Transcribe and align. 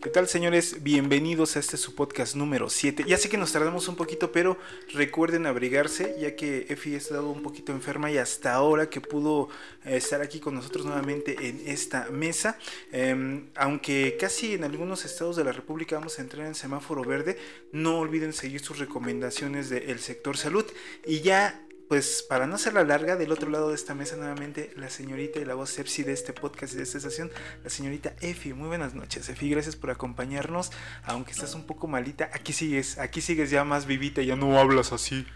¿Qué 0.00 0.10
tal, 0.10 0.28
señores? 0.28 0.84
Bienvenidos 0.84 1.56
a 1.56 1.58
este 1.58 1.76
su 1.76 1.96
podcast 1.96 2.36
número 2.36 2.70
7. 2.70 3.04
Ya 3.08 3.18
sé 3.18 3.28
que 3.28 3.36
nos 3.36 3.50
tardamos 3.50 3.88
un 3.88 3.96
poquito, 3.96 4.30
pero 4.30 4.56
recuerden 4.94 5.44
abrigarse, 5.44 6.14
ya 6.20 6.36
que 6.36 6.66
Efi 6.68 6.94
ha 6.94 6.98
estado 6.98 7.28
un 7.28 7.42
poquito 7.42 7.72
enferma 7.72 8.08
y 8.08 8.16
hasta 8.16 8.54
ahora 8.54 8.88
que 8.88 9.00
pudo 9.00 9.48
eh, 9.84 9.96
estar 9.96 10.22
aquí 10.22 10.38
con 10.38 10.54
nosotros 10.54 10.86
nuevamente 10.86 11.48
en 11.48 11.62
esta 11.66 12.10
mesa. 12.12 12.60
Em, 12.92 13.46
aunque 13.56 14.16
casi 14.20 14.54
en 14.54 14.62
algunos 14.62 15.04
estados 15.04 15.34
de 15.34 15.42
la 15.42 15.50
República 15.50 15.96
vamos 15.96 16.16
a 16.20 16.22
entrar 16.22 16.46
en 16.46 16.54
semáforo 16.54 17.02
verde, 17.02 17.36
no 17.72 17.98
olviden 17.98 18.32
seguir 18.32 18.60
sus 18.60 18.78
recomendaciones 18.78 19.68
del 19.68 19.98
sector 19.98 20.36
salud. 20.36 20.64
Y 21.06 21.22
ya 21.22 21.60
pues 21.88 22.22
para 22.28 22.46
no 22.46 22.56
hacerla 22.56 22.84
larga, 22.84 23.16
del 23.16 23.32
otro 23.32 23.50
lado 23.50 23.70
de 23.70 23.74
esta 23.74 23.94
mesa 23.94 24.16
nuevamente 24.16 24.72
la 24.76 24.90
señorita 24.90 25.40
y 25.40 25.46
la 25.46 25.54
voz 25.54 25.70
sepsi 25.70 26.02
de 26.02 26.12
este 26.12 26.34
podcast 26.34 26.74
y 26.74 26.76
de 26.76 26.82
esta 26.82 26.98
estación, 26.98 27.30
la 27.64 27.70
señorita 27.70 28.14
Efi. 28.20 28.52
Muy 28.52 28.68
buenas 28.68 28.94
noches, 28.94 29.28
Efi, 29.30 29.48
gracias 29.48 29.74
por 29.74 29.90
acompañarnos. 29.90 30.70
Aunque 31.04 31.32
estás 31.32 31.54
un 31.54 31.66
poco 31.66 31.86
malita, 31.88 32.30
aquí 32.34 32.52
sigues, 32.52 32.98
aquí 32.98 33.22
sigues 33.22 33.50
ya 33.50 33.64
más 33.64 33.86
vivita, 33.86 34.20
ya 34.20 34.36
no 34.36 34.58
hablas 34.58 34.92
así. 34.92 35.26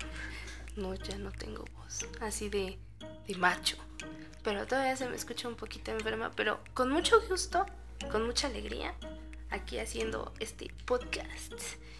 No, 0.77 0.95
ya 0.95 1.17
no 1.17 1.33
tengo 1.33 1.65
voz, 1.75 2.07
así 2.21 2.51
de, 2.51 2.79
de 3.27 3.35
macho. 3.37 3.79
Pero 4.45 4.67
todavía 4.67 4.97
se 4.97 5.09
me 5.09 5.17
escucha 5.17 5.49
un 5.49 5.55
poquito 5.55 5.91
enferma, 5.91 6.33
pero 6.37 6.61
con 6.75 6.91
mucho 6.91 7.17
gusto, 7.29 7.65
con 8.11 8.27
mucha 8.27 8.49
alegría, 8.49 8.95
aquí 9.53 9.79
haciendo 9.79 10.33
este 10.41 10.71
podcast 10.87 11.53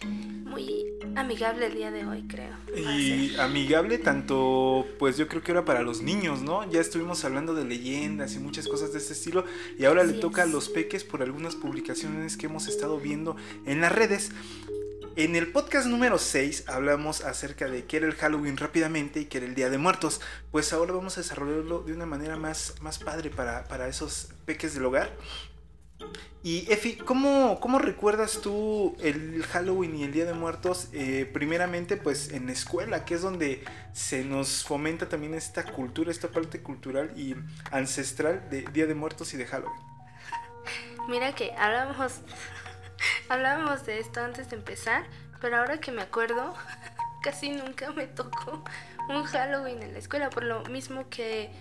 muy 0.05 0.85
amigable 1.15 1.67
el 1.67 1.75
día 1.75 1.91
de 1.91 2.05
hoy, 2.05 2.23
creo. 2.27 2.55
Y 2.75 3.35
amigable 3.37 3.97
tanto, 3.97 4.85
pues 4.99 5.17
yo 5.17 5.27
creo 5.27 5.41
que 5.41 5.51
era 5.51 5.65
para 5.65 5.81
los 5.81 6.01
niños, 6.01 6.41
¿no? 6.41 6.69
Ya 6.69 6.81
estuvimos 6.81 7.23
hablando 7.25 7.53
de 7.53 7.65
leyendas 7.65 8.35
y 8.35 8.39
muchas 8.39 8.67
cosas 8.67 8.91
de 8.91 8.99
este 8.99 9.13
estilo 9.13 9.45
y 9.77 9.85
ahora 9.85 10.03
le 10.03 10.13
toca 10.13 10.43
a 10.43 10.45
los 10.45 10.69
peques 10.69 11.03
por 11.03 11.21
algunas 11.21 11.55
publicaciones 11.55 12.37
que 12.37 12.47
hemos 12.47 12.67
estado 12.67 12.99
viendo 12.99 13.35
en 13.65 13.81
las 13.81 13.91
redes. 13.91 14.31
En 15.15 15.35
el 15.35 15.51
podcast 15.51 15.85
número 15.85 16.17
6 16.17 16.65
hablamos 16.67 17.21
acerca 17.21 17.67
de 17.67 17.85
qué 17.85 17.97
era 17.97 18.07
el 18.07 18.15
Halloween 18.15 18.57
rápidamente 18.57 19.19
y 19.19 19.25
qué 19.25 19.37
era 19.37 19.47
el 19.47 19.53
Día 19.53 19.69
de 19.69 19.77
Muertos. 19.77 20.21
Pues 20.51 20.73
ahora 20.73 20.93
vamos 20.93 21.17
a 21.17 21.21
desarrollarlo 21.21 21.83
de 21.83 21.93
una 21.93 22.07
manera 22.07 22.35
más, 22.35 22.73
más 22.81 22.97
padre 22.97 23.29
para, 23.29 23.65
para 23.65 23.87
esos 23.87 24.29
peques 24.45 24.73
del 24.73 24.85
hogar. 24.85 25.15
Y 26.45 26.69
Efi, 26.69 26.97
¿cómo, 26.97 27.57
¿cómo, 27.61 27.79
recuerdas 27.79 28.41
tú 28.41 28.97
el 28.99 29.43
Halloween 29.43 29.95
y 29.95 30.03
el 30.03 30.11
Día 30.11 30.25
de 30.25 30.33
Muertos? 30.33 30.89
Eh, 30.91 31.29
primeramente, 31.33 31.95
pues 31.95 32.31
en 32.31 32.47
la 32.47 32.51
escuela, 32.51 33.05
que 33.05 33.15
es 33.15 33.21
donde 33.21 33.63
se 33.93 34.25
nos 34.25 34.65
fomenta 34.65 35.07
también 35.07 35.35
esta 35.35 35.63
cultura, 35.63 36.11
esta 36.11 36.27
parte 36.27 36.61
cultural 36.61 37.17
y 37.17 37.35
ancestral 37.71 38.49
de 38.49 38.63
Día 38.73 38.87
de 38.87 38.93
Muertos 38.93 39.33
y 39.33 39.37
de 39.37 39.45
Halloween. 39.45 39.79
Mira 41.07 41.33
que 41.33 41.53
hablábamos, 41.57 42.19
hablábamos 43.29 43.85
de 43.85 43.99
esto 43.99 44.19
antes 44.19 44.49
de 44.49 44.57
empezar, 44.57 45.05
pero 45.39 45.57
ahora 45.57 45.79
que 45.79 45.93
me 45.93 46.01
acuerdo, 46.01 46.53
casi 47.23 47.51
nunca 47.51 47.93
me 47.93 48.07
tocó 48.07 48.65
un 49.07 49.23
Halloween 49.23 49.81
en 49.81 49.93
la 49.93 49.99
escuela, 49.99 50.29
por 50.29 50.43
lo 50.43 50.63
mismo 50.65 51.07
que 51.09 51.51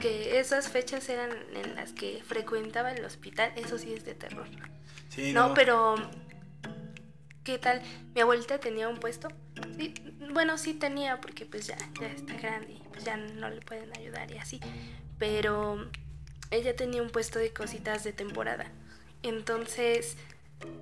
que 0.00 0.38
esas 0.38 0.68
fechas 0.68 1.08
eran 1.08 1.30
en 1.54 1.74
las 1.74 1.92
que 1.92 2.22
frecuentaba 2.24 2.92
el 2.92 3.04
hospital, 3.04 3.52
eso 3.56 3.78
sí 3.78 3.92
es 3.92 4.04
de 4.04 4.14
terror. 4.14 4.46
Sí, 5.08 5.32
no, 5.32 5.54
pero 5.54 5.96
¿qué 7.44 7.58
tal? 7.58 7.82
Mi 8.14 8.20
abuelita 8.20 8.58
tenía 8.58 8.88
un 8.88 8.98
puesto. 8.98 9.28
Sí, 9.76 9.94
bueno, 10.32 10.58
sí 10.58 10.74
tenía 10.74 11.20
porque 11.20 11.46
pues 11.46 11.66
ya, 11.66 11.78
ya 12.00 12.08
está 12.08 12.34
grande 12.34 12.72
y 12.72 12.82
pues 12.90 13.04
ya 13.04 13.16
no 13.16 13.50
le 13.50 13.60
pueden 13.60 13.96
ayudar 13.96 14.30
y 14.30 14.38
así. 14.38 14.60
Pero 15.18 15.90
ella 16.50 16.76
tenía 16.76 17.02
un 17.02 17.10
puesto 17.10 17.38
de 17.38 17.52
cositas 17.52 18.04
de 18.04 18.12
temporada. 18.12 18.70
Entonces, 19.22 20.16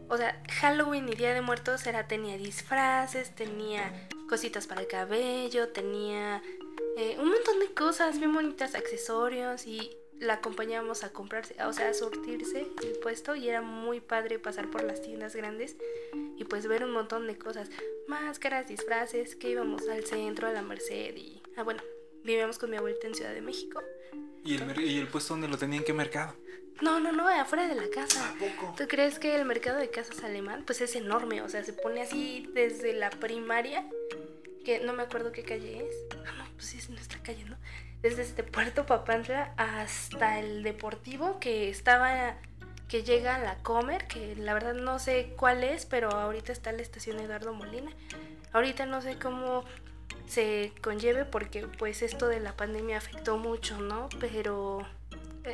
o 0.09 0.17
sea, 0.17 0.43
Halloween 0.61 1.09
y 1.09 1.15
Día 1.15 1.35
de 1.35 1.41
Muertos 1.41 1.87
era 1.87 2.07
tenía 2.07 2.37
disfraces, 2.37 3.35
tenía 3.35 4.09
cositas 4.29 4.67
para 4.67 4.83
el 4.83 4.89
cabello, 4.89 5.69
tenía 5.69 6.43
eh, 6.97 7.17
un 7.19 7.29
montón 7.29 7.61
de 7.61 7.73
cosas 7.75 8.19
bien 8.19 8.33
bonitas, 8.33 8.75
accesorios 8.75 9.67
y 9.67 9.97
la 10.19 10.35
acompañábamos 10.35 11.05
a 11.05 11.13
comprarse, 11.13 11.55
o 11.65 11.73
sea, 11.73 11.91
a 11.91 11.95
surtirse 11.95 12.67
el 12.83 12.99
puesto 13.03 13.37
y 13.37 13.49
era 13.49 13.61
muy 13.61 14.01
padre 14.01 14.39
pasar 14.39 14.71
por 14.71 14.83
las 14.83 15.03
tiendas 15.03 15.37
grandes 15.37 15.77
y 16.37 16.45
pues 16.45 16.67
ver 16.67 16.85
un 16.85 16.93
montón 16.93 17.27
de 17.27 17.37
cosas, 17.37 17.69
máscaras, 18.09 18.69
disfraces, 18.69 19.37
que 19.37 19.51
íbamos 19.51 19.89
al 19.89 20.05
centro, 20.05 20.49
a 20.49 20.53
la 20.53 20.63
Merced 20.63 21.17
y, 21.17 21.43
ah 21.57 21.63
bueno, 21.63 21.83
vivíamos 22.25 22.59
con 22.59 22.71
mi 22.71 22.77
abuelita 22.77 23.07
en 23.07 23.15
Ciudad 23.15 23.35
de 23.35 23.43
México. 23.43 23.83
¿Y 24.45 24.57
el, 24.57 24.81
¿Y 24.81 24.99
el 24.99 25.09
puesto 25.09 25.35
dónde 25.35 25.49
lo 25.49 25.59
tenían? 25.59 25.85
¿Qué 25.85 25.93
mercado? 25.93 26.35
No, 26.81 27.01
no, 27.01 27.11
no, 27.11 27.27
afuera 27.29 27.69
de 27.69 27.75
la 27.75 27.89
casa. 27.89 28.35
¿Tú 28.77 28.87
crees 28.87 29.19
que 29.19 29.35
el 29.35 29.45
mercado 29.47 29.79
de 29.79 29.89
casas 29.91 30.23
alemán 30.23 30.63
pues 30.67 30.81
es 30.83 30.95
enorme? 30.95 31.41
O 31.41 31.49
sea, 31.49 31.65
se 31.65 31.73
pone 31.73 32.03
así 32.03 32.49
desde 32.53 32.93
la 32.93 33.11
primaria, 33.11 33.89
que 34.65 34.81
no 34.81 34.93
me 34.93 35.03
acuerdo 35.03 35.33
qué 35.33 35.43
calle 35.43 35.89
es. 35.89 35.95
Ah, 36.27 36.46
pues 36.57 36.67
sí 36.67 36.79
es 36.79 36.91
nuestra 36.91 37.23
calle, 37.23 37.45
¿no? 37.45 37.57
Desde 38.03 38.23
este 38.23 38.43
Puerto 38.43 38.87
Papantla 38.87 39.53
hasta 39.57 40.39
el 40.39 40.63
Deportivo 40.63 41.39
que 41.39 41.71
estaba, 41.71 42.37
que 42.89 43.03
llega 43.03 43.37
a 43.37 43.39
la 43.39 43.57
Comer, 43.63 44.07
que 44.07 44.37
la 44.37 44.55
verdad 44.55 44.75
no 44.75 44.99
sé 44.99 45.35
cuál 45.37 45.65
es, 45.65 45.87
pero 45.87 46.11
ahorita 46.11 46.53
está 46.53 46.73
la 46.73 46.83
estación 46.83 47.19
Eduardo 47.19 47.53
Molina. 47.53 47.91
Ahorita 48.53 48.87
no 48.87 49.03
sé 49.03 49.19
cómo 49.19 49.65
se 50.27 50.73
conlleve 50.83 51.25
porque 51.25 51.67
pues 51.67 52.03
esto 52.03 52.29
de 52.29 52.41
la 52.41 52.57
pandemia 52.57 52.99
afectó 52.99 53.39
mucho, 53.39 53.81
¿no? 53.81 54.09
Pero 54.21 54.87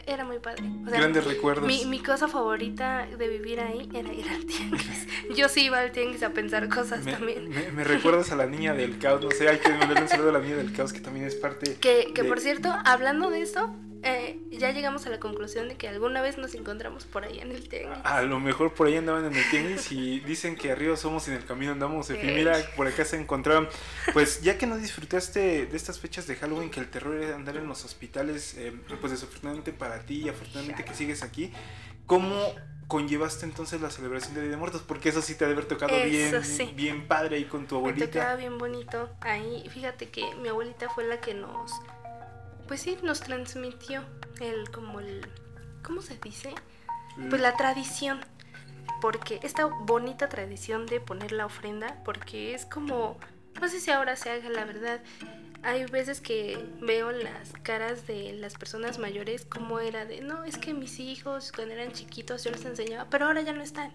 era 0.07 0.25
muy 0.25 0.39
padre. 0.39 0.65
Grandes 0.85 1.25
recuerdos. 1.25 1.67
Mi, 1.67 2.01
cosa 2.01 2.29
favorita 2.29 3.07
de 3.07 3.29
vivir 3.29 3.61
ahí 3.61 3.89
era 3.95 4.13
ir 4.13 4.29
al 4.29 4.45
tianguis. 4.45 5.07
Yo 5.37 5.49
sí 5.49 5.67
iba 5.67 5.79
al 5.79 5.93
tianguis 5.93 6.23
a 6.23 6.31
pensar 6.31 6.69
cosas 6.69 7.05
también. 7.05 7.51
Me, 7.75 7.85
recuerdas 7.85 8.33
a 8.33 8.37
la 8.37 8.47
niña 8.47 8.75
del 8.75 8.99
caos, 8.99 9.23
no 9.23 9.31
sé, 9.31 9.49
hay 9.49 9.59
que 9.59 9.71
mandarle 9.71 10.03
un 10.03 10.09
saludo 10.09 10.31
a 10.31 10.33
la 10.33 10.41
niña 10.41 10.57
del 10.57 10.73
caos 10.73 10.93
que 10.93 11.01
también 11.01 11.27
es 11.27 11.35
parte. 11.35 11.77
Que, 11.81 12.13
que 12.15 12.25
por 12.25 12.41
cierto, 12.41 12.75
hablando 12.85 13.31
de 13.31 13.43
eso, 13.43 13.75
eh, 14.05 14.39
ya 14.51 14.73
llegamos 14.73 15.07
a 15.07 15.11
la 15.11 15.21
conclusión 15.21 15.69
de 15.69 15.77
que 15.77 15.89
alguna 15.89 16.23
vez 16.23 16.37
nos 16.37 16.55
encontramos 16.55 17.05
por 17.05 17.25
ahí 17.25 17.39
en 17.39 17.53
el 17.53 17.69
tianguis. 17.69 17.99
A 18.05 18.23
lo 18.23 18.41
mejor 18.41 18.75
por 18.75 18.89
ahí 18.89 18.97
andaban 18.97 19.25
en 19.25 19.35
el 19.35 19.51
tianguis 19.51 19.93
y 19.93 20.21
dicen 20.21 20.57
que 20.57 20.73
arriba 20.73 20.97
somos 20.97 21.29
en 21.29 21.35
el 21.35 21.45
camino 21.45 21.73
andamos. 21.73 22.11
Y 22.11 22.15
mira, 22.15 22.59
por 22.77 22.87
acá 22.87 23.05
se 23.05 23.17
encontraron. 23.17 23.69
Pues 24.13 24.43
ya 24.43 24.59
que 24.59 24.67
no 24.67 24.77
disfrutaste 24.77 25.67
de 25.67 25.77
estas 25.77 26.01
fechas 26.01 26.27
de 26.27 26.35
Halloween, 26.37 26.71
que 26.71 26.81
el 26.81 26.91
terror 26.91 27.17
era 27.17 27.37
andar 27.37 27.57
en 27.57 27.69
los 27.69 27.85
hospitales, 27.85 28.55
eh, 28.59 28.73
pues 29.01 29.13
desafortunadamente 29.13 29.73
para 29.73 30.01
ti 30.01 30.23
y 30.25 30.29
afortunadamente 30.29 30.85
que 30.85 30.95
sigues 30.95 31.23
aquí, 31.23 31.53
¿cómo 32.07 32.55
conllevaste 32.89 33.47
entonces 33.47 33.81
la 33.81 33.91
celebración 33.91 34.35
de 34.35 34.43
Día 34.43 34.51
de 34.51 34.57
Muertos? 34.57 34.83
Porque 34.83 35.11
eso 35.11 35.23
sí 35.23 35.37
te 35.37 35.45
ha 35.45 35.47
de 35.47 35.55
haber 35.55 35.67
tocado 35.67 35.93
bien, 36.05 36.35
bien 36.75 37.07
padre 37.07 37.37
ahí 37.37 37.45
con 37.45 37.67
tu 37.67 37.77
abuelita. 37.77 38.07
Me 38.07 38.13
tocaba 38.13 38.35
bien 38.37 38.59
bonito. 38.59 39.11
Ahí, 39.21 39.65
fíjate 39.73 40.11
que 40.11 40.35
mi 40.43 40.49
abuelita 40.49 40.89
fue 40.91 41.05
la 41.05 41.21
que 41.21 41.35
nos 41.35 41.71
pues 42.73 42.81
sí, 42.81 42.97
nos 43.03 43.21
transmitió 43.21 44.03
el, 44.41 44.71
como 44.71 45.01
el, 45.01 45.29
¿cómo 45.83 46.01
se 46.01 46.17
dice? 46.17 46.55
Pues 47.29 47.39
la 47.39 47.55
tradición, 47.55 48.21
porque 49.03 49.41
esta 49.43 49.67
bonita 49.67 50.31
tradición 50.31 50.87
de 50.87 50.99
poner 50.99 51.33
la 51.33 51.45
ofrenda, 51.45 52.01
porque 52.03 52.55
es 52.55 52.65
como, 52.65 53.19
no 53.61 53.69
sé 53.69 53.79
si 53.79 53.91
ahora 53.91 54.17
se 54.17 54.31
haga 54.31 54.49
la 54.49 54.65
verdad, 54.65 55.03
hay 55.63 55.85
veces 55.85 56.23
que 56.23 56.67
veo 56.81 57.13
las 57.13 57.53
caras 57.63 58.07
de 58.07 58.33
las 58.33 58.55
personas 58.55 58.99
mayores 58.99 59.45
como 59.45 59.79
era 59.79 60.07
de, 60.07 60.23
no, 60.23 60.45
es 60.45 60.57
que 60.57 60.73
mis 60.73 60.99
hijos 60.99 61.53
cuando 61.53 61.75
eran 61.75 61.93
chiquitos 61.93 62.43
yo 62.43 62.53
les 62.53 62.65
enseñaba, 62.65 63.11
pero 63.11 63.27
ahora 63.27 63.43
ya 63.43 63.53
no 63.53 63.63
están. 63.63 63.93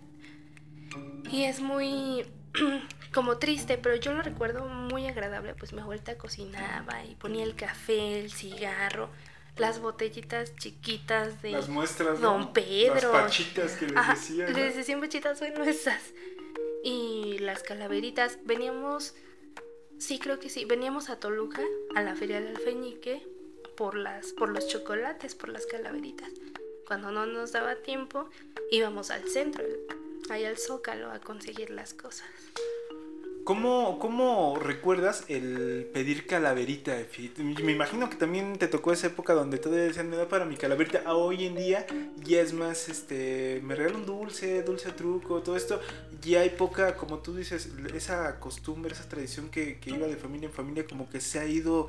Y 1.31 1.45
es 1.45 1.61
muy 1.61 2.27
como 3.13 3.37
triste, 3.37 3.77
pero 3.77 3.95
yo 3.95 4.13
lo 4.13 4.21
recuerdo 4.21 4.67
muy 4.67 5.07
agradable, 5.07 5.53
pues 5.53 5.73
mi 5.73 5.81
abuelita 5.81 6.17
cocinaba 6.17 7.03
y 7.05 7.15
ponía 7.15 7.43
el 7.43 7.55
café, 7.55 8.19
el 8.19 8.31
cigarro, 8.31 9.09
las 9.57 9.79
botellitas 9.79 10.55
chiquitas 10.55 11.41
de 11.41 11.51
las 11.51 11.69
muestras, 11.69 12.19
Don 12.19 12.53
Pedro. 12.53 13.11
Las 13.11 13.23
pachitas 13.23 13.73
que 13.73 13.87
les 13.87 14.07
decían. 14.07 14.53
Les 14.53 14.75
decían 14.75 15.01
pachitas, 15.01 15.39
bueno, 15.39 15.63
esas. 15.63 16.01
Y 16.83 17.39
las 17.39 17.63
calaveritas. 17.63 18.37
Veníamos, 18.45 19.15
sí 19.97 20.19
creo 20.19 20.39
que 20.39 20.49
sí, 20.49 20.65
veníamos 20.65 21.09
a 21.09 21.19
Toluca, 21.19 21.63
a 21.95 22.01
la 22.01 22.15
feria 22.15 22.39
del 22.39 22.55
alfeñique, 22.55 23.25
por, 23.75 23.95
las, 23.95 24.27
por 24.33 24.49
los 24.49 24.67
chocolates, 24.67 25.35
por 25.35 25.49
las 25.49 25.65
calaveritas. 25.65 26.29
Cuando 26.85 27.11
no 27.11 27.25
nos 27.25 27.51
daba 27.51 27.75
tiempo, 27.75 28.29
íbamos 28.71 29.11
al 29.11 29.27
centro, 29.27 29.63
ahí 30.29 30.45
al 30.45 30.57
Zócalo, 30.57 31.11
a 31.11 31.19
conseguir 31.19 31.69
las 31.69 31.93
cosas. 31.93 32.27
¿Cómo, 33.47 33.97
¿Cómo, 33.99 34.59
recuerdas 34.59 35.23
el 35.29 35.89
pedir 35.93 36.27
calaverita, 36.27 36.97
Me 37.37 37.71
imagino 37.71 38.09
que 38.09 38.17
también 38.17 38.57
te 38.57 38.67
tocó 38.67 38.91
esa 38.91 39.07
época 39.07 39.31
donde 39.31 39.57
todavía 39.57 39.85
decían, 39.85 40.09
me 40.09 40.17
da 40.17 40.27
para 40.27 40.43
mi 40.43 40.57
calaverita. 40.57 41.13
Hoy 41.13 41.45
en 41.45 41.55
día 41.55 41.87
ya 42.25 42.41
es 42.41 42.51
más, 42.51 42.89
este, 42.89 43.61
me 43.63 43.75
regalo 43.75 43.99
un 43.99 44.05
dulce, 44.05 44.63
dulce 44.63 44.91
truco, 44.91 45.41
todo 45.43 45.55
esto. 45.55 45.79
Ya 46.27 46.41
hay 46.41 46.49
poca, 46.51 46.95
como 46.95 47.19
tú 47.19 47.35
dices, 47.35 47.69
esa 47.93 48.39
costumbre, 48.39 48.93
esa 48.93 49.07
tradición 49.07 49.49
que, 49.49 49.79
que, 49.79 49.91
iba 49.91 50.07
de 50.07 50.15
familia 50.15 50.47
en 50.47 50.53
familia, 50.53 50.85
como 50.85 51.09
que 51.09 51.21
se 51.21 51.39
ha 51.39 51.45
ido, 51.45 51.87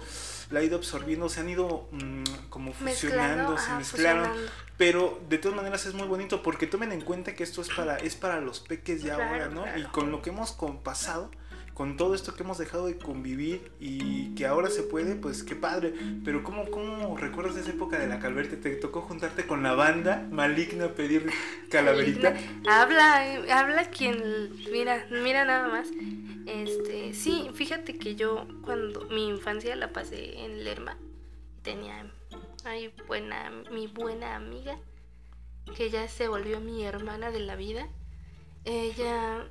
la 0.51 0.61
ha 0.61 0.63
ido 0.63 0.77
absorbiendo, 0.77 1.29
se 1.29 1.41
han 1.41 1.49
ido 1.49 1.89
mmm, 1.93 2.25
como 2.49 2.73
fusionando, 2.73 3.59
se 3.59 3.73
mezclaron. 3.73 4.31
Pero 4.77 5.21
de 5.29 5.39
todas 5.39 5.57
maneras 5.57 5.87
es 5.87 5.95
muy 5.95 6.07
bonito 6.07 6.43
porque 6.43 6.67
tomen 6.67 6.93
en 6.93 7.01
cuenta 7.01 7.35
que 7.35 7.43
esto 7.43 7.63
es 7.63 7.69
para, 7.69 7.97
es 7.97 8.15
para 8.15 8.41
los 8.41 8.61
peques 8.61 9.03
de 9.03 9.13
ahora, 9.13 9.49
¿no? 9.49 9.65
Y 9.77 9.85
con 9.85 10.11
lo 10.11 10.23
que 10.23 10.31
hemos 10.31 10.57
pasado, 10.83 11.31
con 11.79 11.97
todo 11.97 12.17
esto 12.17 12.35
que 12.35 12.43
hemos 12.43 12.59
dejado 12.59 12.87
de 12.87 12.99
convivir 12.99 13.71
y 13.79 14.35
que 14.35 14.47
ahora 14.47 14.69
se 14.69 14.83
puede, 14.83 15.15
pues 15.15 15.45
qué 15.45 15.55
padre. 15.55 15.95
Pero 16.25 16.43
¿cómo, 16.43 16.69
cómo 16.73 17.17
recuerdas 17.17 17.57
esa 17.57 17.71
época 17.71 18.01
de 18.01 18.09
la 18.09 18.19
Calverte? 18.19 18.57
¿Te 18.57 18.75
tocó 18.75 19.03
juntarte 19.03 19.47
con 19.47 19.63
la 19.63 19.75
banda 19.75 20.27
maligna 20.33 20.87
a 20.87 20.95
pedir 20.95 21.31
calaverita? 21.71 22.37
Habla, 22.69 23.33
eh, 23.33 23.53
habla 23.53 23.85
quien, 23.91 24.51
mira, 24.73 25.07
mira 25.23 25.45
nada 25.45 25.69
más. 25.69 25.87
Este, 26.47 27.15
sí, 27.15 27.49
fíjate 27.55 27.97
que 27.97 28.17
yo 28.17 28.49
cuando 28.65 29.03
mi 29.03 29.29
infancia 29.29 29.77
la 29.77 29.93
pasé 29.93 30.37
en 30.41 30.65
Lerma, 30.65 30.99
tenía 31.63 32.13
ay, 32.65 32.93
buena, 33.07 33.53
mi 33.71 33.87
buena 33.87 34.35
amiga, 34.35 34.81
que 35.77 35.91
ya 35.91 36.09
se 36.09 36.27
volvió 36.27 36.59
mi 36.59 36.85
hermana 36.85 37.31
de 37.31 37.39
la 37.39 37.55
vida. 37.55 37.87
Ella 38.65 39.49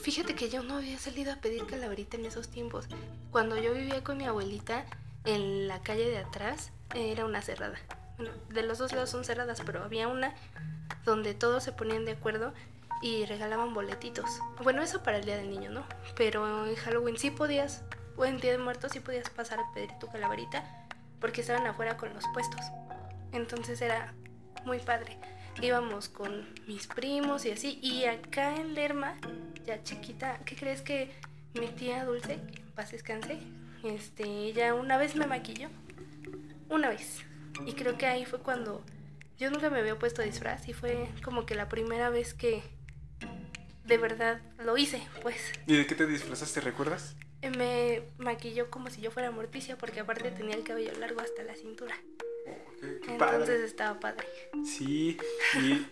Fíjate 0.00 0.34
que 0.34 0.48
yo 0.50 0.62
no 0.62 0.76
había 0.76 0.98
salido 0.98 1.32
a 1.32 1.36
pedir 1.36 1.66
calaverita 1.66 2.16
en 2.16 2.26
esos 2.26 2.48
tiempos. 2.48 2.86
Cuando 3.30 3.56
yo 3.56 3.72
vivía 3.72 4.04
con 4.04 4.18
mi 4.18 4.24
abuelita, 4.24 4.84
en 5.24 5.68
la 5.68 5.82
calle 5.82 6.08
de 6.08 6.18
atrás 6.18 6.72
era 6.94 7.24
una 7.24 7.42
cerrada. 7.42 7.78
Bueno, 8.16 8.32
de 8.50 8.62
los 8.62 8.78
dos 8.78 8.92
lados 8.92 9.10
son 9.10 9.24
cerradas, 9.24 9.62
pero 9.64 9.82
había 9.82 10.08
una 10.08 10.34
donde 11.04 11.34
todos 11.34 11.64
se 11.64 11.72
ponían 11.72 12.04
de 12.04 12.12
acuerdo 12.12 12.52
y 13.02 13.24
regalaban 13.26 13.74
boletitos. 13.74 14.30
Bueno, 14.62 14.82
eso 14.82 15.02
para 15.02 15.18
el 15.18 15.24
Día 15.24 15.36
del 15.36 15.50
Niño, 15.50 15.70
¿no? 15.70 15.84
Pero 16.16 16.66
en 16.66 16.74
Halloween 16.76 17.18
sí 17.18 17.30
podías, 17.30 17.82
o 18.16 18.24
en 18.24 18.38
Día 18.38 18.52
de 18.52 18.58
Muertos 18.58 18.92
sí 18.92 19.00
podías 19.00 19.28
pasar 19.30 19.58
a 19.58 19.72
pedir 19.72 19.90
tu 19.98 20.08
calaverita 20.08 20.86
porque 21.20 21.40
estaban 21.40 21.66
afuera 21.66 21.96
con 21.96 22.12
los 22.14 22.24
puestos. 22.32 22.60
Entonces 23.32 23.80
era 23.80 24.14
muy 24.64 24.78
padre. 24.78 25.18
Íbamos 25.62 26.08
con 26.08 26.46
mis 26.66 26.86
primos 26.86 27.44
y 27.46 27.50
así. 27.50 27.78
Y 27.82 28.04
acá 28.04 28.54
en 28.56 28.74
Lerma 28.74 29.16
ya 29.64 29.82
chiquita, 29.82 30.40
¿qué 30.44 30.56
crees 30.56 30.82
que 30.82 31.10
mi 31.54 31.68
tía 31.68 32.04
Dulce, 32.04 32.38
paz 32.74 32.90
descanse, 32.90 33.38
este, 33.82 34.24
ella 34.24 34.74
una 34.74 34.96
vez 34.96 35.16
me 35.16 35.26
maquilló? 35.26 35.68
Una 36.68 36.88
vez. 36.88 37.20
Y 37.66 37.72
creo 37.74 37.96
que 37.96 38.06
ahí 38.06 38.24
fue 38.24 38.40
cuando 38.40 38.84
yo 39.38 39.50
nunca 39.50 39.70
me 39.70 39.78
había 39.78 39.98
puesto 39.98 40.22
disfraz 40.22 40.68
y 40.68 40.72
fue 40.72 41.08
como 41.22 41.46
que 41.46 41.54
la 41.54 41.68
primera 41.68 42.10
vez 42.10 42.34
que 42.34 42.62
de 43.84 43.98
verdad 43.98 44.40
lo 44.58 44.76
hice, 44.76 45.02
pues. 45.22 45.52
¿Y 45.66 45.76
de 45.76 45.86
qué 45.86 45.94
te 45.94 46.06
disfrazaste, 46.06 46.60
recuerdas? 46.60 47.16
Me 47.50 48.02
maquilló 48.18 48.70
como 48.70 48.90
si 48.90 49.00
yo 49.00 49.10
fuera 49.10 49.30
Morticia 49.30 49.76
porque 49.76 50.00
aparte 50.00 50.30
tenía 50.30 50.54
el 50.54 50.64
cabello 50.64 50.92
largo 50.98 51.20
hasta 51.20 51.42
la 51.42 51.54
cintura. 51.54 51.96
Entonces 53.06 53.60
estaba 53.62 53.98
padre. 54.00 54.26
Sí, 54.64 55.18
y 55.54 55.86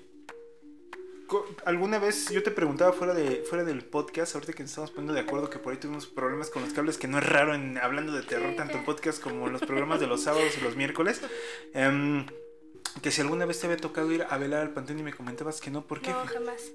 alguna 1.65 1.99
vez 1.99 2.31
yo 2.31 2.43
te 2.43 2.51
preguntaba 2.51 2.93
fuera 2.93 3.15
de 3.15 3.43
fuera 3.49 3.65
del 3.65 3.85
podcast, 3.85 4.35
ahorita 4.35 4.53
que 4.53 4.63
nos 4.63 4.71
estamos 4.71 4.91
poniendo 4.91 5.15
de 5.15 5.21
acuerdo 5.21 5.49
que 5.49 5.59
por 5.59 5.73
ahí 5.73 5.79
tuvimos 5.79 6.07
problemas 6.07 6.51
con 6.51 6.63
los 6.63 6.73
cables, 6.73 6.99
que 6.99 7.09
no 7.09 7.19
es 7.19 7.27
raro 7.27 7.55
en 7.55 7.79
hablando 7.79 8.13
de 8.13 8.23
terror, 8.23 8.55
tanto 8.57 8.77
en 8.77 8.85
podcast 8.85 9.23
como 9.23 9.47
en 9.47 9.53
los 9.53 9.63
programas 9.63 10.01
de 10.01 10.07
los 10.07 10.23
sábados 10.23 10.57
y 10.59 10.61
los 10.61 10.77
miércoles. 10.77 11.21
Em, 11.73 12.27
que 13.01 13.11
si 13.11 13.23
alguna 13.23 13.47
vez 13.47 13.59
te 13.59 13.67
había 13.67 13.79
tocado 13.79 14.13
ir 14.13 14.27
a 14.29 14.37
velar 14.37 14.61
al 14.61 14.71
panteón 14.75 14.99
y 14.99 15.03
me 15.03 15.15
comentabas 15.15 15.61
que 15.61 15.71
no, 15.71 15.87
¿por 15.87 16.01
qué? 16.03 16.11
No, 16.11 16.27
jamás. 16.27 16.73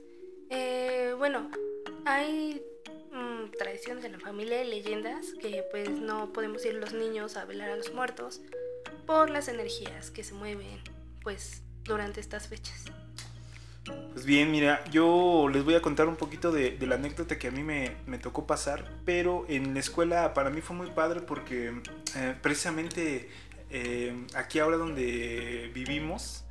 Eh, 0.49 1.13
bueno, 1.17 1.51
hay 2.05 2.63
mm, 3.37 3.51
tradiciones 3.57 4.05
en 4.05 4.13
la 4.13 4.19
familia 4.19 4.63
y 4.63 4.69
leyendas 4.69 5.33
que 5.39 5.63
pues 5.71 5.89
no 5.89 6.33
podemos 6.33 6.65
ir 6.65 6.75
los 6.75 6.93
niños 6.93 7.37
a 7.37 7.45
velar 7.45 7.69
a 7.69 7.75
los 7.75 7.93
muertos 7.93 8.41
por 9.05 9.29
las 9.29 9.47
energías 9.47 10.11
que 10.11 10.23
se 10.23 10.33
mueven 10.33 10.81
pues 11.23 11.61
durante 11.83 12.19
estas 12.19 12.47
fechas. 12.47 12.85
Pues 14.13 14.25
bien, 14.25 14.51
mira, 14.51 14.83
yo 14.91 15.47
les 15.51 15.63
voy 15.63 15.75
a 15.75 15.81
contar 15.81 16.07
un 16.07 16.15
poquito 16.15 16.51
de, 16.51 16.77
la 16.81 16.95
anécdota 16.95 17.37
que 17.37 17.47
a 17.47 17.51
mí 17.51 17.63
me, 17.63 18.17
tocó 18.17 18.45
pasar, 18.45 18.91
pero 19.05 19.45
en 19.47 19.73
la 19.73 19.79
escuela 19.79 20.33
para 20.33 20.49
mí 20.49 20.61
fue 20.61 20.75
muy 20.75 20.91
padre 20.91 21.21
porque 21.21 21.73
eh, 22.15 22.35
precisamente 22.41 23.29
eh, 23.69 24.25
aquí 24.33 24.59
ahora 24.59 24.77
donde 24.77 25.71
vivimos, 25.73 26.43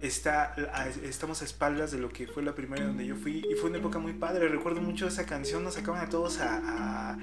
está, 0.00 0.54
estamos 1.02 1.42
a 1.42 1.44
espaldas 1.44 1.90
de 1.90 1.98
lo 1.98 2.08
que 2.08 2.26
fue 2.26 2.42
la 2.42 2.54
primaria 2.54 2.86
donde 2.86 3.06
yo 3.06 3.16
fui 3.16 3.44
y 3.50 3.54
fue 3.54 3.70
una 3.70 3.78
época 3.78 3.98
muy 3.98 4.12
padre. 4.12 4.48
Recuerdo 4.48 4.80
mucho 4.80 5.06
esa 5.06 5.26
canción, 5.26 5.64
nos 5.64 5.74
sacaban 5.74 6.04
a 6.04 6.08
todos 6.08 6.38
a, 6.40 7.18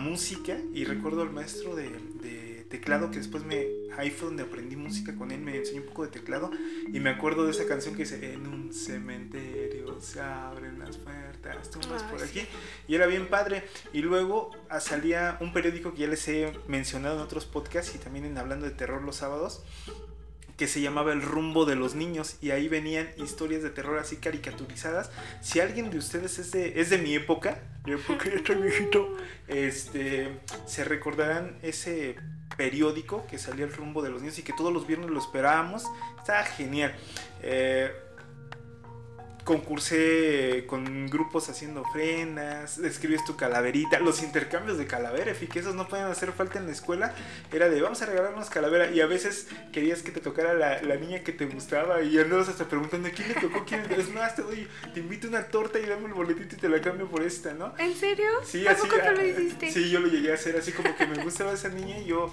música 0.00 0.56
y 0.74 0.84
recuerdo 0.84 1.22
al 1.22 1.30
maestro 1.30 1.74
de 1.74 2.58
teclado 2.68 3.10
que 3.10 3.18
después 3.18 3.44
me 3.44 3.66
ahí 3.96 4.10
fue 4.10 4.28
donde 4.28 4.42
aprendí 4.42 4.76
música 4.76 5.16
con 5.16 5.30
él 5.30 5.40
me 5.40 5.56
enseñó 5.56 5.80
un 5.80 5.88
poco 5.88 6.04
de 6.04 6.10
teclado 6.10 6.50
y 6.86 7.00
me 7.00 7.10
acuerdo 7.10 7.44
de 7.44 7.50
esa 7.50 7.66
canción 7.66 7.94
que 7.94 8.02
dice 8.02 8.32
en 8.32 8.46
un 8.46 8.72
cementerio 8.72 10.00
se 10.00 10.20
abren 10.20 10.78
las 10.78 10.98
puertas 10.98 11.70
tú 11.70 11.80
vas 11.90 12.02
por 12.04 12.22
aquí 12.22 12.42
y 12.86 12.94
era 12.94 13.06
bien 13.06 13.28
padre. 13.28 13.64
Y 13.92 14.00
luego 14.00 14.50
ah, 14.68 14.80
salía 14.80 15.38
un 15.40 15.52
periódico 15.52 15.92
que 15.92 16.00
ya 16.00 16.08
les 16.08 16.26
he 16.28 16.52
mencionado 16.66 17.16
en 17.16 17.22
otros 17.22 17.46
podcasts 17.46 17.94
y 17.94 17.98
también 17.98 18.24
en 18.24 18.38
hablando 18.38 18.66
de 18.66 18.72
terror 18.72 19.02
los 19.02 19.16
sábados 19.16 19.62
que 20.58 20.66
se 20.66 20.80
llamaba 20.80 21.12
El 21.12 21.22
rumbo 21.22 21.64
de 21.64 21.76
los 21.76 21.94
niños 21.94 22.36
y 22.42 22.50
ahí 22.50 22.68
venían 22.68 23.08
historias 23.16 23.62
de 23.62 23.70
terror 23.70 23.98
así 23.98 24.16
caricaturizadas. 24.16 25.10
Si 25.40 25.60
alguien 25.60 25.88
de 25.88 25.98
ustedes 25.98 26.38
es 26.40 26.50
de, 26.50 26.80
es 26.80 26.90
de 26.90 26.98
mi 26.98 27.14
época, 27.14 27.62
yo 27.86 27.96
porque 28.06 28.34
estoy 28.34 28.56
viejito, 28.56 29.16
este, 29.46 30.40
se 30.66 30.84
recordarán 30.84 31.56
ese 31.62 32.16
periódico 32.56 33.24
que 33.28 33.38
salía 33.38 33.64
el 33.64 33.72
rumbo 33.72 34.02
de 34.02 34.10
los 34.10 34.20
niños 34.20 34.38
y 34.40 34.42
que 34.42 34.52
todos 34.52 34.72
los 34.72 34.84
viernes 34.86 35.10
lo 35.10 35.20
esperábamos. 35.20 35.84
Estaba 36.18 36.42
genial. 36.42 36.94
Eh, 37.40 37.92
concursé 39.48 40.64
con 40.66 41.06
grupos 41.06 41.48
haciendo 41.48 41.80
ofrendas, 41.80 42.76
escribes 42.76 43.24
tu 43.24 43.34
calaverita, 43.34 43.98
los 43.98 44.22
intercambios 44.22 44.76
de 44.76 44.86
calavera, 44.86 45.32
y 45.40 45.46
que 45.46 45.60
esos 45.60 45.74
no 45.74 45.88
pueden 45.88 46.04
hacer 46.04 46.32
falta 46.32 46.58
en 46.58 46.66
la 46.66 46.72
escuela, 46.72 47.14
era 47.50 47.70
de 47.70 47.80
vamos 47.80 48.02
a 48.02 48.04
regalarnos 48.04 48.50
calavera 48.50 48.90
y 48.90 49.00
a 49.00 49.06
veces 49.06 49.48
querías 49.72 50.02
que 50.02 50.10
te 50.10 50.20
tocara 50.20 50.52
la, 50.52 50.96
niña 50.96 51.20
que 51.20 51.32
te 51.32 51.46
gustaba 51.46 52.02
y 52.02 52.18
andabas 52.18 52.50
hasta 52.50 52.66
preguntando 52.68 53.08
quién 53.16 53.28
le 53.28 53.36
tocó, 53.36 53.64
quién 53.64 53.90
es 53.90 54.10
más, 54.12 54.36
te 54.36 54.42
doy, 54.42 54.68
te 54.92 55.00
invito 55.00 55.28
una 55.28 55.44
torta 55.44 55.78
y 55.78 55.86
dame 55.86 56.08
el 56.08 56.12
boletito 56.12 56.54
y 56.54 56.58
te 56.58 56.68
la 56.68 56.82
cambio 56.82 57.08
por 57.08 57.22
esta, 57.22 57.54
¿no? 57.54 57.72
¿En 57.78 57.94
serio? 57.94 58.26
Sí, 58.44 58.66
así. 58.66 58.86
Ah, 59.02 59.12
lo 59.12 59.24
hiciste? 59.24 59.72
Sí, 59.72 59.88
yo 59.88 60.00
lo 60.00 60.08
llegué 60.08 60.30
a 60.30 60.34
hacer 60.34 60.58
así 60.58 60.72
como 60.72 60.94
que 60.94 61.06
me 61.06 61.24
gustaba 61.24 61.52
esa 61.52 61.70
niña 61.70 61.98
y 62.00 62.04
yo 62.04 62.30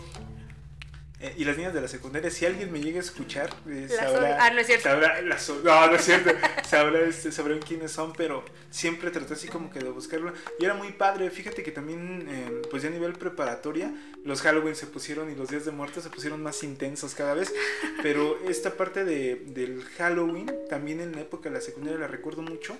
eh, 1.22 1.34
y 1.38 1.46
las 1.46 1.56
niñas 1.56 1.74
de 1.74 1.80
la 1.80 1.88
secundaria, 1.88 2.30
si 2.30 2.46
alguien 2.46 2.74
me 2.74 2.82
llega 2.82 2.98
a 2.98 3.02
escuchar, 3.02 3.50
eh, 3.70 3.88
sabrá, 3.90 4.38
ah, 4.46 4.50
no 4.50 4.60
es 4.60 4.68
cierto. 4.68 4.90
Sabrá, 4.90 5.22
no, 5.22 5.88
no 5.88 5.96
es 5.96 6.04
cierto. 6.04 6.30
sabrá, 6.68 7.02
este, 7.02 7.32
sabrán 7.32 7.60
quiénes 7.60 7.94
son, 7.94 8.12
pero 8.14 8.44
siempre 8.70 9.12
traté 9.12 9.34
así 9.34 9.48
como 9.48 9.70
que 9.70 9.80
de 9.80 9.90
buscarlo. 9.92 10.34
Y 10.60 10.66
era 10.66 10.74
muy 10.74 10.92
padre. 10.92 11.30
Fíjate 11.30 11.64
que 11.64 11.72
también, 11.72 12.28
eh, 12.30 12.62
pues 12.70 12.84
ya 12.84 12.90
a 12.90 12.92
nivel 12.92 13.14
preparatoria, 13.14 13.94
los 14.26 14.42
Halloween 14.42 14.76
se 14.76 14.88
pusieron 14.88 15.32
y 15.32 15.36
los 15.36 15.50
días 15.50 15.64
de 15.64 15.72
muerte 15.72 16.02
se 16.02 16.10
pusieron 16.10 16.44
más 16.44 16.64
intensos 16.64 17.16
cada 17.16 17.34
vez. 17.34 17.54
Pero 18.04 18.38
esta 18.50 18.72
parte 18.72 19.06
de, 19.06 19.36
del 19.36 19.86
Halloween, 19.98 20.52
también 20.70 21.00
en 21.00 21.14
la 21.14 21.22
época 21.22 21.48
de 21.48 21.56
la 21.56 21.62
secundaria 21.62 21.98
la 21.98 22.08
recuerdo 22.08 22.42
mucho. 22.42 22.78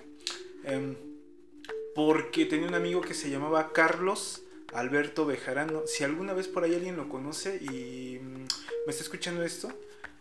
Em, 0.64 0.94
porque 1.94 2.44
tenía 2.44 2.68
un 2.68 2.74
amigo 2.74 3.00
que 3.00 3.14
se 3.14 3.30
llamaba 3.30 3.72
Carlos 3.72 4.42
Alberto 4.76 5.26
Bejarano. 5.26 5.82
Si 5.86 6.04
alguna 6.04 6.32
vez 6.34 6.48
por 6.48 6.64
ahí 6.64 6.74
alguien 6.74 6.96
lo 6.96 7.08
conoce 7.08 7.56
y 7.56 8.18
mm, 8.20 8.46
me 8.86 8.90
está 8.90 9.02
escuchando 9.02 9.42
esto, 9.42 9.72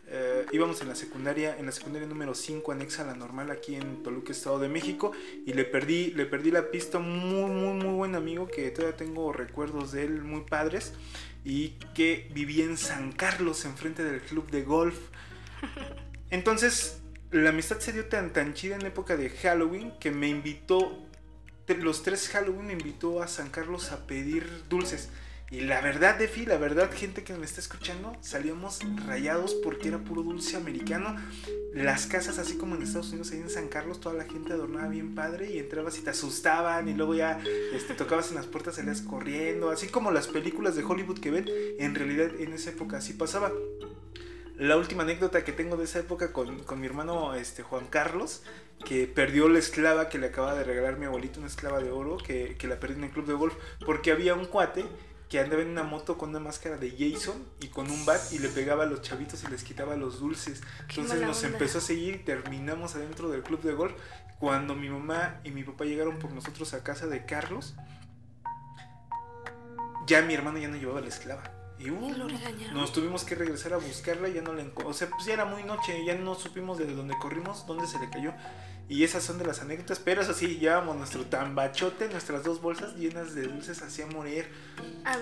eh, 0.08 0.46
íbamos 0.52 0.82
en 0.82 0.88
la 0.88 0.96
secundaria, 0.96 1.58
en 1.58 1.66
la 1.66 1.72
secundaria 1.72 2.08
número 2.08 2.36
5, 2.36 2.72
anexa 2.72 3.04
a 3.04 3.08
la 3.08 3.16
normal, 3.16 3.52
aquí 3.52 3.76
en 3.76 4.04
Toluca, 4.04 4.32
Estado 4.32 4.60
de 4.60 4.70
México, 4.70 5.12
y 5.46 5.54
le 5.54 5.66
perdí, 5.66 6.12
le 6.12 6.26
perdí 6.26 6.52
la 6.52 6.70
pista. 6.70 7.00
Muy, 7.00 7.52
muy, 7.52 7.74
muy 7.74 7.96
buen 7.96 8.16
amigo 8.16 8.48
que 8.48 8.70
todavía 8.72 8.98
tengo 8.98 9.34
recuerdos 9.34 9.92
de 9.92 10.06
él 10.06 10.22
muy 10.22 10.42
padres 10.42 10.94
y 11.44 11.70
que 11.94 12.30
vivía 12.34 12.66
en 12.66 12.78
San 12.78 13.12
Carlos, 13.12 13.66
enfrente 13.66 14.04
del 14.04 14.22
club 14.22 14.50
de 14.52 14.64
golf. 14.64 14.98
Entonces, 16.30 17.02
la 17.32 17.50
amistad 17.50 17.80
se 17.80 17.92
dio 17.92 18.06
tan, 18.06 18.32
tan 18.32 18.54
chida 18.54 18.76
en 18.76 18.86
época 18.86 19.18
de 19.18 19.30
Halloween 19.30 19.92
que 20.00 20.12
me 20.12 20.28
invitó 20.28 21.05
los 21.74 22.04
tres 22.04 22.30
Halloween 22.30 22.68
me 22.68 22.74
invitó 22.74 23.22
a 23.22 23.28
San 23.28 23.50
Carlos 23.50 23.92
a 23.92 24.06
pedir 24.06 24.48
dulces. 24.70 25.10
Y 25.52 25.62
la 25.62 25.80
verdad, 25.80 26.18
Defi, 26.18 26.46
la 26.46 26.58
verdad, 26.58 26.92
gente 26.92 27.24
que 27.24 27.34
me 27.36 27.46
está 27.46 27.62
escuchando, 27.62 28.18
salíamos 28.20 28.80
rayados 29.06 29.54
porque 29.54 29.90
era 29.90 30.00
puro 30.00 30.24
dulce 30.24 30.58
americano. 30.58 31.16
Las 31.74 32.08
casas, 32.08 32.40
así 32.40 32.58
como 32.58 32.76
en 32.76 32.82
Estados 32.82 33.10
Unidos, 33.10 33.32
ahí 33.32 33.40
en 33.40 33.50
San 33.50 33.68
Carlos, 33.68 34.00
toda 34.00 34.16
la 34.16 34.24
gente 34.24 34.54
adornaba 34.54 34.88
bien 34.88 35.14
padre 35.14 35.52
y 35.52 35.60
entrabas 35.60 36.00
y 36.00 36.02
te 36.02 36.10
asustaban 36.10 36.88
y 36.88 36.94
luego 36.94 37.14
ya 37.14 37.40
este, 37.74 37.94
tocabas 37.94 38.30
en 38.30 38.36
las 38.36 38.48
puertas, 38.48 38.76
salías 38.76 39.02
corriendo, 39.02 39.70
así 39.70 39.88
como 39.88 40.12
las 40.12 40.28
películas 40.28 40.76
de 40.76 40.84
Hollywood 40.84 41.20
que 41.20 41.32
ven, 41.32 41.46
en 41.78 41.94
realidad 41.94 42.32
en 42.40 42.54
esa 42.54 42.72
época 42.72 42.98
así 42.98 43.14
pasaba. 43.14 43.52
La 44.58 44.78
última 44.78 45.04
anécdota 45.04 45.44
que 45.44 45.52
tengo 45.52 45.78
de 45.78 45.84
esa 45.84 46.00
época 46.00 46.32
con, 46.32 46.64
con, 46.64 46.80
mi 46.80 46.88
hermano 46.88 47.34
este, 47.36 47.64
Juan 47.64 47.88
Carlos, 47.88 48.44
que 48.86 49.08
perdió 49.08 49.50
la 49.50 49.60
esclava 49.60 50.10
que 50.10 50.18
le 50.18 50.28
acaba 50.28 50.56
de 50.56 50.64
regalar 50.64 50.98
mi 50.98 51.06
abuelito, 51.06 51.40
una 51.40 51.48
esclava 51.48 51.80
de 51.80 51.92
oro, 51.92 52.18
que, 52.18 52.56
que 52.58 52.68
la 52.68 52.80
perdió 52.80 52.98
en 52.98 53.06
el 53.06 53.12
club 53.12 53.26
de 53.26 53.34
golf, 53.34 53.56
porque 53.86 54.12
había 54.12 54.34
un 54.34 54.46
cuate 54.46 54.86
que 55.30 55.40
andaba 55.40 55.62
en 55.62 55.70
una 55.70 55.84
moto 55.84 56.18
con 56.18 56.30
una 56.30 56.40
máscara 56.40 56.78
de 56.78 56.92
Jason 56.92 57.44
y 57.60 57.68
con 57.68 57.90
un 57.90 58.06
bat 58.06 58.22
y 58.32 58.40
le 58.40 58.50
pegaba 58.50 58.84
a 58.84 58.86
los 58.86 59.02
chavitos 59.02 59.44
y 59.44 59.48
les 59.48 59.64
quitaba 59.64 59.96
los 59.96 60.20
dulces. 60.20 60.62
Entonces 60.90 61.22
nos 61.22 61.44
empezó 61.44 61.80
a 61.80 61.82
seguir 61.82 62.16
y 62.16 62.20
terminamos 62.20 62.96
adentro 62.96 63.30
del 63.30 63.42
club 63.42 63.62
de 63.62 63.74
golf. 63.74 63.94
Cuando 64.40 64.76
mi 64.76 64.90
mamá 64.90 65.40
y 65.44 65.52
mi 65.52 65.64
papá 65.64 65.86
llegaron 65.86 66.20
por 66.20 66.32
nosotros 66.32 66.74
a 66.74 66.84
casa 66.84 67.08
de 67.08 67.26
Carlos, 67.26 67.76
ya 70.06 70.22
mi 70.22 70.34
hermano 70.34 70.60
ya 70.60 70.68
no 70.68 70.78
llevaba 70.78 71.02
la 71.02 71.08
esclava. 71.08 71.55
Y, 71.86 71.92
uh, 71.92 72.74
nos 72.74 72.92
tuvimos 72.92 73.24
que 73.24 73.36
regresar 73.36 73.74
a 73.74 73.78
buscarla, 73.78 74.28
ya 74.28 74.42
no 74.42 74.54
la 74.54 74.66
O 74.86 74.94
sea, 74.94 75.10
pues 75.10 75.26
ya 75.26 75.34
era 75.34 75.46
muy 75.46 75.64
noche, 75.64 76.04
ya 76.06 76.16
no 76.16 76.36
supimos 76.36 76.78
de 76.78 76.86
dónde 76.94 77.16
corrimos, 77.20 77.66
dónde 77.68 77.88
se 77.88 78.00
le 78.00 78.10
cayó. 78.10 78.34
Y 78.88 79.04
esas 79.04 79.24
son 79.24 79.40
de 79.40 79.46
las 79.46 79.62
anécdotas, 79.62 80.00
pero 80.00 80.22
eso 80.22 80.34
sí, 80.34 80.58
llevábamos 80.60 80.98
nuestro 80.98 81.26
tambachote, 81.26 82.08
nuestras 82.08 82.44
dos 82.44 82.62
bolsas 82.62 82.96
llenas 82.96 83.34
de 83.34 83.44
dulces 83.44 83.82
hacía 83.82 84.06
morir. 84.06 84.46
Ah, 85.06 85.18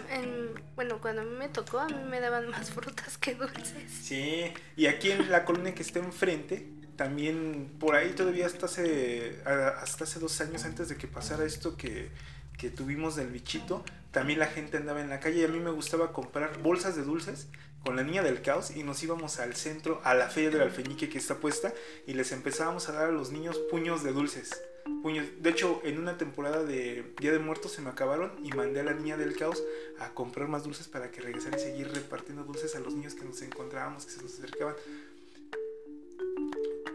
bueno, 0.76 1.00
cuando 1.00 1.22
a 1.22 1.26
mí 1.26 1.32
me 1.32 1.48
tocó, 1.48 1.80
a 1.80 1.88
mí 1.88 1.96
me 2.10 2.20
daban 2.20 2.50
más 2.50 2.72
frutas 2.74 3.18
que 3.18 3.36
dulces. 3.36 3.90
Sí, 3.90 4.52
y 4.76 4.88
aquí 4.88 5.12
en 5.12 5.32
la 5.32 5.46
colonia 5.46 5.74
que 5.74 5.82
está 5.82 6.00
enfrente, 6.00 6.68
también 6.98 7.72
por 7.80 7.96
ahí 7.96 8.12
todavía 8.12 8.46
hasta 8.46 8.66
hace, 8.66 9.42
hasta 9.46 10.04
hace 10.04 10.20
dos 10.20 10.40
años 10.42 10.66
antes 10.66 10.90
de 10.90 10.98
que 10.98 11.08
pasara 11.08 11.46
esto 11.46 11.78
que, 11.78 12.10
que 12.58 12.70
tuvimos 12.70 13.16
del 13.16 13.28
bichito, 13.28 13.86
también 14.14 14.38
la 14.38 14.46
gente 14.46 14.78
andaba 14.78 15.02
en 15.02 15.10
la 15.10 15.20
calle 15.20 15.42
y 15.42 15.44
a 15.44 15.48
mí 15.48 15.60
me 15.60 15.72
gustaba 15.72 16.14
comprar 16.14 16.62
bolsas 16.62 16.96
de 16.96 17.02
dulces 17.02 17.48
con 17.84 17.96
la 17.96 18.04
niña 18.04 18.22
del 18.22 18.44
caos 18.44 18.70
y 18.76 18.84
nos 18.84 19.02
íbamos 19.02 19.40
al 19.40 19.56
centro, 19.56 20.00
a 20.04 20.14
la 20.14 20.30
feria 20.30 20.52
del 20.52 20.62
alfeñique 20.62 21.10
que 21.10 21.18
está 21.18 21.40
puesta 21.40 21.74
y 22.06 22.14
les 22.14 22.32
empezábamos 22.32 22.88
a 22.88 22.92
dar 22.92 23.08
a 23.08 23.12
los 23.12 23.32
niños 23.32 23.58
puños 23.72 24.04
de 24.04 24.14
dulces. 24.14 24.62
Puños. 25.02 25.26
De 25.40 25.50
hecho, 25.50 25.82
en 25.84 25.98
una 25.98 26.16
temporada 26.20 26.64
de 26.64 27.12
Día 27.20 27.32
de 27.32 27.40
Muertos 27.40 27.72
se 27.72 27.82
me 27.82 27.90
acabaron 27.90 28.34
y 28.44 28.52
mandé 28.52 28.82
a 28.82 28.84
la 28.84 28.94
niña 28.94 29.18
del 29.18 29.36
caos 29.36 29.64
a 30.00 30.14
comprar 30.14 30.48
más 30.48 30.64
dulces 30.64 30.88
para 30.88 31.10
que 31.10 31.20
regresara 31.22 31.58
y 31.58 31.62
seguir 31.62 31.92
repartiendo 31.92 32.44
dulces 32.44 32.76
a 32.76 32.82
los 32.82 32.94
niños 32.94 33.16
que 33.16 33.26
nos 33.26 33.42
encontrábamos, 33.42 34.06
que 34.06 34.12
se 34.12 34.22
nos 34.22 34.34
acercaban. 34.36 34.76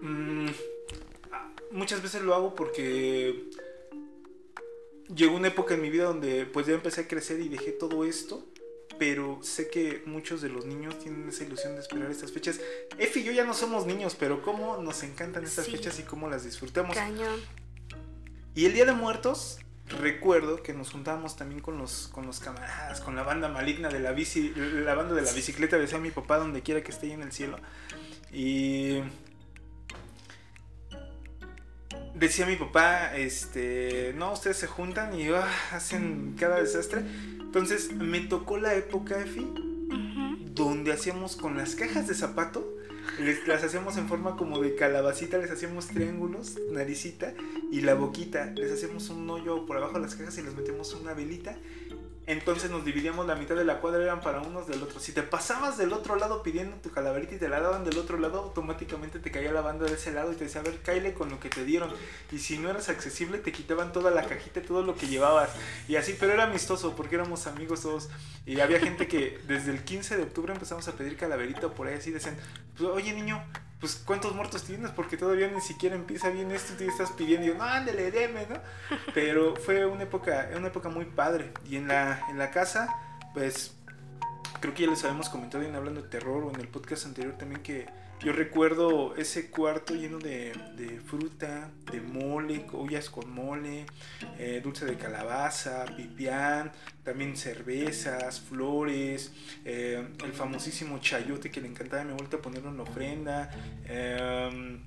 Mm, 0.03 0.51
muchas 1.73 2.01
veces 2.01 2.23
lo 2.23 2.37
hago 2.37 2.55
porque 2.55 3.51
llegó 5.15 5.37
una 5.37 5.49
época 5.49 5.75
en 5.75 5.83
mi 5.83 5.91
vida 5.91 6.05
donde 6.05 6.47
pues 6.47 6.67
ya 6.67 6.75
empecé 6.75 7.03
a 7.03 7.09
crecer 7.09 7.41
y 7.41 7.49
dejé 7.49 7.73
todo 7.73 8.05
esto 8.05 8.47
pero 8.99 9.38
sé 9.43 9.69
que 9.69 10.03
muchos 10.07 10.43
de 10.43 10.49
los 10.49 10.67
niños 10.67 10.99
tienen 10.99 11.29
esa 11.29 11.45
ilusión 11.45 11.75
de 11.75 11.81
esperar 11.81 12.11
estas 12.11 12.33
fechas. 12.33 12.61
Efi 12.99 13.21
y 13.21 13.25
yo 13.25 13.33
ya 13.33 13.45
no 13.45 13.55
somos 13.55 13.87
niños, 13.87 14.17
pero 14.19 14.43
cómo 14.43 14.79
nos 14.79 15.03
encantan 15.03 15.45
estas 15.45 15.69
fechas 15.69 15.99
y 16.00 16.03
cómo 16.03 16.29
las 16.29 16.45
disfrutamos. 16.45 16.97
Cañón. 16.97 17.41
Y 18.55 18.67
el 18.67 18.75
Día 18.75 18.85
de 18.85 18.93
Muertos, 18.93 19.59
recuerdo 20.00 20.62
que 20.62 20.75
nos 20.75 20.91
juntábamos 20.91 21.37
también 21.37 21.61
con 21.61 21.79
los, 21.79 22.09
con 22.09 22.27
los 22.27 22.41
camaradas, 22.41 23.00
con 23.00 23.15
la 23.15 23.23
banda 23.23 23.49
maligna 23.49 23.88
de 23.88 24.00
la 24.00 24.12
bici, 24.12 24.53
la 24.57 24.95
banda 24.95 25.15
de 25.15 25.23
la 25.23 25.33
bicicleta, 25.33 25.79
decía 25.79 25.99
mi 25.99 26.11
papá, 26.11 26.38
donde 26.38 26.62
quiera 26.62 26.83
que 26.83 26.91
esté 26.91 27.07
ahí 27.07 27.12
en 27.12 27.23
el 27.23 27.33
cielo. 27.33 27.59
Y 28.33 29.00
decía 32.19 32.47
mi 32.47 32.57
papá, 32.57 33.15
este, 33.17 34.13
no, 34.17 34.33
ustedes 34.33 34.57
se 34.57 34.67
juntan 34.67 35.19
y 35.19 35.29
ah, 35.29 35.49
hacen 35.73 36.35
cada 36.39 36.61
desastre. 36.61 37.03
Entonces 37.41 37.93
me 37.93 38.21
tocó 38.21 38.59
la 38.59 38.75
época, 38.75 39.21
Efi, 39.21 39.47
donde 40.55 40.93
hacíamos 40.93 41.37
con 41.37 41.57
las 41.57 41.75
cajas 41.75 42.09
de 42.09 42.15
zapato, 42.15 42.77
les, 43.19 43.47
las 43.49 43.65
hacíamos 43.65 43.97
en 43.97 44.09
forma 44.09 44.37
como 44.37 44.61
de 44.61 44.75
calabacita, 44.75 45.39
les 45.39 45.51
hacíamos 45.51 45.87
triángulos, 45.87 46.59
naricita 46.73 47.35
y 47.71 47.81
la 47.81 47.95
boquita, 47.95 48.47
les 48.55 48.73
hacíamos 48.73 49.09
un 49.11 49.29
hoyo 49.31 49.65
por 49.67 49.77
abajo 49.77 49.95
de 49.95 50.01
las 50.01 50.15
cajas 50.15 50.37
y 50.39 50.43
les 50.43 50.55
metíamos 50.55 50.93
una 50.95 51.15
velita 51.15 51.57
entonces 52.29 52.71
nos 52.71 52.85
dividíamos 52.85 53.27
la 53.27 53.35
mitad 53.35 53.57
de 53.57 53.65
la 53.65 53.81
cuadra, 53.81 54.03
eran 54.03 54.21
para 54.21 54.43
unos 54.43 54.67
del 54.67 54.83
otro. 54.83 55.01
Si 55.01 55.13
te 55.13 55.23
pasabas 55.23 55.79
del 55.79 55.95
otro 55.95 56.17
lado 56.17 56.43
pidiendo 56.43 56.77
tu 56.77 56.91
calaverita 56.91 57.37
y 57.37 57.39
te 57.39 57.49
la 57.49 57.59
daban 57.59 57.85
del 57.85 57.97
otro 57.97 58.19
lado, 58.19 58.41
automáticamente 58.41 59.19
te 59.19 59.31
caía 59.31 59.51
la 59.51 59.63
banda 59.63 59.87
de 59.87 59.95
ese 59.95 60.13
lado 60.13 60.31
y 60.31 60.37
te 60.37 60.45
decía, 60.45 60.61
a 60.61 60.65
ver, 60.65 60.81
cáile 60.83 61.15
con 61.15 61.31
lo 61.31 61.41
que 61.41 61.49
te 61.49 61.65
dieron. 61.65 61.91
Y 62.31 62.39
si 62.39 62.59
no 62.59 62.69
eras 62.69 62.91
accesible, 62.91 63.39
te 63.39 63.51
quitaban 63.51 63.93
toda 63.93 64.11
la 64.11 64.25
cajita, 64.27 64.61
todo 64.61 64.83
lo 64.83 64.95
que 64.95 65.07
llevabas. 65.07 65.51
Y 65.89 65.97
así, 65.97 66.15
pero 66.21 66.35
era 66.35 66.45
amistoso 66.45 66.95
porque 66.95 67.15
éramos 67.15 67.47
amigos 67.47 67.81
todos. 67.81 68.11
Y 68.45 68.61
había 68.61 68.79
gente 68.79 69.09
que 69.09 69.41
desde 69.49 69.71
el 69.71 69.83
15 69.83 70.19
de 70.19 70.25
octubre 70.25 70.53
empezamos 70.53 70.87
a 70.87 70.93
pedir 70.93 71.17
calaverita 71.17 71.71
por 71.71 71.87
ahí, 71.87 71.95
así 71.95 72.11
decían, 72.11 72.37
pues, 72.77 72.91
oye 72.91 73.15
niño, 73.15 73.43
pues 73.81 74.03
cuántos 74.05 74.35
muertos 74.35 74.65
tienes 74.65 74.91
porque 74.91 75.17
todavía 75.17 75.49
ni 75.49 75.61
siquiera 75.61 75.95
empieza 75.95 76.31
bien 76.31 76.51
esto 76.51 76.73
y 76.73 76.77
te 76.77 76.87
estás 76.87 77.11
pidiendo 77.13 77.47
y 77.47 77.51
yo, 77.51 77.55
no, 77.55 77.65
ándale, 77.65 78.11
deme, 78.11 78.47
¿no? 78.47 78.57
Pero 79.15 79.55
fue 79.57 79.87
una 79.87 80.03
época, 80.03 80.49
una 80.57 80.69
época 80.69 80.89
muy 80.89 81.05
padre. 81.05 81.53
Y 81.69 81.77
en 81.77 81.89
la, 81.89 82.27
en 82.29 82.39
la 82.39 82.51
casa, 82.51 82.95
pues 83.35 83.75
creo 84.61 84.75
que 84.75 84.85
ya 84.85 84.91
les 84.91 85.05
habíamos 85.05 85.29
comentado 85.29 85.65
en 85.65 85.75
hablando 85.75 86.03
de 86.03 86.09
terror 86.09 86.45
o 86.45 86.51
en 86.51 86.61
el 86.61 86.69
podcast 86.69 87.07
anterior 87.07 87.35
también 87.39 87.63
que 87.63 87.87
yo 88.21 88.33
recuerdo 88.33 89.15
ese 89.17 89.49
cuarto 89.51 89.95
lleno 89.95 90.19
de, 90.19 90.53
fruta, 91.07 91.71
de 91.93 92.01
mole, 92.01 92.67
ollas 92.73 93.11
con 93.11 93.31
mole, 93.31 93.87
eh, 94.39 94.61
dulce 94.63 94.85
de 94.85 94.97
calabaza, 94.97 95.85
pipián, 95.97 96.73
también 97.05 97.37
cervezas, 97.37 98.41
flores, 98.41 99.33
eh, 99.65 100.05
el 100.25 100.33
famosísimo 100.33 100.99
chayote 100.99 101.51
que 101.51 101.61
le 101.61 101.69
encantaba 101.69 102.03
a 102.03 102.05
mi 102.05 102.13
abuelita 102.13 102.39
ponerlo 102.39 102.71
en 102.71 102.81
ofrenda, 102.81 103.51
em, 103.85 104.85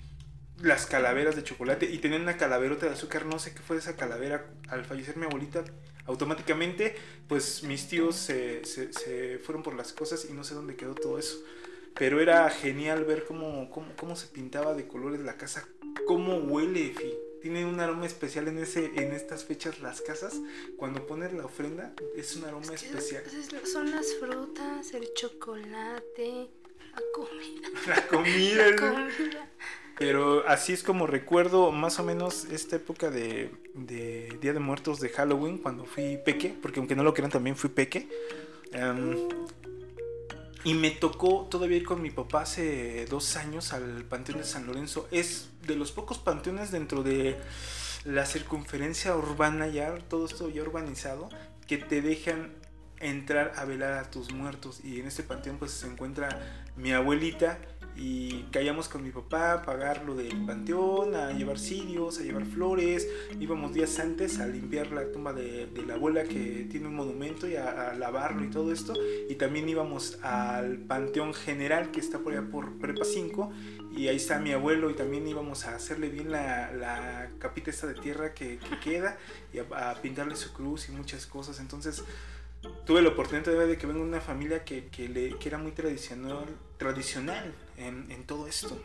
las 0.62 0.86
calaveras 0.86 1.36
de 1.36 1.44
chocolate 1.44 1.90
y 1.90 2.00
tenían 2.00 2.24
una 2.24 2.38
calaverota 2.38 2.86
de 2.86 2.94
azúcar, 2.94 3.26
no 3.26 3.40
sé 3.40 3.54
qué 3.54 3.62
fue 3.62 3.78
esa 3.78 3.96
calavera 3.96 4.46
al 4.68 4.84
fallecer 4.84 5.16
mi 5.18 5.26
abuelita. 5.26 5.64
Automáticamente, 6.06 6.96
pues 7.28 7.64
mis 7.64 7.88
tíos 7.88 8.16
se, 8.16 8.66
se 8.66 9.40
fueron 9.40 9.64
por 9.64 9.76
las 9.76 9.94
cosas 9.94 10.26
y 10.30 10.34
no 10.34 10.44
sé 10.44 10.54
dónde 10.54 10.76
quedó 10.76 10.96
todo 10.96 11.18
eso. 11.18 11.38
Pero 11.96 12.22
era 12.22 12.50
genial 12.50 13.06
ver 13.06 13.26
cómo, 13.26 13.70
cómo, 13.70 14.16
se 14.16 14.28
pintaba 14.28 14.74
de 14.74 14.88
colores 14.88 15.22
la 15.22 15.38
casa, 15.38 15.68
cómo 16.08 16.38
huele, 16.38 16.94
Fi. 16.94 17.14
Tiene 17.42 17.66
un 17.66 17.80
aroma 17.80 18.06
especial 18.06 18.48
en 18.48 18.60
ese 18.60 18.92
en 18.96 19.14
estas 19.14 19.46
fechas 19.46 19.80
las 19.80 20.02
casas. 20.02 20.40
Cuando 20.78 21.08
pones 21.08 21.34
la 21.34 21.46
ofrenda, 21.46 21.94
es 22.16 22.36
un 22.36 22.46
aroma 22.46 22.74
especial. 22.74 23.24
Son 23.66 23.90
las 23.90 24.14
frutas, 24.20 24.94
el 24.94 25.12
chocolate, 25.14 26.50
la 26.94 27.02
comida. 27.14 27.70
La 27.88 28.08
comida. 28.08 28.70
la 28.70 28.76
comida. 28.76 29.50
Pero 30.02 30.48
así 30.48 30.74
es 30.74 30.82
como 30.82 31.06
recuerdo 31.06 31.72
más 31.72 32.00
o 32.00 32.04
menos 32.04 32.46
esta 32.46 32.78
época 32.78 33.12
de, 33.12 33.52
de, 33.76 34.36
Día 34.42 34.52
de 34.52 34.60
Muertos 34.60 35.00
de 35.00 35.10
Halloween, 35.10 35.60
cuando 35.60 35.86
fui 35.86 36.18
peque, 36.26 36.56
porque 36.60 36.80
aunque 36.80 36.96
no 36.96 37.04
lo 37.04 37.14
crean 37.14 37.30
también 37.30 37.56
fui 37.56 37.70
peque. 37.70 38.08
Em, 38.72 39.30
y 40.64 40.74
me 40.76 40.92
tocó 40.92 41.48
todavía 41.50 41.78
ir 41.78 41.86
con 41.86 42.02
mi 42.02 42.12
papá 42.12 42.42
hace 42.42 43.06
dos 43.06 43.36
años 43.36 43.74
al 43.74 44.04
Panteón 44.06 44.40
de 44.40 44.44
San 44.44 44.68
Lorenzo. 44.68 45.08
Es 45.12 45.50
de 45.66 45.76
los 45.76 45.92
pocos 45.92 46.20
panteones 46.20 46.72
dentro 46.72 47.04
de 47.04 47.38
la 48.06 48.26
circunferencia 48.26 49.16
urbana 49.16 49.68
ya, 49.68 49.96
todo 50.08 50.26
esto 50.26 50.50
ya 50.50 50.62
urbanizado, 50.62 51.30
que 51.68 51.78
te 51.78 52.02
dejan 52.02 52.54
entrar 53.00 53.54
a 53.56 53.66
velar 53.66 53.94
a 53.94 54.12
tus 54.12 54.32
muertos. 54.32 54.82
Y 54.84 55.00
en 55.00 55.08
este 55.08 55.24
panteón 55.24 55.58
pues 55.58 55.72
se 55.72 55.88
encuentra 55.88 56.30
mi 56.76 56.92
abuelita 56.92 57.60
y 57.96 58.44
caíamos 58.52 58.88
con 58.90 59.04
mi 59.04 59.12
papá 59.12 59.54
a 59.54 59.62
pagar 59.62 60.04
lo 60.06 60.16
del 60.16 60.46
panteón, 60.46 61.16
a 61.16 61.32
llevar 61.34 61.60
cirios, 61.60 62.20
a 62.20 62.24
llevar 62.24 62.46
flores. 62.46 63.08
Íbamos 63.40 63.74
días 63.74 64.00
antes 64.00 64.40
a 64.40 64.48
limpiar 64.48 64.92
la 64.92 65.12
tumba 65.12 65.34
de, 65.34 65.70
la 65.86 65.96
abuela 65.96 66.24
que 66.24 66.68
tiene 66.70 66.88
un 66.88 66.96
monumento 66.96 67.48
y 67.48 67.56
a, 67.56 67.94
lavarlo 67.94 68.44
y 68.44 68.50
todo 68.50 68.72
esto. 68.72 68.94
Y 69.30 69.36
también 69.36 69.68
íbamos 69.70 70.20
al 70.24 70.78
panteón 70.80 71.34
general 71.34 71.92
que 71.92 72.00
está 72.00 72.20
por 72.20 72.34
allá 72.34 72.50
por 72.50 72.78
Prepa 72.80 73.06
5 73.06 73.52
y 73.96 74.08
ahí 74.08 74.16
está 74.16 74.40
mi 74.40 74.52
abuelo 74.52 74.90
y 74.90 74.94
también 74.94 75.28
íbamos 75.28 75.66
a 75.66 75.76
hacerle 75.76 76.10
bien 76.10 76.32
la, 76.32 76.72
la 76.72 77.32
capita 77.40 77.70
esta 77.70 77.88
de 77.88 77.96
tierra 77.96 78.34
que, 78.34 78.60
queda 78.84 79.18
y 79.54 79.60
a 79.60 79.96
pintarle 80.02 80.36
su 80.36 80.54
cruz 80.54 80.90
y 80.90 80.92
muchas 80.92 81.26
cosas. 81.26 81.60
Entonces 81.60 82.04
tuve 82.86 83.02
la 83.02 83.10
oportunidad 83.10 83.68
de 83.68 83.78
que 83.78 83.88
venga 83.88 84.02
una 84.02 84.22
familia 84.22 84.64
que, 84.64 84.90
le, 85.10 85.36
era 85.44 85.58
muy 85.58 85.72
tradicional, 85.72 86.46
tradicional 86.82 87.54
en, 87.78 88.24
todo 88.24 88.48
esto. 88.48 88.76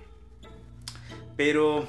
Pero 1.34 1.86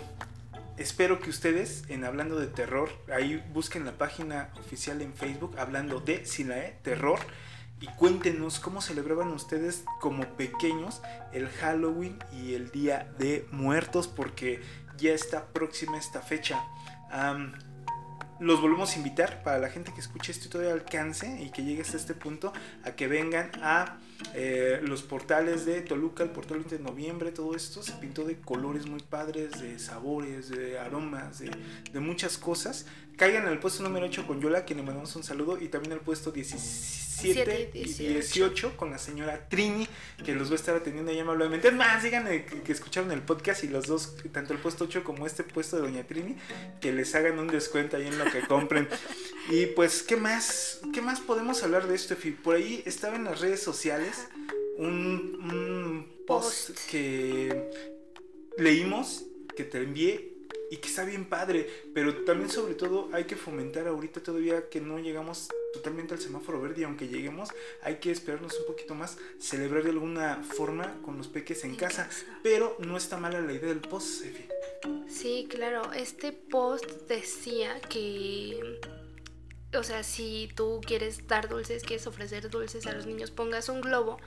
espero 0.77 1.19
que 1.19 1.29
ustedes, 1.29 1.83
en 1.89 2.05
Hablando 2.05 2.39
de 2.39 2.47
Terror, 2.47 2.89
ahí 3.13 3.43
busquen 3.51 3.83
la 3.83 3.91
página 3.97 4.49
oficial 4.57 5.01
en 5.01 5.13
Facebook, 5.13 5.59
hablando 5.59 5.99
de 5.99 6.25
Silae 6.25 6.79
Terror, 6.81 7.19
y 7.81 7.87
cuéntenos 7.87 8.61
cómo 8.61 8.81
celebraban 8.81 9.33
ustedes 9.33 9.83
como 9.99 10.23
pequeños 10.37 11.01
el 11.33 11.49
Halloween 11.49 12.17
y 12.31 12.53
el 12.53 12.71
Día 12.71 13.11
de 13.19 13.45
Muertos, 13.51 14.07
porque 14.07 14.61
ya 14.97 15.11
está 15.11 15.47
próxima 15.47 15.97
esta 15.97 16.21
fecha. 16.21 16.63
los 18.39 18.61
volvemos 18.61 18.93
a 18.93 18.97
invitar 18.97 19.43
para 19.43 19.59
la 19.59 19.67
gente 19.67 19.93
que 19.93 19.99
escuche 19.99 20.31
esto 20.31 20.47
y 20.47 20.51
todavía 20.51 20.73
alcance 20.73 21.41
y 21.41 21.49
que 21.51 21.65
llegue 21.65 21.81
hasta 21.81 21.97
este 21.97 22.13
punto 22.13 22.53
a 22.85 22.91
que 22.91 23.09
vengan 23.09 23.51
a 23.61 23.97
eh, 24.33 24.79
los 24.83 25.03
portales 25.03 25.65
de 25.65 25.81
Toluca, 25.81 26.23
el 26.23 26.31
portal 26.31 26.63
de 26.65 26.79
noviembre, 26.79 27.31
todo 27.31 27.55
esto 27.55 27.83
se 27.83 27.93
pintó 27.93 28.23
de 28.23 28.37
colores 28.37 28.87
muy 28.87 29.01
padres, 29.01 29.61
de 29.61 29.79
sabores, 29.79 30.49
de 30.49 30.79
aromas, 30.79 31.39
de, 31.39 31.51
de 31.91 31.99
muchas 31.99 32.37
cosas. 32.37 32.85
Caigan 33.17 33.47
al 33.47 33.59
puesto 33.59 33.81
número 33.81 34.05
8 34.05 34.27
con 34.27 34.39
Yola, 34.39 34.63
quien 34.63 34.77
le 34.77 34.83
mandamos 34.83 35.15
un 35.15 35.23
saludo, 35.23 35.57
y 35.59 35.69
también 35.69 35.93
al 35.93 36.01
puesto 36.01 36.31
17 36.31 37.71
y 37.73 37.83
18 37.83 38.77
con 38.77 38.91
la 38.91 38.99
señora 38.99 39.49
Trini, 39.49 39.87
que 40.23 40.35
los 40.35 40.49
va 40.49 40.53
a 40.53 40.55
estar 40.57 40.75
atendiendo 40.75 41.11
ahí 41.11 41.17
amablemente. 41.17 41.69
Es 41.69 41.73
más, 41.73 42.03
díganle 42.03 42.45
que, 42.45 42.71
escucharon 42.71 43.11
el 43.11 43.23
podcast 43.23 43.63
y 43.63 43.69
los 43.69 43.87
dos, 43.87 44.17
tanto 44.31 44.53
el 44.53 44.59
puesto 44.59 44.83
8 44.83 45.03
como 45.03 45.25
este 45.25 45.43
puesto 45.43 45.77
de 45.77 45.81
Doña 45.81 46.03
Trini, 46.05 46.35
que 46.79 46.93
les 46.93 47.15
hagan 47.15 47.39
un 47.39 47.47
descuento 47.47 47.97
ahí 47.97 48.05
en 48.05 48.19
lo 48.19 48.25
que 48.25 48.41
compren. 48.41 48.87
y 49.49 49.65
pues, 49.65 50.03
¿qué 50.03 50.15
más? 50.15 50.81
¿Qué 50.93 51.01
más 51.01 51.19
podemos 51.19 51.63
hablar 51.63 51.87
de 51.87 51.95
esto, 51.95 52.15
Por 52.43 52.55
ahí 52.55 52.83
estaba 52.85 53.15
en 53.15 53.23
las 53.23 53.41
redes 53.41 53.63
sociales 53.63 54.27
un, 54.77 55.39
un 55.41 56.07
post, 56.27 56.69
post 56.69 56.91
que 56.91 57.71
leímos, 58.59 59.25
que 59.55 59.63
te 59.63 59.79
envié 59.79 60.36
y 60.69 60.77
que 60.77 60.87
está 60.87 61.05
bien 61.05 61.25
padre, 61.25 61.69
pero 61.93 62.23
también 62.23 62.49
sobre 62.49 62.75
todo 62.75 63.09
hay 63.13 63.23
que 63.25 63.35
fomentar 63.35 63.87
ahorita 63.87 64.21
todavía 64.21 64.69
que 64.69 64.81
no 64.81 64.99
llegamos 64.99 65.49
totalmente 65.73 66.13
al 66.13 66.19
semáforo 66.19 66.61
verde 66.61 66.81
y 66.81 66.83
aunque 66.83 67.07
lleguemos 67.07 67.49
hay 67.81 67.95
que 67.95 68.11
esperarnos 68.11 68.57
un 68.59 68.65
poquito 68.65 68.95
más, 68.95 69.17
celebrar 69.39 69.83
de 69.83 69.91
alguna 69.91 70.43
forma 70.43 71.01
con 71.03 71.17
los 71.17 71.27
peques 71.27 71.63
en, 71.63 71.75
casa. 71.75 72.09
pero 72.43 72.75
no 72.79 72.97
está 72.97 73.17
mala 73.17 73.39
la 73.41 73.53
idea 73.53 73.69
del 73.69 73.81
post, 73.81 74.25
Efi. 74.25 74.45
Sí, 75.07 75.47
claro, 75.49 75.93
este 75.93 76.31
post 76.31 76.85
decía 77.07 77.79
que 77.81 78.79
o 79.77 79.83
sea, 79.83 80.01
si 80.03 80.49
tú 80.55 80.81
quieres 80.85 81.27
dar 81.27 81.49
dulces, 81.49 81.83
quieres 81.83 82.07
ofrecer 82.07 82.49
dulces 82.49 82.87
a 82.87 82.93
los 82.93 83.05
niños, 83.05 83.31
pongas 83.31 83.69
un 83.69 83.81
globo 83.81 84.17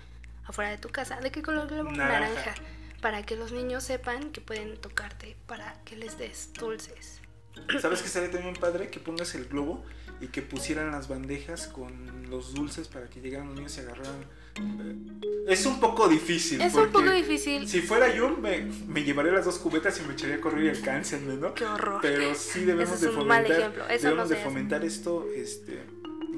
afuera 0.45 0.71
de 0.71 0.79
tu 0.79 0.91
casa. 0.91 1.19
¿De 1.21 1.31
qué 1.31 1.43
color 1.43 1.67
globo? 1.67 1.91
Naranja 1.91 2.55
para 3.01 3.25
que 3.25 3.37
los 3.37 3.53
niños 3.53 3.85
sepan 3.85 4.31
que 4.31 4.41
pueden 4.41 4.77
tocarte 4.77 5.37
para 5.47 5.83
que 5.85 5.97
les 5.97 6.19
des 6.19 6.53
dulces. 6.53 7.21
¿Sabes 7.81 8.03
que 8.03 8.09
sería 8.09 8.31
también 8.31 8.55
padre 8.55 8.89
que 8.89 9.01
pongas 9.01 9.35
el 9.35 9.47
globo 9.47 9.85
y 10.21 10.29
que 10.29 10.43
pusieran 10.43 10.91
las 10.93 11.09
bandejas 11.09 11.67
con 11.67 12.31
los 12.31 12.55
dulces 12.55 12.89
para 12.89 13.09
que 13.09 13.21
llegaran 13.21 13.49
los 13.49 13.57
niños 13.57 13.77
y 13.79 13.81
agarraran? 13.81 14.25
Eh, 14.57 15.53
es 15.53 15.67
un 15.67 15.81
poco 15.81 16.09
difícil. 16.09 16.61
Es 16.61 16.75
un 16.75 16.91
poco 16.91 17.11
difícil. 17.11 17.69
Si 17.69 17.81
fuera 17.81 18.15
yo, 18.15 18.29
me, 18.37 18.69
me, 18.87 19.03
llevaría 19.03 19.33
las 19.33 19.45
dos 19.45 19.59
cubetas 19.59 19.99
y 20.01 20.03
me 20.03 20.13
echaría 20.13 20.37
a 20.37 20.41
correr 20.41 20.65
y 20.65 20.69
alcáncenme, 20.69 21.35
¿no? 21.35 21.55
Qué 21.55 21.65
horror. 21.65 22.01
Pero 22.03 22.35
sí 22.35 22.65
debemos 22.65 23.01
de 23.01 23.09
fomentar, 23.09 23.89
debemos 23.89 24.29
de 24.29 24.37
fomentar 24.37 24.85
esto, 24.85 25.27
este, 25.35 25.81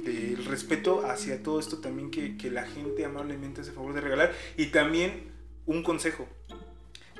del 0.04 0.44
respeto 0.44 1.04
hacia 1.06 1.42
todo 1.42 1.58
esto 1.60 1.78
también 1.78 2.10
que, 2.10 2.36
que 2.36 2.50
la 2.50 2.64
gente 2.64 3.04
amablemente 3.04 3.60
hace 3.60 3.72
favor 3.72 3.94
de 3.94 4.00
regalar 4.00 4.32
y 4.56 4.66
también 4.66 5.31
un 5.66 5.82
consejo. 5.82 6.28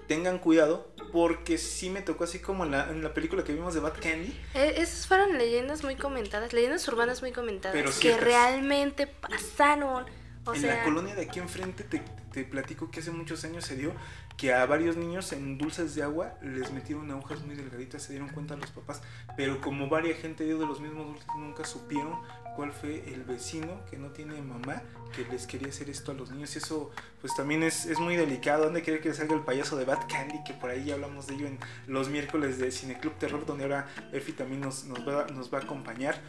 Tengan 0.09 0.39
cuidado 0.39 0.93
porque 1.13 1.59
sí 1.59 1.91
me 1.91 2.03
tocó 2.03 2.25
así 2.25 2.39
como 2.39 2.65
en 2.65 2.73
la, 2.73 2.91
en 2.91 3.03
la 3.03 3.15
película 3.15 3.45
que 3.45 3.53
vimos 3.53 3.75
de 3.75 3.81
Bad 3.81 3.95
Candy. 4.01 4.37
Eh, 4.55 4.75
esas 4.79 5.07
fueron 5.07 5.39
leyendas 5.39 5.85
muy 5.85 5.97
comentadas, 5.97 6.53
leyendas 6.53 6.87
urbanas 6.89 7.23
muy 7.23 7.33
comentadas 7.33 7.99
que 7.99 8.17
realmente 8.17 9.07
pasaron. 9.07 10.07
en 10.55 10.67
la 10.67 10.85
colonia 10.85 11.15
de 11.15 11.23
aquí 11.23 11.39
enfrente 11.39 11.85
te, 11.85 12.03
te 12.33 12.45
platico 12.45 12.91
que 12.91 13.01
hace 13.01 13.11
muchos 13.11 13.45
años 13.45 13.65
se 13.65 13.77
dio 13.77 13.95
que 14.37 14.53
a 14.53 14.65
varios 14.67 14.97
niños 14.97 15.33
en 15.33 15.59
dulces 15.59 15.95
de 15.95 16.03
agua 16.03 16.35
les 16.43 16.73
metieron 16.73 17.11
agujas 17.11 17.43
muy 17.43 17.55
delgaditas, 17.55 18.03
se 18.03 18.13
dieron 18.13 18.29
cuenta 18.31 18.57
los 18.57 18.71
papás, 18.71 19.03
pero 19.37 19.61
como 19.61 19.89
varias 19.89 20.19
gente 20.19 20.45
dio 20.45 20.59
de 20.59 20.67
los 20.67 20.81
mismos 20.81 21.07
dulces, 21.07 21.27
nunca 21.37 21.65
supieron 21.65 22.19
cuál 22.57 22.73
fue 22.73 23.05
el 23.13 23.25
vecino 23.25 23.85
que 23.91 23.97
no 23.99 24.09
tiene 24.09 24.41
mamá 24.41 24.83
que 25.15 25.25
les 25.25 25.47
quería 25.47 25.69
hacer 25.69 25.91
esto 25.91 26.13
a 26.13 26.15
los 26.15 26.31
niños. 26.31 26.57
Eso 26.57 26.91
pues 27.21 27.35
también 27.35 27.63
es, 27.63 27.87
es 27.87 27.99
muy 27.99 28.17
delicado. 28.17 28.65
¿Dónde 28.65 28.83
quiere 28.83 29.01
que 29.01 29.13
salga 29.15 29.35
el 29.35 29.43
payaso 29.43 29.77
de 29.77 29.85
Bad 29.85 30.09
Candy? 30.09 30.43
Que 30.45 30.55
por 30.55 30.71
ahí 30.71 30.85
ya 30.85 30.95
hablamos 30.95 31.27
de 31.27 31.35
ello 31.35 31.47
en 31.47 31.59
los 31.87 32.09
miércoles 32.09 32.59
de 32.59 32.71
Cineclub 32.71 33.15
Terror, 33.19 33.45
donde 33.47 33.65
ahora 33.65 33.89
Efi 34.13 34.33
también 34.33 34.61
nos, 34.61 34.85
nos, 34.85 35.07
va, 35.07 35.27
nos 35.27 35.53
va 35.53 35.59
a 35.59 35.63
acompañar. 35.63 36.21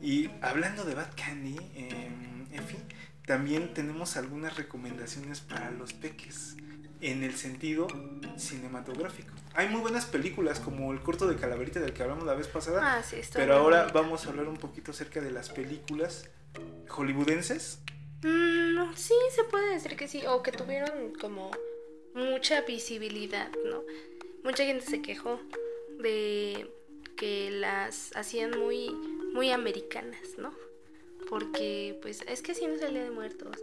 y 0.00 0.30
hablando 0.40 0.84
de 0.84 0.94
Bad 0.94 1.10
Candy, 1.16 1.56
eh, 1.74 2.10
Efi, 2.52 2.76
también 3.26 3.74
tenemos 3.74 4.16
algunas 4.16 4.56
recomendaciones 4.56 5.40
para 5.40 5.70
los 5.70 5.92
peques 5.92 6.56
en 7.04 7.22
el 7.22 7.34
sentido 7.34 7.86
cinematográfico. 8.36 9.34
Hay 9.54 9.68
muy 9.68 9.82
buenas 9.82 10.06
películas 10.06 10.58
como 10.58 10.92
el 10.92 11.00
corto 11.02 11.26
de 11.26 11.36
Calaverita 11.36 11.78
del 11.78 11.92
que 11.92 12.02
hablamos 12.02 12.24
la 12.24 12.34
vez 12.34 12.48
pasada, 12.48 12.80
ah, 12.82 13.02
pero 13.34 13.54
ahora 13.54 13.88
vamos 13.92 14.26
a 14.26 14.30
hablar 14.30 14.48
un 14.48 14.56
poquito 14.56 14.90
acerca 14.90 15.20
de 15.20 15.30
las 15.30 15.50
películas 15.50 16.30
hollywoodenses. 16.88 17.80
Mm, 18.22 18.94
sí, 18.94 19.14
se 19.34 19.44
puede 19.44 19.74
decir 19.74 19.96
que 19.96 20.08
sí, 20.08 20.22
o 20.26 20.42
que 20.42 20.50
tuvieron 20.50 21.12
como 21.20 21.50
mucha 22.14 22.62
visibilidad, 22.62 23.50
¿no? 23.66 23.82
Mucha 24.42 24.64
gente 24.64 24.86
se 24.86 25.02
quejó 25.02 25.40
de 25.98 26.70
que 27.16 27.50
las 27.50 28.16
hacían 28.16 28.58
muy, 28.58 28.90
muy 29.34 29.50
americanas, 29.50 30.38
¿no? 30.38 30.54
Porque, 31.28 31.98
pues, 32.00 32.22
es 32.26 32.40
que 32.40 32.52
así 32.52 32.66
no 32.66 32.74
es 32.74 32.82
el 32.82 32.94
Día 32.94 33.04
de 33.04 33.10
Muertos. 33.10 33.58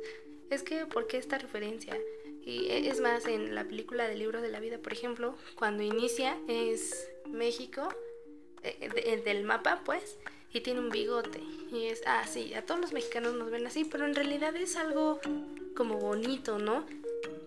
Es 0.51 0.63
que, 0.63 0.85
¿por 0.85 1.07
qué 1.07 1.17
esta 1.17 1.37
referencia? 1.37 1.97
Y 2.43 2.67
e, 2.67 2.89
es 2.89 2.99
más, 2.99 3.25
en 3.25 3.55
la 3.55 3.63
película 3.65 4.07
del 4.07 4.19
libro 4.19 4.41
de 4.41 4.49
la 4.49 4.59
vida, 4.59 4.77
por 4.77 4.93
ejemplo, 4.93 5.35
cuando 5.55 5.83
inicia 5.83 6.37
es 6.47 7.09
México, 7.27 7.89
eh, 8.63 9.21
del 9.23 9.43
mapa, 9.43 9.81
pues, 9.85 10.17
y 10.53 10.61
tiene 10.61 10.79
un 10.79 10.89
bigote. 10.89 11.41
Y 11.71 11.87
es, 11.87 12.01
ah, 12.05 12.25
sí, 12.27 12.53
a 12.53 12.65
todos 12.65 12.79
los 12.79 12.93
mexicanos 12.93 13.33
nos 13.33 13.51
ven 13.51 13.65
así, 13.65 13.85
pero 13.85 14.05
en 14.05 14.15
realidad 14.15 14.55
es 14.55 14.75
algo 14.75 15.19
como 15.75 15.97
bonito, 15.99 16.59
¿no? 16.59 16.85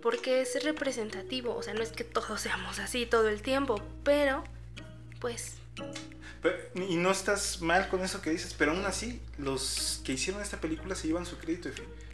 Porque 0.02 0.40
es 0.40 0.62
representativo, 0.64 1.54
o 1.54 1.62
sea, 1.62 1.74
no 1.74 1.83
es 1.83 1.92
que 1.92 2.04
todos 2.04 2.40
seamos 2.40 2.78
así 2.78 3.07
todo 3.07 3.28
el 3.28 3.42
tiempo, 3.42 3.80
pero, 4.02 4.44
pues, 5.20 5.57
y 6.74 6.96
no 6.96 7.11
estás 7.11 7.62
mal 7.62 7.88
con 7.88 8.02
eso 8.02 8.20
que 8.20 8.30
dices, 8.30 8.54
pero 8.57 8.72
aún 8.72 8.85
así, 8.85 9.20
los 9.38 10.02
que 10.04 10.12
hicieron 10.12 10.42
esta 10.42 10.61
película 10.61 10.94
se 10.94 11.07
llevan 11.07 11.24
su 11.24 11.38
crédito, 11.38 11.70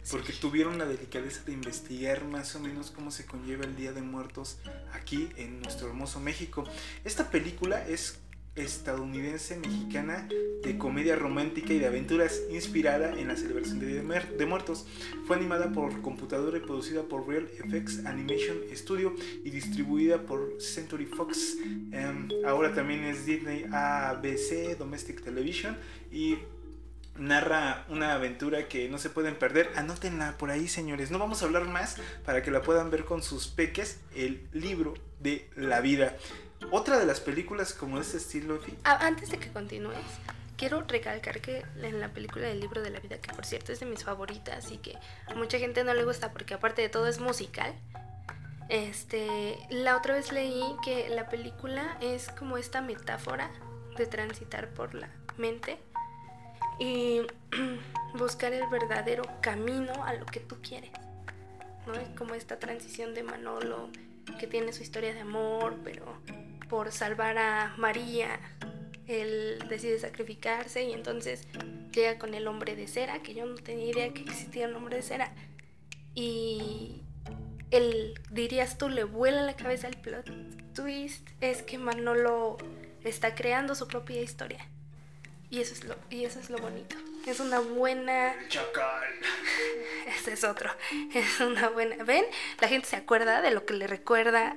porque 0.09 0.33
tuvieron 0.33 0.77
la 0.77 0.85
delicadeza 0.85 1.43
de 1.45 1.53
investigar 1.53 2.25
más 2.25 2.55
o 2.55 2.59
menos 2.59 2.91
cómo 2.91 3.11
se 3.11 3.25
conlleva 3.25 3.65
el 3.65 3.75
Día 3.75 3.91
de 3.91 4.01
Muertos 4.01 4.57
aquí 4.93 5.29
en 5.37 5.61
nuestro 5.61 5.87
hermoso 5.87 6.19
México. 6.19 6.63
Esta 7.03 7.29
película 7.29 7.85
es 7.87 8.19
estadounidense 8.55 9.57
mexicana 9.57 10.27
de 10.63 10.77
comedia 10.77 11.15
romántica 11.15 11.73
y 11.73 11.79
de 11.79 11.87
aventuras 11.87 12.41
inspirada 12.51 13.17
en 13.17 13.29
la 13.29 13.37
celebración 13.37 13.79
de 13.79 13.87
Día 13.87 14.03
de 14.37 14.45
Muertos. 14.45 14.85
Fue 15.25 15.37
animada 15.37 15.71
por 15.71 16.01
computadora 16.01 16.57
y 16.57 16.61
producida 16.61 17.03
por 17.03 17.27
Real 17.27 17.47
FX 17.47 18.05
Animation 18.05 18.57
Studio 18.73 19.15
y 19.43 19.49
distribuida 19.49 20.25
por 20.25 20.61
Century 20.61 21.05
Fox. 21.05 21.57
Em, 21.91 22.27
ahora 22.45 22.73
también 22.73 23.05
es 23.05 23.25
Disney 23.25 23.65
ABC 23.71 24.75
Domestic 24.77 25.21
Television 25.23 25.77
y 26.11 26.37
narra 27.21 27.85
una 27.87 28.13
aventura 28.13 28.67
que 28.67 28.89
no 28.89 28.97
se 28.97 29.09
pueden 29.09 29.35
perder. 29.35 29.71
Anótenla 29.75 30.37
por 30.37 30.49
ahí, 30.49 30.67
señores. 30.67 31.11
No 31.11 31.19
vamos 31.19 31.41
a 31.41 31.45
hablar 31.45 31.65
más 31.65 31.97
para 32.25 32.41
que 32.41 32.51
la 32.51 32.61
puedan 32.61 32.89
ver 32.89 33.05
con 33.05 33.21
sus 33.23 33.47
peques. 33.47 33.99
El 34.15 34.47
libro 34.51 34.95
de 35.19 35.49
la 35.55 35.81
vida. 35.81 36.17
Otra 36.71 36.99
de 36.99 37.05
las 37.05 37.19
películas 37.19 37.73
como 37.73 37.99
este 37.99 38.17
estilo. 38.17 38.59
Ah, 38.83 38.99
antes 39.01 39.29
de 39.29 39.37
que 39.37 39.49
continúes, 39.49 39.97
quiero 40.57 40.81
recalcar 40.81 41.41
que 41.41 41.63
en 41.81 41.99
la 41.99 42.09
película 42.09 42.47
del 42.47 42.59
libro 42.59 42.81
de 42.81 42.89
la 42.89 42.99
vida, 42.99 43.19
que 43.19 43.33
por 43.33 43.45
cierto 43.45 43.71
es 43.71 43.79
de 43.79 43.85
mis 43.85 44.03
favoritas 44.03 44.71
y 44.71 44.77
que 44.77 44.97
a 45.27 45.35
mucha 45.35 45.59
gente 45.59 45.83
no 45.83 45.93
le 45.93 46.03
gusta 46.03 46.31
porque 46.31 46.55
aparte 46.55 46.81
de 46.81 46.89
todo 46.89 47.07
es 47.07 47.19
musical. 47.19 47.73
Este, 48.69 49.57
la 49.69 49.97
otra 49.97 50.15
vez 50.15 50.31
leí 50.31 50.63
que 50.83 51.09
la 51.09 51.29
película 51.29 51.97
es 51.99 52.29
como 52.29 52.57
esta 52.57 52.81
metáfora 52.81 53.51
de 53.97 54.05
transitar 54.05 54.69
por 54.69 54.93
la 54.95 55.09
mente 55.37 55.77
y 56.79 57.21
buscar 58.17 58.53
el 58.53 58.67
verdadero 58.69 59.23
camino 59.41 59.93
a 60.05 60.13
lo 60.13 60.25
que 60.25 60.39
tú 60.39 60.57
quieres. 60.61 60.91
¿no? 61.87 61.93
Como 62.15 62.35
esta 62.35 62.59
transición 62.59 63.13
de 63.13 63.23
Manolo 63.23 63.89
que 64.39 64.47
tiene 64.47 64.73
su 64.73 64.83
historia 64.83 65.13
de 65.13 65.21
amor, 65.21 65.77
pero 65.83 66.05
por 66.69 66.91
salvar 66.91 67.37
a 67.37 67.73
María, 67.77 68.39
él 69.07 69.63
decide 69.67 69.99
sacrificarse 69.99 70.83
y 70.83 70.93
entonces 70.93 71.47
llega 71.91 72.17
con 72.17 72.33
el 72.33 72.47
hombre 72.47 72.75
de 72.75 72.87
cera, 72.87 73.21
que 73.21 73.33
yo 73.33 73.45
no 73.45 73.55
tenía 73.55 73.85
idea 73.85 74.13
que 74.13 74.21
existía 74.21 74.67
un 74.67 74.75
hombre 74.75 74.97
de 74.97 75.01
cera. 75.01 75.33
Y 76.13 77.01
él, 77.71 78.13
dirías 78.29 78.77
tú, 78.77 78.89
le 78.89 79.03
vuela 79.03 79.43
la 79.43 79.55
cabeza 79.55 79.87
el 79.87 79.97
plot 79.97 80.29
twist, 80.73 81.29
es 81.41 81.63
que 81.63 81.77
Manolo 81.77 82.57
está 83.03 83.35
creando 83.35 83.75
su 83.75 83.87
propia 83.87 84.21
historia. 84.21 84.65
Y 85.51 85.59
eso 85.59 85.73
es 85.73 85.83
lo, 85.83 85.95
y 86.09 86.23
eso 86.23 86.39
es 86.39 86.49
lo 86.49 86.57
bonito. 86.57 86.95
Es 87.25 87.41
una 87.41 87.59
buena. 87.59 88.33
Chacal. 88.47 89.03
Ese 90.07 90.33
es 90.33 90.43
otro. 90.45 90.71
Es 91.13 91.41
una 91.41 91.67
buena. 91.69 92.03
¿Ven? 92.05 92.23
La 92.61 92.69
gente 92.69 92.87
se 92.87 92.95
acuerda 92.95 93.41
de 93.41 93.51
lo 93.51 93.65
que 93.65 93.73
le 93.73 93.85
recuerda 93.85 94.55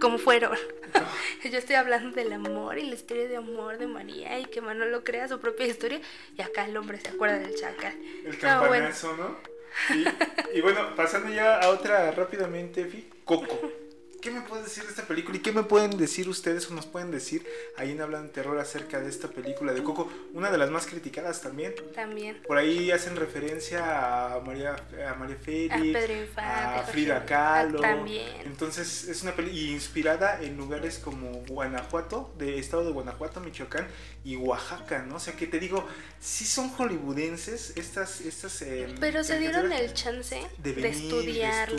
como 0.00 0.18
fueron. 0.18 0.56
Yo 1.44 1.58
estoy 1.58 1.74
hablando 1.74 2.14
del 2.14 2.32
amor 2.32 2.78
y 2.78 2.84
la 2.84 2.94
historia 2.94 3.26
de 3.26 3.36
amor 3.36 3.78
de 3.78 3.88
María 3.88 4.38
y 4.38 4.44
que 4.44 4.60
Manolo 4.60 5.02
crea 5.02 5.26
su 5.26 5.40
propia 5.40 5.66
historia 5.66 6.00
y 6.36 6.42
acá 6.42 6.64
el 6.66 6.76
hombre 6.76 7.00
se 7.00 7.08
acuerda 7.08 7.40
del 7.40 7.56
chacal. 7.56 7.94
El 8.24 8.38
campanazo, 8.38 9.16
¿no? 9.16 9.36
Y, 9.94 10.58
y, 10.58 10.60
bueno, 10.60 10.94
pasando 10.94 11.30
ya 11.30 11.58
a 11.58 11.68
otra 11.70 12.10
rápidamente, 12.12 13.10
Coco. 13.24 13.72
¿Qué 14.20 14.32
me 14.32 14.40
puedes 14.40 14.64
decir 14.64 14.82
de 14.82 14.90
esta 14.90 15.06
película? 15.06 15.36
¿Y 15.36 15.40
qué 15.40 15.52
me 15.52 15.62
pueden 15.62 15.96
decir 15.96 16.28
ustedes 16.28 16.68
o 16.70 16.74
nos 16.74 16.86
pueden 16.86 17.12
decir 17.12 17.46
ahí 17.76 17.92
en 17.92 18.00
Hablan 18.00 18.30
Terror 18.30 18.58
acerca 18.58 19.00
de 19.00 19.08
esta 19.08 19.28
película 19.28 19.72
de 19.72 19.82
Coco? 19.84 20.10
Una 20.34 20.50
de 20.50 20.58
las 20.58 20.70
más 20.70 20.86
criticadas 20.86 21.40
también. 21.40 21.72
También. 21.94 22.42
Por 22.46 22.58
ahí 22.58 22.90
hacen 22.90 23.14
referencia 23.14 24.34
a 24.34 24.40
María, 24.40 24.74
a 25.08 25.14
María 25.14 25.36
Félix, 25.36 26.36
a, 26.36 26.82
Frida 26.90 27.24
Kahlo. 27.24 27.80
También. 27.80 28.28
Entonces 28.44 29.06
es 29.06 29.22
una 29.22 29.36
película 29.36 29.60
inspirada 29.60 30.42
en 30.42 30.56
lugares 30.56 30.98
como 30.98 31.30
Guanajuato, 31.46 32.34
de 32.38 32.58
estado 32.58 32.84
de 32.84 32.90
Guanajuato, 32.90 33.40
Michoacán 33.40 33.86
y 34.24 34.34
Oaxaca, 34.34 35.04
¿no? 35.08 35.16
O 35.16 35.20
sea 35.20 35.34
que 35.34 35.46
te 35.46 35.60
digo, 35.60 35.86
sí 36.20 36.44
son 36.44 36.70
hollywoodenses 36.70 37.76
estas... 37.76 38.20
estas 38.22 38.62
eh, 38.62 38.92
Pero 38.98 39.22
se 39.22 39.38
dieron 39.38 39.72
el 39.72 39.94
chance 39.94 40.44
de, 40.58 40.88
estudiar 40.88 41.70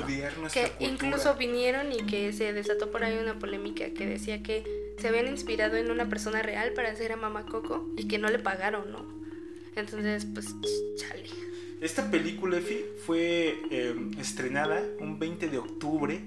que 0.54 0.72
incluso 0.80 1.36
vinieron 1.36 1.92
y 1.92 2.06
que 2.06 2.29
se 2.34 2.54
desató 2.54 2.92
por 2.92 3.04
ahí 3.04 3.18
una 3.18 3.40
polémica 3.40 3.90
que 3.92 4.06
decía 4.06 4.44
que 4.44 4.64
se 4.98 5.08
habían 5.08 5.28
inspirado 5.28 5.78
en 5.78 5.92
una 5.92 6.10
persona 6.10 6.42
real 6.42 6.74
para 6.74 6.92
hacer 6.92 7.12
a 7.12 7.16
Mamá 7.16 7.46
Coco 7.46 7.90
y 7.98 8.08
que 8.08 8.18
no 8.18 8.30
le 8.30 8.40
pagaron, 8.40 8.92
¿no? 8.92 9.06
Entonces, 9.76 10.28
pues, 10.34 10.48
chale. 10.98 11.26
Esta 11.82 12.12
película, 12.12 12.58
Efi, 12.58 12.84
fue 13.06 13.58
em, 13.72 14.12
estrenada 14.20 14.84
un 15.00 15.18
20 15.18 15.48
de 15.48 15.58
octubre 15.58 16.22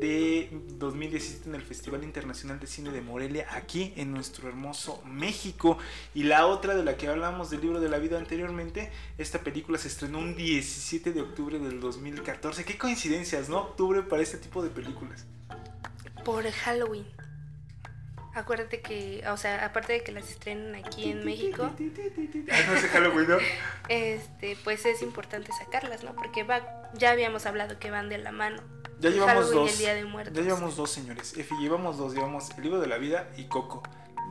de 0.00 0.48
2017 0.78 1.48
en 1.48 1.54
el 1.54 1.62
Festival 1.62 2.02
Internacional 2.02 2.58
de 2.58 2.66
Cine 2.66 2.90
de 2.90 3.02
Morelia, 3.02 3.46
aquí 3.50 3.92
en 3.96 4.10
nuestro 4.12 4.48
hermoso 4.48 5.02
México. 5.04 5.78
Y 6.14 6.24
la 6.24 6.46
otra 6.46 6.74
de 6.74 6.84
la 6.84 6.96
que 6.96 7.08
hablamos 7.08 7.50
del 7.50 7.60
libro 7.60 7.80
de 7.80 7.88
la 7.88 7.98
vida 7.98 8.18
anteriormente, 8.18 8.90
esta 9.18 9.40
película 9.40 9.78
se 9.78 9.88
estrenó 9.88 10.18
un 10.18 10.34
17 10.34 11.12
de 11.12 11.20
octubre 11.20 11.58
del 11.58 11.80
2014. 11.80 12.64
Qué 12.64 12.78
coincidencias, 12.78 13.48
¿no? 13.48 13.58
Octubre 13.58 14.02
para 14.02 14.22
este 14.22 14.38
tipo 14.38 14.62
de 14.62 14.70
películas. 14.70 15.26
Por 16.24 16.50
Halloween. 16.50 17.06
Acuérdate 18.32 18.80
que, 18.80 19.24
o 19.28 19.36
sea, 19.36 19.64
aparte 19.64 19.92
de 19.92 20.04
que 20.04 20.12
las 20.12 20.30
estrenan 20.30 20.76
aquí 20.76 21.10
en 21.10 21.24
México. 21.24 21.70
no 21.78 22.88
Halloween, 22.92 23.28
¿no? 23.28 23.38
Este, 23.88 24.56
pues 24.62 24.86
es 24.86 25.02
importante 25.02 25.50
sacarlas, 25.52 26.04
¿no? 26.04 26.14
Porque 26.14 26.44
va, 26.44 26.90
ya 26.94 27.10
habíamos 27.10 27.46
hablado 27.46 27.78
que 27.78 27.90
van 27.90 28.08
de 28.08 28.18
la 28.18 28.30
mano. 28.30 28.62
Ya 29.00 29.08
llevamos 29.08 29.50
dos. 29.50 29.78
Ya 29.78 29.94
llevamos 30.42 30.76
dos, 30.76 30.90
señores. 30.90 31.36
Efi, 31.36 31.54
llevamos 31.56 31.96
dos. 31.96 32.12
Llevamos 32.14 32.50
el 32.56 32.62
libro 32.62 32.80
de 32.80 32.86
la 32.86 32.98
vida 32.98 33.30
y 33.36 33.44
Coco. 33.44 33.82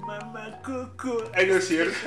Mamá 0.05 0.61
Coco. 0.63 1.23
Ay, 1.33 1.47
no 1.47 1.55
es 1.55 1.67
cierto. 1.67 1.97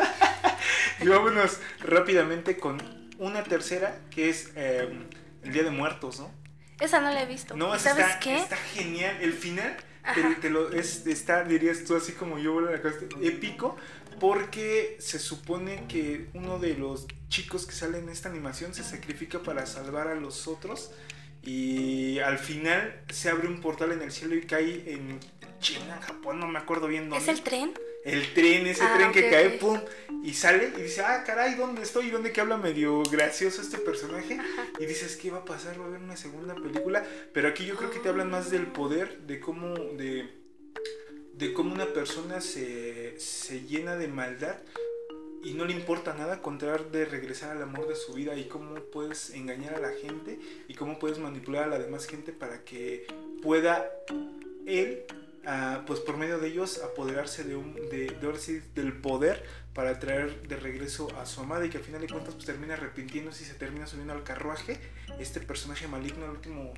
y 1.00 1.08
vámonos 1.08 1.58
rápidamente 1.80 2.56
con 2.56 2.80
una 3.18 3.42
tercera 3.42 3.98
que 4.10 4.28
es 4.28 4.52
em, 4.54 5.08
el 5.42 5.52
Día 5.52 5.64
de 5.64 5.70
Muertos, 5.70 6.20
¿no? 6.20 6.30
Esa 6.78 7.00
no 7.00 7.10
la 7.10 7.22
he 7.22 7.26
visto. 7.26 7.56
No, 7.56 7.76
¿sabes 7.78 8.06
está, 8.06 8.20
qué? 8.20 8.36
Está 8.38 8.56
genial. 8.56 9.18
El 9.20 9.32
final 9.32 9.76
te, 10.40 10.50
lo, 10.50 10.72
es, 10.72 11.06
está, 11.06 11.42
dirías 11.44 11.84
tú, 11.84 11.96
así 11.96 12.12
como 12.12 12.38
yo, 12.38 12.60
épico, 13.20 13.76
porque 14.20 14.96
se 15.00 15.18
supone 15.18 15.84
que 15.88 16.28
uno 16.34 16.58
de 16.58 16.74
los 16.74 17.06
chicos 17.28 17.66
que 17.66 17.72
sale 17.72 17.98
en 17.98 18.08
esta 18.08 18.28
animación 18.28 18.74
se 18.74 18.84
sacrifica 18.84 19.40
para 19.40 19.66
salvar 19.66 20.08
a 20.08 20.14
los 20.14 20.46
otros 20.46 20.92
y 21.42 22.18
al 22.20 22.38
final 22.38 23.02
se 23.10 23.30
abre 23.30 23.48
un 23.48 23.60
portal 23.60 23.92
en 23.92 24.02
el 24.02 24.12
cielo 24.12 24.34
y 24.34 24.42
cae 24.42 24.92
en 24.92 25.18
China, 25.60 26.00
Japón, 26.02 26.40
no 26.40 26.46
me 26.46 26.58
acuerdo 26.58 26.88
bien 26.88 27.08
dónde. 27.08 27.24
¿Es 27.24 27.28
el 27.28 27.42
tren? 27.42 27.72
El 28.04 28.34
tren, 28.34 28.66
ese 28.66 28.82
ah, 28.82 28.94
tren 28.96 29.12
que 29.12 29.30
cae, 29.30 29.50
pum, 29.50 29.80
y 30.24 30.34
sale 30.34 30.72
y 30.76 30.82
dice, 30.82 31.02
ah, 31.02 31.22
caray, 31.24 31.54
¿dónde 31.54 31.82
estoy? 31.82 32.06
¿Y 32.06 32.10
dónde 32.10 32.32
que 32.32 32.40
habla 32.40 32.56
medio 32.56 33.02
gracioso 33.04 33.62
este 33.62 33.78
personaje? 33.78 34.38
Y 34.80 34.86
dices, 34.86 35.16
¿qué 35.16 35.30
va 35.30 35.38
a 35.38 35.44
pasar? 35.44 35.78
¿Va 35.80 35.84
a 35.84 35.88
haber 35.88 36.00
una 36.00 36.16
segunda 36.16 36.54
película? 36.54 37.04
Pero 37.32 37.48
aquí 37.48 37.64
yo 37.64 37.76
creo 37.76 37.90
que 37.90 38.00
te 38.00 38.08
hablan 38.08 38.30
más 38.30 38.50
del 38.50 38.66
poder, 38.66 39.20
de 39.20 39.38
cómo, 39.38 39.74
de, 39.74 40.28
de 41.34 41.52
cómo 41.52 41.72
una 41.72 41.86
persona 41.86 42.40
se, 42.40 43.18
se 43.20 43.62
llena 43.62 43.96
de 43.96 44.08
maldad 44.08 44.58
y 45.42 45.54
no 45.54 45.64
le 45.64 45.72
importa 45.72 46.14
nada 46.14 46.40
con 46.40 46.58
de 46.58 47.04
regresar 47.04 47.56
al 47.56 47.62
amor 47.62 47.88
de 47.88 47.96
su 47.96 48.12
vida 48.12 48.36
y 48.36 48.44
cómo 48.44 48.74
puedes 48.92 49.30
engañar 49.30 49.74
a 49.74 49.80
la 49.80 49.90
gente 49.90 50.38
y 50.68 50.74
cómo 50.74 50.98
puedes 50.98 51.18
manipular 51.18 51.64
a 51.64 51.66
la 51.66 51.78
demás 51.78 52.06
gente 52.06 52.32
para 52.32 52.64
que 52.64 53.06
pueda 53.42 53.90
él, 54.66 55.04
ah, 55.44 55.82
pues 55.86 55.98
por 55.98 56.16
medio 56.16 56.38
de 56.38 56.48
ellos, 56.48 56.80
apoderarse 56.84 57.42
de 57.42 57.56
un, 57.56 57.74
de, 57.74 58.16
de, 58.20 58.62
del 58.76 58.92
poder 58.92 59.44
para 59.74 59.98
traer 59.98 60.46
de 60.46 60.56
regreso 60.56 61.08
a 61.18 61.26
su 61.26 61.40
amada 61.40 61.66
y 61.66 61.70
que 61.70 61.78
al 61.78 61.84
final 61.84 62.00
de 62.00 62.08
cuentas 62.08 62.34
pues 62.34 62.46
termina 62.46 62.74
arrepintiéndose 62.74 63.42
y 63.42 63.46
se 63.46 63.54
termina 63.54 63.88
subiendo 63.88 64.12
al 64.12 64.22
carruaje. 64.22 64.78
Este 65.18 65.40
personaje 65.40 65.88
maligno, 65.88 66.26
el 66.26 66.30
último 66.32 66.74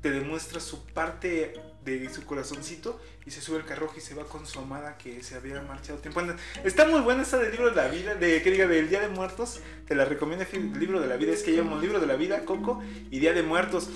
te 0.00 0.10
demuestra 0.10 0.60
su 0.60 0.84
parte 0.86 1.54
de 1.84 2.08
su 2.10 2.24
corazoncito 2.24 3.00
y 3.26 3.30
se 3.30 3.40
sube 3.40 3.56
al 3.58 3.64
carruaje 3.64 3.98
y 3.98 4.00
se 4.00 4.14
va 4.14 4.24
con 4.24 4.46
su 4.46 4.58
amada 4.58 4.96
que 4.98 5.22
se 5.22 5.34
había 5.34 5.60
marchado 5.62 5.98
tiempo. 5.98 6.20
Está 6.64 6.86
muy 6.86 7.00
buena 7.00 7.22
esta 7.22 7.38
del 7.38 7.50
libro 7.50 7.70
de 7.70 7.76
la 7.76 7.88
vida, 7.88 8.14
de 8.14 8.42
que 8.42 8.50
diga 8.50 8.66
del 8.66 8.88
Día 8.88 9.00
de 9.00 9.08
Muertos. 9.08 9.60
Te 9.86 9.94
la 9.94 10.04
recomiendo 10.04 10.44
el 10.52 10.78
libro 10.78 11.00
de 11.00 11.08
la 11.08 11.16
vida. 11.16 11.32
Es 11.32 11.42
que 11.42 11.52
llamo 11.52 11.80
libro 11.80 12.00
de 12.00 12.06
la 12.06 12.16
vida, 12.16 12.44
Coco 12.44 12.82
y 13.10 13.18
Día 13.18 13.32
de 13.32 13.42
Muertos. 13.42 13.88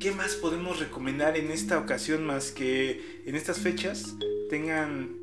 ¿Qué 0.00 0.12
más 0.12 0.34
podemos 0.34 0.80
recomendar 0.80 1.36
en 1.36 1.50
esta 1.50 1.78
ocasión 1.78 2.24
más 2.24 2.50
que 2.50 3.22
en 3.26 3.36
estas 3.36 3.58
fechas 3.58 4.14
tengan 4.48 5.19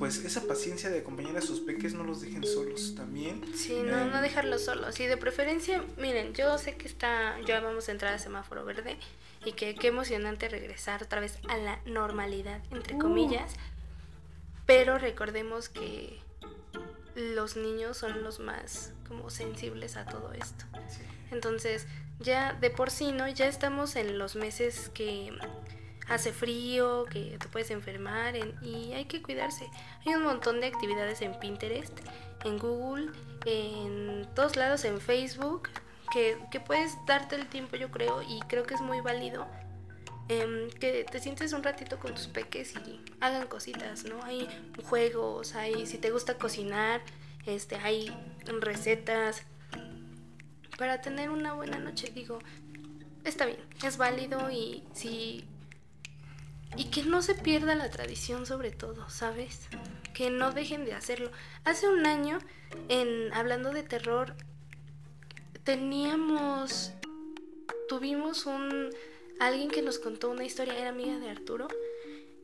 pues 0.00 0.24
esa 0.24 0.46
paciencia 0.46 0.88
de 0.88 1.00
acompañar 1.00 1.36
a 1.36 1.42
sus 1.42 1.60
peques 1.60 1.92
no 1.92 2.04
los 2.04 2.22
dejen 2.22 2.42
solos 2.42 2.94
también. 2.96 3.44
Sí, 3.54 3.82
no, 3.84 4.06
no 4.06 4.22
dejarlos 4.22 4.64
solos. 4.64 4.98
Y 4.98 5.04
de 5.06 5.18
preferencia, 5.18 5.84
miren, 5.98 6.32
yo 6.32 6.56
sé 6.56 6.74
que 6.74 6.88
está, 6.88 7.38
ya 7.46 7.60
vamos 7.60 7.86
a 7.90 7.92
entrar 7.92 8.14
a 8.14 8.18
semáforo 8.18 8.64
verde 8.64 8.96
y 9.44 9.52
que 9.52 9.74
qué 9.74 9.88
emocionante 9.88 10.48
regresar 10.48 11.02
otra 11.02 11.20
vez 11.20 11.38
a 11.50 11.58
la 11.58 11.80
normalidad, 11.84 12.62
entre 12.70 12.94
uh. 12.94 12.98
comillas. 12.98 13.52
Pero 14.64 14.96
recordemos 14.96 15.68
que 15.68 16.18
los 17.14 17.58
niños 17.58 17.98
son 17.98 18.24
los 18.24 18.40
más 18.40 18.94
como 19.06 19.28
sensibles 19.28 19.98
a 19.98 20.06
todo 20.06 20.32
esto. 20.32 20.64
Entonces, 21.30 21.86
ya 22.20 22.54
de 22.54 22.70
por 22.70 22.90
sí, 22.90 23.12
¿no? 23.12 23.28
Ya 23.28 23.48
estamos 23.48 23.96
en 23.96 24.16
los 24.16 24.34
meses 24.34 24.88
que 24.94 25.30
hace 26.10 26.32
frío, 26.32 27.06
que 27.06 27.38
te 27.38 27.48
puedes 27.48 27.70
enfermar 27.70 28.34
y 28.36 28.92
hay 28.92 29.04
que 29.06 29.22
cuidarse. 29.22 29.70
Hay 30.04 30.14
un 30.14 30.24
montón 30.24 30.60
de 30.60 30.66
actividades 30.66 31.22
en 31.22 31.38
Pinterest, 31.38 31.96
en 32.44 32.58
Google, 32.58 33.12
en 33.46 34.28
todos 34.34 34.56
lados, 34.56 34.84
en 34.84 35.00
Facebook, 35.00 35.70
que, 36.12 36.36
puedes 36.66 36.96
darte 37.06 37.36
el 37.36 37.46
tiempo 37.46 37.76
yo 37.76 37.90
creo 37.90 38.22
y 38.22 38.40
creo 38.40 38.64
que 38.64 38.74
es 38.74 38.80
muy 38.80 39.00
válido. 39.00 39.46
Em, 40.28 40.70
que 40.70 41.04
te 41.10 41.18
sientes 41.18 41.52
un 41.52 41.62
ratito 41.62 41.98
con 41.98 42.14
tus 42.14 42.28
peques 42.28 42.74
y 42.86 43.00
hagan 43.20 43.48
cositas, 43.48 44.04
¿no? 44.04 44.22
Hay 44.22 44.48
juegos, 44.84 45.56
hay, 45.56 45.86
si 45.86 45.98
te 45.98 46.10
gusta 46.10 46.38
cocinar, 46.38 47.00
este, 47.46 47.76
hay 47.76 48.14
recetas 48.60 49.42
para 50.78 51.00
tener 51.00 51.30
una 51.30 51.52
buena 51.54 51.78
noche, 51.78 52.12
digo, 52.14 52.38
está 53.24 53.46
bien, 53.46 53.58
es 53.82 53.96
válido 53.96 54.50
y 54.50 54.84
si 54.92 55.44
y 56.76 56.84
que 56.84 57.02
no 57.02 57.22
se 57.22 57.34
pierda 57.34 57.74
la 57.74 57.90
tradición 57.90 58.46
sobre 58.46 58.70
todo, 58.70 59.08
¿sabes? 59.08 59.60
Que 60.14 60.30
no 60.30 60.52
dejen 60.52 60.84
de 60.84 60.94
hacerlo. 60.94 61.30
Hace 61.64 61.88
un 61.88 62.06
año, 62.06 62.38
en 62.88 63.32
hablando 63.32 63.72
de 63.72 63.82
terror, 63.82 64.34
teníamos, 65.64 66.92
tuvimos 67.88 68.46
un, 68.46 68.90
alguien 69.40 69.70
que 69.70 69.82
nos 69.82 69.98
contó 69.98 70.30
una 70.30 70.44
historia, 70.44 70.78
era 70.78 70.90
amiga 70.90 71.18
de 71.18 71.30
Arturo. 71.30 71.68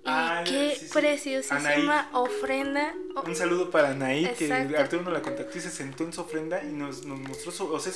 Y 0.05 0.09
ah, 0.09 0.45
qué 0.47 0.79
preciosísima 0.93 2.09
ofrenda. 2.13 2.95
Un 3.27 3.35
saludo 3.35 3.71
para 3.73 3.91
Anaí, 3.91 4.33
que 4.39 4.53
Arturo 4.53 5.03
nos 5.03 5.13
la 5.13 5.21
contactó 5.21 5.59
y 5.59 5.61
se 5.61 5.71
sentó 5.71 6.05
en 6.05 6.13
su 6.13 6.21
ofrenda 6.21 6.63
y 6.63 6.69
nos, 6.69 7.05
nos 7.05 7.19
mostró 7.19 7.51
su, 7.51 7.67
o 7.73 7.81
sea, 7.81 7.93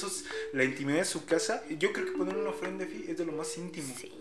la 0.53 0.65
intimidad 0.65 0.99
de 0.99 1.05
su 1.05 1.25
casa. 1.25 1.63
Yo 1.79 1.93
creo 1.93 2.07
que 2.07 2.13
poner 2.13 2.37
una 2.37 2.51
ofrenda 2.51 2.85
es 2.85 3.17
de 3.17 3.25
lo 3.25 3.33
más 3.33 3.57
íntimo. 3.57 3.95
Sí. 3.97 4.13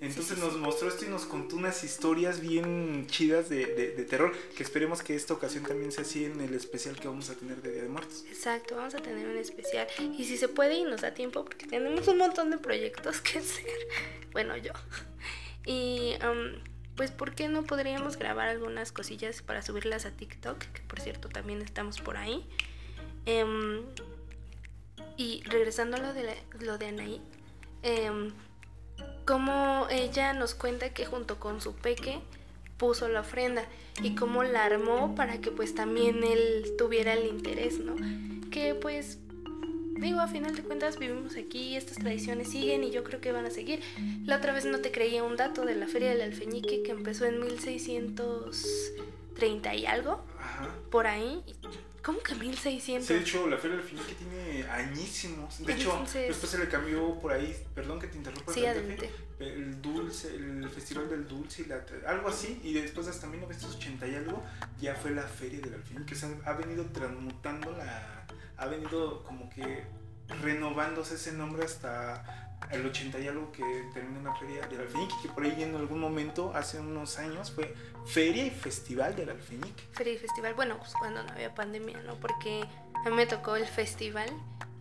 Entonces 0.00 0.38
nos 0.38 0.56
mostró 0.58 0.88
esto 0.88 1.04
y 1.04 1.08
nos 1.08 1.24
contó 1.24 1.56
unas 1.56 1.82
historias 1.82 2.40
bien 2.40 3.06
chidas 3.06 3.48
de, 3.48 3.64
de, 3.66 4.04
terror, 4.04 4.36
que 4.56 4.62
esperemos 4.62 5.02
que 5.02 5.14
esta 5.14 5.34
ocasión 5.34 5.64
también 5.64 5.92
sea 5.92 6.02
así 6.02 6.24
en 6.24 6.40
el 6.40 6.52
especial 6.54 6.96
que 6.96 7.08
vamos 7.08 7.30
a 7.30 7.34
tener 7.34 7.62
de 7.62 7.72
Día 7.72 7.82
de 7.82 7.88
Muertos. 7.88 8.24
Exacto, 8.28 8.76
vamos 8.76 8.94
a 8.94 8.98
tener 8.98 9.26
un 9.26 9.36
especial. 9.36 9.86
Y 10.18 10.24
si 10.24 10.36
se 10.36 10.48
puede 10.48 10.74
y 10.74 10.82
nos 10.82 11.00
da 11.00 11.14
tiempo, 11.14 11.44
porque 11.44 11.66
tenemos 11.66 12.06
un 12.08 12.18
montón 12.18 12.50
de 12.50 12.58
proyectos 12.58 13.20
que 13.20 13.38
hacer. 13.40 13.64
Bueno, 14.32 14.56
yo. 14.56 14.72
Y 15.64 16.14
um, 16.22 16.60
pues, 16.96 17.10
¿por 17.10 17.34
qué 17.34 17.48
no 17.48 17.62
podríamos 17.62 18.18
grabar 18.18 18.48
algunas 18.48 18.92
cosillas 18.92 19.42
para 19.42 19.62
subirlas 19.62 20.04
a 20.06 20.10
TikTok? 20.10 20.58
Que 20.58 20.82
por 20.82 21.00
cierto, 21.00 21.28
también 21.28 21.62
estamos 21.62 22.00
por 22.00 22.16
ahí. 22.16 22.46
Em, 23.26 23.82
y 25.16 25.42
regresando 25.44 25.96
a 25.96 26.00
lo 26.00 26.12
de, 26.12 26.36
lo 26.60 26.78
de 26.78 26.86
Anaí. 26.88 27.22
Eh, 27.82 28.10
como 29.24 29.86
ella 29.90 30.32
nos 30.32 30.54
cuenta 30.54 30.90
que 30.90 31.06
junto 31.06 31.40
con 31.40 31.60
su 31.60 31.74
peque 31.74 32.20
puso 32.76 33.08
la 33.08 33.20
ofrenda 33.20 33.64
y 34.02 34.14
cómo 34.14 34.42
la 34.42 34.64
armó 34.64 35.14
para 35.14 35.40
que 35.40 35.50
pues 35.50 35.74
también 35.74 36.22
él 36.24 36.74
tuviera 36.76 37.14
el 37.14 37.26
interés, 37.26 37.78
¿no? 37.78 37.94
Que 38.50 38.74
pues 38.74 39.18
digo, 40.00 40.20
a 40.20 40.26
final 40.26 40.54
de 40.54 40.62
cuentas 40.62 40.98
vivimos 40.98 41.36
aquí, 41.36 41.76
estas 41.76 41.98
tradiciones 41.98 42.50
siguen 42.50 42.84
y 42.84 42.90
yo 42.90 43.04
creo 43.04 43.20
que 43.20 43.32
van 43.32 43.44
a 43.46 43.50
seguir. 43.50 43.80
La 44.24 44.36
otra 44.36 44.52
vez 44.52 44.64
no 44.64 44.80
te 44.80 44.92
creía 44.92 45.22
un 45.22 45.36
dato 45.36 45.64
de 45.64 45.74
la 45.74 45.86
Feria 45.86 46.10
del 46.10 46.22
Alfeñique 46.22 46.82
que 46.82 46.90
empezó 46.90 47.26
en 47.26 47.40
1630 47.40 49.74
y 49.74 49.86
algo, 49.86 50.24
por 50.90 51.06
ahí. 51.06 51.42
¿Cómo 52.04 52.18
que 52.20 52.34
1600? 52.34 53.06
Sí, 53.06 53.14
de 53.14 53.20
hecho, 53.20 53.48
la 53.48 53.56
Feria 53.56 53.76
del 53.76 53.86
Alfeñique 53.86 54.14
tiene 54.14 54.68
añísimos. 54.68 55.64
De 55.64 55.72
hecho, 55.72 56.04
después 56.12 56.50
se 56.50 56.58
le 56.58 56.68
cambió 56.68 57.18
por 57.18 57.32
ahí, 57.32 57.56
perdón 57.74 57.98
que 57.98 58.08
te 58.08 58.18
interrumpa, 58.18 58.52
sí, 58.52 58.64
el 58.64 59.80
dulce, 59.80 60.34
el 60.34 60.68
Festival 60.68 61.08
del 61.08 61.26
Dulce, 61.26 61.62
y 61.62 61.64
la, 61.64 61.84
algo 62.06 62.28
así, 62.28 62.60
y 62.62 62.74
después 62.74 63.08
hasta 63.08 63.26
1980 63.26 64.06
y 64.06 64.14
algo, 64.16 64.42
ya 64.80 64.94
fue 64.94 65.12
la 65.12 65.22
Feria 65.22 65.60
del 65.60 65.74
Alfeñique, 65.74 66.06
que 66.06 66.14
se 66.14 66.26
ha 66.44 66.52
venido 66.52 66.84
transmutando 66.86 67.72
la 67.72 68.26
ha 68.56 68.66
venido 68.66 69.22
como 69.24 69.50
que 69.50 69.84
renovándose 70.42 71.16
ese 71.16 71.32
nombre 71.32 71.64
hasta 71.64 72.43
el 72.70 72.86
80 72.86 73.18
y 73.20 73.28
algo 73.28 73.52
que 73.52 73.88
terminó 73.92 74.22
la 74.22 74.34
feria 74.36 74.66
del 74.66 74.80
alfeñique, 74.80 75.14
que 75.22 75.28
por 75.28 75.44
ahí 75.44 75.62
en 75.62 75.74
algún 75.76 76.00
momento, 76.00 76.52
hace 76.54 76.80
unos 76.80 77.18
años, 77.18 77.50
fue 77.50 77.74
feria 78.06 78.44
y 78.46 78.50
festival 78.50 79.14
del 79.14 79.30
alfeñique. 79.30 79.84
Feria 79.92 80.14
y 80.14 80.18
festival, 80.18 80.54
bueno, 80.54 80.78
pues 80.78 80.92
cuando 80.94 81.22
no 81.22 81.32
había 81.32 81.54
pandemia, 81.54 82.00
¿no? 82.02 82.14
Porque 82.16 82.64
a 82.94 83.10
mí 83.10 83.16
me 83.16 83.26
tocó 83.26 83.56
el 83.56 83.66
festival, 83.66 84.28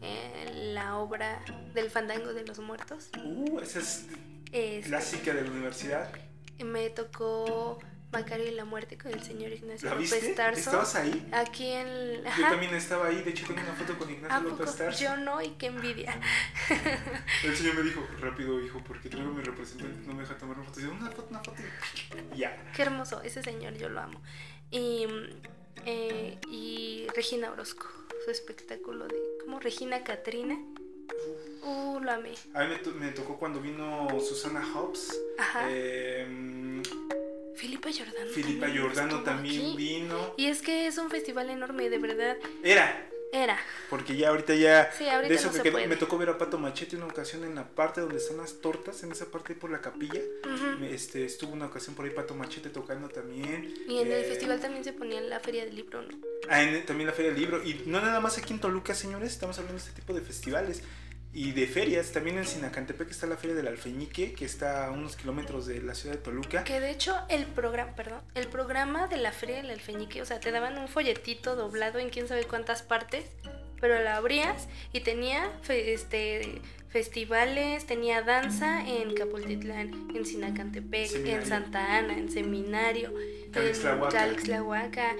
eh, 0.02 0.72
la 0.74 0.98
obra 0.98 1.44
del 1.74 1.90
fandango 1.90 2.34
de 2.34 2.46
los 2.46 2.60
muertos. 2.60 3.10
Uh, 3.24 3.60
esa 3.60 3.80
es 3.80 4.08
este, 4.52 4.90
clásica 4.90 5.34
de 5.34 5.44
la 5.44 5.52
universidad. 5.52 6.10
Me 6.64 6.90
tocó 6.90 7.80
Macario 8.14 8.48
y 8.48 8.52
la 8.52 8.64
muerte 8.64 8.98
con 8.98 9.12
el 9.12 9.22
señor 9.24 9.52
Ignacio 9.52 9.90
¿La 9.90 9.96
viste? 9.96 10.16
López 10.16 10.36
Tarso. 10.36 10.60
¿Estabas 10.60 10.96
ahí? 10.96 11.30
Aquí 11.34 11.72
en. 11.72 12.24
Yo 12.24 12.48
también 12.50 12.74
estaba 12.76 13.08
ahí, 13.08 13.22
de 13.24 13.32
hecho 13.32 13.46
tengo 13.48 13.62
una 13.62 13.74
foto 13.74 13.98
con 13.98 14.10
Ignacio 14.10 14.50
López 14.50 14.76
Tarso. 14.76 15.04
Yo 15.04 15.18
no, 15.18 15.42
y 15.42 15.50
qué 15.50 15.66
envidia. 15.68 16.20
El 17.44 17.58
señor 17.58 17.76
me 17.76 17.82
dijo, 17.82 18.08
rápido, 18.22 18.62
hijo, 18.64 18.82
porque 18.88 19.10
traigo 19.10 19.34
mi 19.34 19.42
representante, 19.42 20.08
no 20.08 20.14
me 20.14 20.22
deja 20.22 20.38
tomar 20.38 20.58
una 20.58 20.70
foto. 20.70 20.80
una 20.82 21.12
foto, 21.12 21.28
una 21.32 21.40
foto. 21.40 21.58
ya. 22.36 22.72
Qué 22.76 22.84
hermoso, 22.84 23.22
ese 23.24 23.42
señor 23.42 23.74
yo 23.74 23.90
lo 23.90 24.00
amo. 24.00 24.22
Y, 24.70 25.08
eh, 25.86 26.38
y 26.50 27.08
Regina 27.16 27.52
Orozco, 27.52 27.88
su 28.24 28.32
espectáculo 28.32 29.08
de. 29.08 29.16
¿Cómo? 29.44 29.60
Regina 29.60 30.04
Catrina. 30.04 30.58
Uh, 31.64 32.00
lo 32.00 32.12
amé. 32.12 32.34
A 32.54 32.64
mí 32.64 32.76
me, 32.86 32.92
me 33.06 33.12
tocó 33.12 33.38
cuando 33.38 33.60
vino 33.60 34.08
Susana 34.20 34.64
Hobbs. 34.74 35.18
Ajá. 35.38 35.66
Eh, 35.70 36.26
Filipa 37.56 37.90
Giordano. 37.90 38.32
Filipa 38.32 38.68
Giordano 38.68 39.22
también 39.24 39.76
vino. 39.76 40.34
Y 40.38 40.48
es 40.48 40.62
que 40.62 40.88
es 40.88 40.98
un 40.98 41.10
festival 41.10 41.50
enorme, 41.50 41.90
de 41.90 41.98
verdad. 41.98 42.38
Era. 42.64 43.10
Era. 43.34 43.58
Porque 43.90 44.16
ya 44.16 44.30
ahorita 44.30 44.54
ya. 44.54 44.92
Sí, 44.96 45.08
ahorita 45.10 45.28
de 45.28 45.34
eso 45.34 45.48
no 45.48 45.64
que 45.64 45.72
se 45.72 45.88
me 45.88 45.96
tocó 45.96 46.20
ver 46.20 46.30
a 46.30 46.38
Pato 46.38 46.60
Machete 46.60 46.96
una 46.96 47.08
ocasión 47.08 47.44
en 47.44 47.56
la 47.56 47.68
parte 47.68 48.00
donde 48.00 48.18
están 48.18 48.38
las 48.38 48.62
tortas, 48.62 49.02
en 49.02 49.12
esa 49.12 49.26
parte 49.26 49.56
por 49.56 49.72
la 49.72 49.82
capilla. 49.82 50.22
este, 50.84 51.26
estuvo 51.26 51.52
una 51.52 51.66
ocasión 51.66 51.96
por 51.96 52.06
ahí 52.06 52.12
Pato 52.12 52.36
Machete 52.36 52.70
tocando 52.70 53.10
también. 53.10 53.74
Y 53.88 53.98
en 53.98 54.12
el 54.12 54.24
eh, 54.24 54.26
festival 54.26 54.60
también 54.60 54.84
se 54.84 54.94
ponía 54.94 55.20
la 55.20 55.40
feria 55.40 55.66
del 55.66 55.76
libro, 55.76 56.04
¿no? 56.04 56.16
Ah, 56.48 56.62
en, 56.62 56.86
también 56.86 57.08
la 57.08 57.14
feria 57.14 57.32
del 57.32 57.40
libro. 57.40 57.64
Y 57.64 57.82
no 57.88 58.02
nada 58.02 58.20
más 58.20 58.38
aquí 58.38 58.54
en 58.54 58.60
Toluca, 58.60 58.94
señores, 58.94 59.32
estamos 59.32 59.58
hablando 59.58 59.82
de 59.82 59.90
este 59.90 60.00
tipo 60.00 60.14
de 60.14 60.22
festivales 60.22 60.84
y 61.34 61.52
de 61.52 61.68
ferias. 61.68 62.12
También 62.12 62.38
en 62.38 62.46
Sinacantepec 62.46 63.10
está 63.10 63.28
la 63.28 63.38
Feria 63.38 63.56
del 63.56 63.68
Alfeñique, 63.68 64.34
que 64.34 64.46
está 64.46 64.88
a 64.88 64.92
unos 64.92 65.16
kilómetros 65.16 65.66
de 65.66 65.82
la 65.82 65.96
ciudad 65.96 66.16
de 66.16 66.22
Toluca. 66.22 66.64
Que 66.64 66.80
de 66.80 66.92
hecho 66.92 67.16
el 67.30 67.46
programa, 67.46 67.96
perdón, 67.96 68.22
el 68.36 68.48
programa 68.48 69.08
de 69.08 69.18
la 69.18 69.32
Feria 69.32 69.58
del 69.58 69.72
Alfeñique, 69.72 70.22
o 70.22 70.26
sea, 70.26 70.40
te 70.40 70.52
daban 70.52 70.78
un 70.78 70.88
folletito 70.88 71.56
doblado 71.56 72.00
en 72.00 72.10
quién 72.10 72.28
sabe 72.28 72.44
cuántas 72.46 72.84
partes, 72.84 73.26
pero 73.82 74.02
la 74.02 74.18
abrías 74.18 74.68
y 74.94 75.02
tenía 75.02 75.52
este 75.68 76.62
festivales, 76.90 77.88
tenía 77.88 78.22
danza 78.22 78.88
en 78.88 79.16
Capultitlán, 79.16 80.10
en 80.14 80.26
Sinacantepec, 80.28 81.26
en 81.26 81.44
Santa 81.44 81.98
Ana, 81.98 82.16
en 82.16 82.32
Seminario, 82.32 83.12
en 83.20 83.52
Calixtlahuaca. 84.12 85.16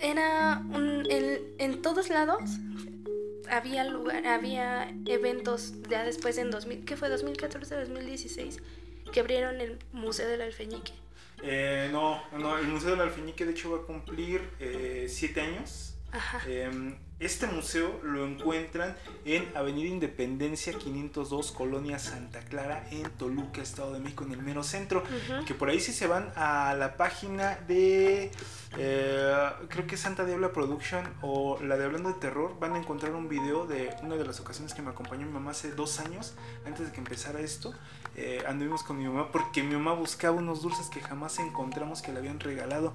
Era 0.00 0.60
un, 0.68 1.06
en 1.08 1.80
todos 1.80 2.10
lados 2.10 2.58
había 3.50 3.84
lugar, 3.84 4.26
había 4.26 4.92
eventos 5.06 5.74
ya 5.88 6.04
después 6.04 6.38
en 6.38 6.50
2000, 6.50 6.84
¿qué 6.84 6.96
fue? 6.96 7.08
2014, 7.08 7.74
2016, 7.74 8.58
que 9.12 9.20
abrieron 9.20 9.60
el 9.60 9.78
Museo 9.92 10.28
del 10.28 10.42
Alfeñique. 10.42 10.92
Eh, 11.42 11.88
no, 11.90 12.22
no, 12.38 12.58
el 12.58 12.66
Museo 12.66 12.90
del 12.90 13.00
Alfeñique 13.00 13.44
de 13.44 13.52
hecho 13.52 13.70
va 13.70 13.78
a 13.78 13.82
cumplir 13.82 14.42
eh, 14.60 15.06
siete 15.08 15.40
años. 15.40 15.89
Ajá. 16.12 16.40
Em, 16.48 16.96
este 17.20 17.46
museo 17.46 18.00
lo 18.02 18.26
encuentran 18.26 18.96
en 19.26 19.54
Avenida 19.54 19.90
Independencia 19.90 20.72
502, 20.72 21.52
Colonia 21.52 21.98
Santa 21.98 22.40
Clara, 22.40 22.86
en 22.90 23.10
Toluca, 23.10 23.60
Estado 23.60 23.92
de 23.92 24.00
México, 24.00 24.24
en 24.24 24.32
el 24.32 24.42
mero 24.42 24.62
centro. 24.62 25.04
Que 25.46 25.52
por 25.52 25.68
ahí 25.68 25.80
si 25.80 25.92
se 25.92 26.06
van 26.06 26.32
a 26.34 26.74
la 26.78 26.96
página 26.96 27.56
de, 27.68 28.30
eh, 28.78 29.50
creo 29.68 29.86
que 29.86 29.98
Santa 29.98 30.24
Diabla 30.24 30.52
Production 30.52 31.04
o 31.20 31.60
la 31.62 31.76
de 31.76 31.84
Hablando 31.84 32.08
de 32.08 32.18
Terror, 32.18 32.58
van 32.58 32.72
a 32.72 32.78
encontrar 32.78 33.12
un 33.12 33.28
video 33.28 33.66
de 33.66 33.94
una 34.02 34.16
de 34.16 34.24
las 34.24 34.40
ocasiones 34.40 34.72
que 34.72 34.80
me 34.80 34.88
acompañó 34.88 35.26
mi 35.26 35.32
mamá 35.34 35.50
hace 35.50 35.72
dos 35.72 36.00
años, 36.00 36.32
antes 36.64 36.86
de 36.86 36.92
que 36.92 37.00
empezara 37.00 37.40
esto. 37.40 37.74
Eh, 38.16 38.42
anduvimos 38.48 38.82
con 38.82 38.96
mi 38.96 39.04
mamá 39.04 39.30
porque 39.30 39.62
mi 39.62 39.74
mamá 39.74 39.92
buscaba 39.92 40.36
unos 40.36 40.62
dulces 40.62 40.88
que 40.88 41.00
jamás 41.02 41.38
encontramos 41.38 42.00
que 42.00 42.12
le 42.12 42.18
habían 42.18 42.40
regalado 42.40 42.94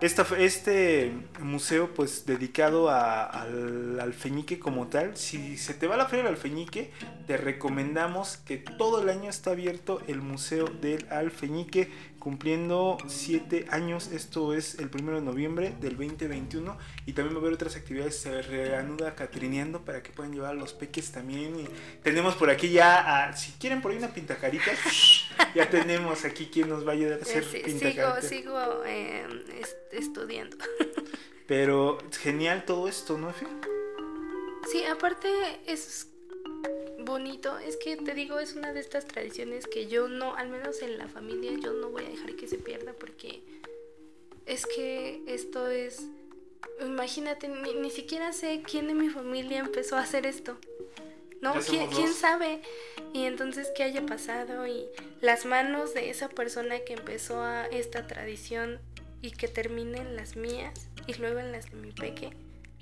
este 0.00 1.12
museo 1.40 1.92
pues 1.92 2.24
dedicado 2.24 2.88
al 2.88 4.00
alfeñique 4.00 4.58
como 4.58 4.88
tal, 4.88 5.16
si 5.16 5.58
se 5.58 5.74
te 5.74 5.86
va 5.86 5.96
la 5.96 6.06
feria 6.06 6.24
del 6.24 6.34
alfeñique, 6.34 6.90
te 7.26 7.36
recomendamos 7.36 8.38
que 8.38 8.56
todo 8.56 9.02
el 9.02 9.10
año 9.10 9.28
está 9.28 9.50
abierto 9.50 10.00
el 10.08 10.22
museo 10.22 10.66
del 10.66 11.06
alfeñique 11.10 11.90
cumpliendo 12.20 12.98
7 13.08 13.66
años, 13.70 14.10
esto 14.12 14.54
es 14.54 14.78
el 14.78 14.90
1 14.94 15.16
de 15.16 15.20
noviembre 15.22 15.74
del 15.80 15.96
2021 15.96 16.78
y 17.06 17.14
también 17.14 17.34
va 17.34 17.38
a 17.38 17.42
haber 17.42 17.54
otras 17.54 17.74
actividades, 17.74 18.16
se 18.18 18.42
reanuda 18.42 19.16
catrineando 19.16 19.84
para 19.84 20.02
que 20.02 20.12
puedan 20.12 20.32
llevar 20.32 20.50
a 20.50 20.54
los 20.54 20.72
peques 20.72 21.10
también 21.10 21.58
y 21.58 21.68
tenemos 22.02 22.36
por 22.36 22.50
aquí 22.50 22.70
ya, 22.70 23.32
si 23.34 23.52
quieren 23.52 23.82
por 23.82 23.90
ahí 23.90 23.98
una 23.98 24.14
pintacarita, 24.14 24.70
ya 25.54 25.68
tenemos 25.68 26.24
aquí 26.24 26.46
quien 26.46 26.68
nos 26.68 26.86
va 26.86 26.90
a 26.90 26.94
ayudar 26.94 27.18
a 27.18 27.22
hacer 27.22 27.42
sí, 27.42 27.62
Sigo, 27.80 28.20
sigo 28.20 28.84
eh, 28.84 29.26
estudiando. 29.90 30.56
Pero 31.46 31.98
genial 32.20 32.64
todo 32.64 32.86
esto, 32.86 33.18
¿no, 33.18 33.30
Efe? 33.30 33.46
Sí, 34.70 34.84
aparte 34.84 35.28
es 35.66 36.09
bonito. 37.04 37.58
Es 37.58 37.76
que 37.76 37.96
te 37.96 38.14
digo, 38.14 38.38
es 38.38 38.54
una 38.54 38.72
de 38.72 38.80
estas 38.80 39.06
tradiciones 39.06 39.66
que 39.66 39.86
yo 39.86 40.08
no, 40.08 40.34
al 40.34 40.48
menos 40.48 40.82
en 40.82 40.98
la 40.98 41.08
familia, 41.08 41.52
yo 41.62 41.72
no 41.72 41.90
voy 41.90 42.04
a 42.04 42.08
dejar 42.08 42.36
que 42.36 42.48
se 42.48 42.58
pierda 42.58 42.92
porque 42.92 43.42
es 44.46 44.66
que 44.66 45.22
esto 45.26 45.68
es... 45.68 46.06
Imagínate, 46.80 47.48
ni, 47.48 47.90
siquiera 47.90 48.32
sé 48.32 48.62
quién 48.62 48.86
de 48.86 48.94
mi 48.94 49.08
familia 49.08 49.60
empezó 49.60 49.96
a 49.96 50.00
hacer 50.00 50.26
esto. 50.26 50.58
¿No? 51.40 51.54
¿Quién, 51.54 51.88
¿Quién, 51.88 52.12
sabe? 52.12 52.60
Y 53.14 53.24
entonces 53.24 53.72
qué 53.74 53.82
haya 53.82 54.04
pasado 54.04 54.66
y 54.66 54.86
las 55.22 55.46
manos 55.46 55.94
de 55.94 56.10
esa 56.10 56.28
persona 56.28 56.80
que 56.80 56.92
empezó 56.92 57.40
a 57.40 57.66
esta 57.66 58.06
tradición 58.06 58.78
y 59.22 59.30
que 59.30 59.48
termine 59.48 59.98
en 59.98 60.16
las 60.16 60.36
mías 60.36 60.88
y 61.06 61.14
luego 61.14 61.38
en 61.38 61.50
las 61.52 61.70
de 61.70 61.76
mi 61.76 61.92
peque, 61.92 62.30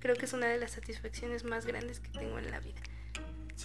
creo 0.01 0.17
que 0.17 0.27
es 0.27 0.33
una 0.33 0.49
de 0.49 0.59
las 0.59 0.73
satisfacciones 0.73 1.45
más 1.45 1.67
grandes 1.67 2.01
que 2.01 2.11
tengo 2.11 2.39
en 2.39 2.51
la 2.51 2.59
vida. 2.59 2.81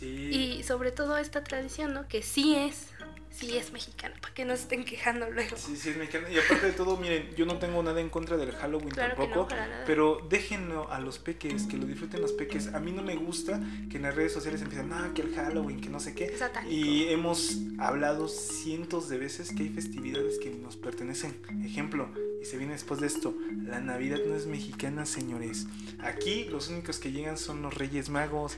Y 0.02 0.64
sobre 0.64 0.92
todo 0.92 1.18
esta 1.18 1.44
tradición, 1.44 1.94
¿no? 1.94 2.08
Que 2.08 2.24
sí 2.24 2.56
es, 2.56 2.88
sí 3.30 3.58
es 3.58 3.72
mexicana, 3.72 4.16
para 4.22 4.34
que 4.34 4.46
no 4.46 4.56
se 4.56 4.64
estén 4.64 4.86
quejando 4.86 5.30
luego. 5.30 5.56
Sí, 5.56 5.76
sí 5.76 5.90
es 5.90 5.98
mexicana. 5.98 6.30
Y 6.30 6.38
aparte 6.40 6.68
de 6.68 6.72
todo, 6.72 6.98
miren, 6.98 7.34
yo 7.36 7.46
no 7.46 7.58
tengo 7.60 7.82
nada 7.84 8.02
en 8.02 8.10
contra 8.10 8.38
del 8.38 8.52
Halloween 8.52 8.90
tampoco, 8.90 9.48
pero 9.86 10.26
déjenlo 10.30 10.92
a 10.92 11.00
los 11.00 11.20
peques, 11.20 11.64
que 11.64 11.78
lo 11.78 11.86
disfruten 11.86 12.22
los 12.22 12.34
peques. 12.34 12.74
A 12.74 12.80
mí 12.80 12.92
no 12.92 13.04
me 13.04 13.16
gusta 13.16 13.60
que 13.90 13.98
en 13.98 14.04
las 14.04 14.16
redes 14.16 14.34
sociales 14.34 14.62
empiecen, 14.62 14.92
ah, 14.94 15.12
que 15.14 15.22
el 15.22 15.34
Halloween, 15.36 15.80
que 15.80 15.90
no 15.90 16.00
sé 16.00 16.14
qué. 16.14 16.36
Y 16.70 17.08
hemos 17.10 17.58
hablado 17.80 18.28
cientos 18.28 19.10
de 19.10 19.18
veces 19.18 19.54
que 19.54 19.64
hay 19.64 19.70
festividades 19.70 20.40
que 20.40 20.50
nos 20.50 20.76
pertenecen. 20.76 21.40
Ejemplo, 21.64 22.10
y 22.42 22.46
se 22.46 22.58
viene 22.58 22.74
después 22.74 23.00
de 23.00 23.08
esto, 23.08 23.36
la 23.64 23.80
Navidad 23.80 24.20
no 24.26 24.36
es 24.36 24.48
mexicana, 24.48 25.06
señores. 25.06 25.68
Aquí 26.00 26.46
los 26.46 26.70
únicos 26.70 27.00
que 27.00 27.12
llegan 27.12 27.38
son 27.38 27.62
los 27.62 27.74
Reyes 27.74 28.10
Magos 28.10 28.58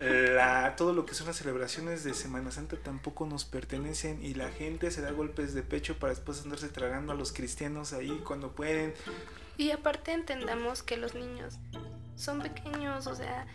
la, 0.00 0.74
todo 0.76 0.92
lo 0.92 1.06
que 1.06 1.14
son 1.14 1.28
las 1.28 1.36
celebraciones 1.36 2.04
de 2.04 2.14
Semana 2.14 2.50
Santa 2.50 2.76
tampoco 2.76 3.26
nos 3.26 3.44
pertenecen 3.44 4.24
y 4.24 4.34
la 4.34 4.50
gente 4.50 4.90
se 4.90 5.00
da 5.00 5.12
golpes 5.12 5.54
de 5.54 5.62
pecho 5.62 5.98
para 5.98 6.12
después 6.12 6.42
andarse 6.42 6.68
tragando 6.68 7.12
a 7.12 7.14
los 7.14 7.32
cristianos 7.32 7.92
ahí 7.92 8.20
cuando 8.26 8.52
pueden. 8.52 8.94
Y 9.56 9.70
aparte 9.70 10.12
entendamos 10.12 10.82
que 10.82 10.96
los 10.96 11.14
niños 11.14 11.58
son 12.16 12.40
pequeños, 12.40 13.06
o 13.06 13.14
sea, 13.14 13.46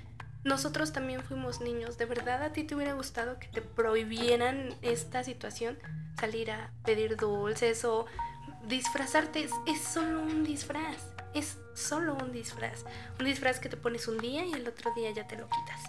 nosotros 0.43 0.93
también 0.93 1.21
fuimos 1.21 1.59
niños. 1.59 1.97
¿De 1.97 2.05
verdad 2.05 2.41
a 2.41 2.53
ti 2.53 2.63
te 2.63 2.75
hubiera 2.75 2.93
gustado 2.93 3.39
que 3.39 3.47
te 3.47 3.61
prohibieran 3.61 4.73
esta 4.81 5.23
situación? 5.23 5.77
Salir 6.19 6.51
a 6.51 6.71
pedir 6.85 7.17
dulces 7.17 7.83
o 7.83 8.05
disfrazarte. 8.65 9.43
Es, 9.43 9.51
es 9.65 9.81
solo 9.81 10.21
un 10.21 10.43
disfraz. 10.43 10.97
Es 11.33 11.57
solo 11.73 12.15
un 12.15 12.31
disfraz. 12.31 12.85
Un 13.19 13.25
disfraz 13.25 13.59
que 13.59 13.69
te 13.69 13.77
pones 13.77 14.07
un 14.07 14.17
día 14.17 14.45
y 14.45 14.53
el 14.53 14.67
otro 14.67 14.93
día 14.95 15.11
ya 15.11 15.27
te 15.27 15.35
lo 15.35 15.49
quitas. 15.49 15.81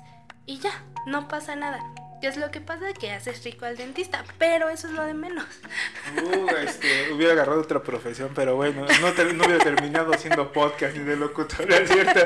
Y 0.49 0.59
ya, 0.61 0.83
no 1.05 1.29
pasa 1.29 1.57
nada. 1.57 1.79
¿Qué 2.23 2.27
es 2.27 2.39
lo 2.39 2.51
que 2.51 2.63
pasa? 2.63 2.95
Que 2.99 3.13
haces 3.13 3.45
rico 3.45 3.67
al 3.67 3.77
dentista, 3.77 4.25
pero 4.39 4.71
eso 4.71 4.89
es 4.89 4.95
lo 4.95 5.05
de 5.05 5.13
menos. 5.13 5.45
Uh, 6.17 6.49
este, 6.57 7.13
hubiera 7.13 7.35
agarrado 7.35 7.61
otra 7.61 7.83
profesión, 7.83 8.31
pero 8.35 8.57
bueno, 8.57 8.87
no, 8.87 9.25
no 9.35 9.45
hubiera 9.45 9.63
terminado 9.63 10.13
haciendo 10.15 10.51
podcast 10.51 10.97
ni 10.97 11.05
de 11.05 11.17
locutora, 11.17 11.77
¿cierto? 11.87 12.21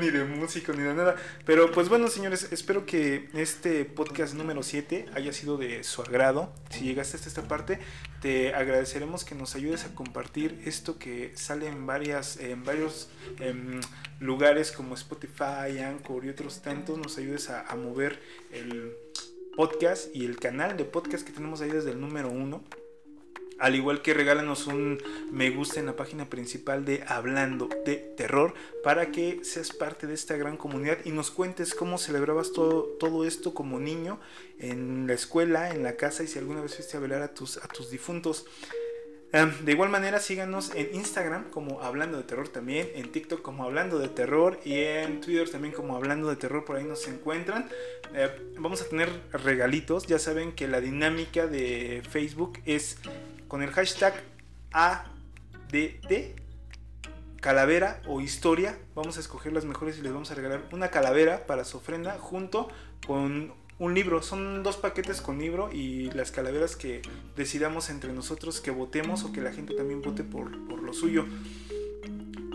ni 0.00 0.08
de 0.08 0.24
músico, 0.24 0.72
ni 0.72 0.82
de 0.82 0.94
nada. 0.94 1.16
Pero 1.44 1.70
pues 1.70 1.90
bueno, 1.90 2.08
señores, 2.08 2.48
espero 2.50 2.86
que 2.86 3.28
este 3.34 3.84
podcast 3.84 4.32
número 4.32 4.62
7 4.62 5.10
haya 5.14 5.32
sido 5.34 5.58
de 5.58 5.84
su 5.84 6.00
agrado. 6.00 6.54
Si 6.70 6.84
llegaste 6.84 7.18
hasta 7.18 7.28
esta 7.28 7.42
parte, 7.42 7.78
te 8.22 8.54
agradeceremos 8.54 9.24
que 9.24 9.34
nos 9.34 9.54
ayudes 9.54 9.84
a 9.84 9.94
compartir 9.94 10.62
esto 10.64 10.98
que 10.98 11.32
sale 11.36 11.68
en, 11.68 11.86
varias, 11.86 12.38
en 12.38 12.64
varios 12.64 13.10
em, 13.38 13.80
lugares 14.20 14.70
como 14.70 14.94
Spotify, 14.94 15.80
Anchor 15.84 16.24
y 16.24 16.28
otros 16.28 16.62
tantos. 16.62 16.98
Nos 16.98 17.18
ayudes 17.18 17.50
a, 17.50 17.74
mover 17.74 18.20
el 18.52 18.94
podcast 19.56 20.14
y 20.14 20.24
el 20.24 20.38
canal 20.38 20.76
de 20.76 20.84
podcast 20.84 21.26
que 21.26 21.32
tenemos 21.32 21.60
ahí 21.60 21.70
desde 21.70 21.90
el 21.90 22.00
número 22.00 22.28
uno. 22.28 22.62
Al 23.58 23.74
igual 23.74 24.00
que 24.00 24.14
regálanos 24.14 24.66
un 24.68 25.02
me 25.30 25.50
gusta 25.50 25.80
en 25.80 25.86
la 25.86 25.94
página 25.94 26.30
principal 26.30 26.86
de 26.86 27.04
Hablando 27.06 27.68
de 27.84 27.96
Terror 28.16 28.54
para 28.82 29.10
que 29.10 29.44
seas 29.44 29.70
parte 29.70 30.06
de 30.06 30.14
esta 30.14 30.34
gran 30.38 30.56
comunidad 30.56 30.98
y 31.04 31.10
nos 31.10 31.30
cuentes 31.30 31.74
cómo 31.74 31.98
celebrabas 31.98 32.52
todo, 32.52 32.84
todo 32.98 33.26
esto 33.26 33.52
como 33.52 33.78
niño 33.78 34.18
en 34.58 35.06
la 35.06 35.12
escuela, 35.12 35.74
en 35.74 35.82
la 35.82 35.96
casa 35.96 36.22
y 36.22 36.26
si 36.26 36.38
alguna 36.38 36.62
vez 36.62 36.74
fuiste 36.74 36.96
a 36.96 37.00
velar 37.00 37.20
a 37.20 37.34
tus, 37.34 37.58
a 37.58 37.68
tus 37.68 37.90
difuntos. 37.90 38.46
De 39.32 39.70
igual 39.70 39.90
manera, 39.90 40.18
síganos 40.18 40.72
en 40.74 40.92
Instagram 40.92 41.50
como 41.50 41.82
Hablando 41.82 42.16
de 42.16 42.24
Terror 42.24 42.48
también, 42.48 42.90
en 42.96 43.12
TikTok 43.12 43.42
como 43.42 43.62
Hablando 43.62 44.00
de 44.00 44.08
Terror 44.08 44.58
y 44.64 44.74
en 44.74 45.20
Twitter 45.20 45.48
también 45.48 45.72
como 45.72 45.94
Hablando 45.94 46.28
de 46.28 46.34
Terror, 46.34 46.64
por 46.64 46.74
ahí 46.74 46.82
nos 46.82 47.06
encuentran. 47.06 47.68
Eh, 48.12 48.28
vamos 48.58 48.82
a 48.82 48.88
tener 48.88 49.08
regalitos, 49.32 50.08
ya 50.08 50.18
saben 50.18 50.50
que 50.50 50.66
la 50.66 50.80
dinámica 50.80 51.46
de 51.46 52.02
Facebook 52.10 52.58
es 52.66 52.98
con 53.46 53.62
el 53.62 53.70
hashtag 53.70 54.14
ADT, 54.72 56.34
calavera 57.40 58.02
o 58.08 58.20
historia. 58.20 58.76
Vamos 58.96 59.16
a 59.16 59.20
escoger 59.20 59.52
las 59.52 59.64
mejores 59.64 59.96
y 59.98 60.02
les 60.02 60.12
vamos 60.12 60.32
a 60.32 60.34
regalar 60.34 60.64
una 60.72 60.88
calavera 60.88 61.46
para 61.46 61.64
su 61.64 61.76
ofrenda 61.76 62.18
junto 62.18 62.68
con 63.06 63.54
un 63.80 63.94
libro. 63.94 64.22
Son 64.22 64.62
dos 64.62 64.76
paquetes 64.76 65.20
con 65.20 65.38
libro 65.38 65.70
y 65.72 66.10
las 66.12 66.30
calaveras 66.30 66.76
que 66.76 67.02
decidamos 67.34 67.90
entre 67.90 68.12
nosotros 68.12 68.60
que 68.60 68.70
votemos 68.70 69.24
o 69.24 69.32
que 69.32 69.40
la 69.40 69.52
gente 69.52 69.74
también 69.74 70.02
vote 70.02 70.22
por, 70.22 70.54
lo 70.54 70.92
suyo. 70.92 71.26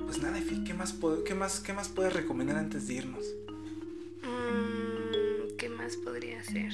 Pues 0.05 0.19
nada, 0.19 0.39
¿qué 0.65 0.73
más, 0.73 0.95
qué, 1.25 1.33
más, 1.33 1.59
¿qué 1.59 1.73
más 1.73 1.89
puedes 1.89 2.13
recomendar 2.13 2.57
antes 2.57 2.88
de 2.88 2.93
irnos? 2.93 3.25
Mm, 4.21 5.57
¿Qué 5.57 5.67
más 5.67 5.97
podría 5.97 6.43
ser? 6.43 6.71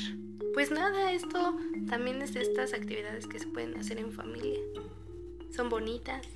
Pues 0.54 0.70
nada, 0.70 1.14
esto 1.14 1.58
también 1.90 2.22
es 2.22 2.34
de 2.34 2.42
estas 2.42 2.74
actividades 2.74 3.28
que 3.28 3.40
se 3.40 3.48
pueden 3.48 3.78
hacer 3.78 4.00
en 4.00 4.12
familia. 4.12 4.60
Son 5.56 5.70
bonitas, 5.70 6.28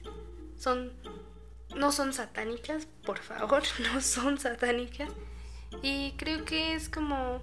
son 0.57 0.93
no 1.75 1.91
son 1.91 2.13
satánicas, 2.13 2.87
por 3.05 3.19
favor, 3.19 3.61
no 3.93 3.99
son 3.99 4.37
satánicas. 4.39 5.09
Y 5.81 6.13
creo 6.17 6.45
que 6.45 6.75
es 6.75 6.87
como 6.87 7.41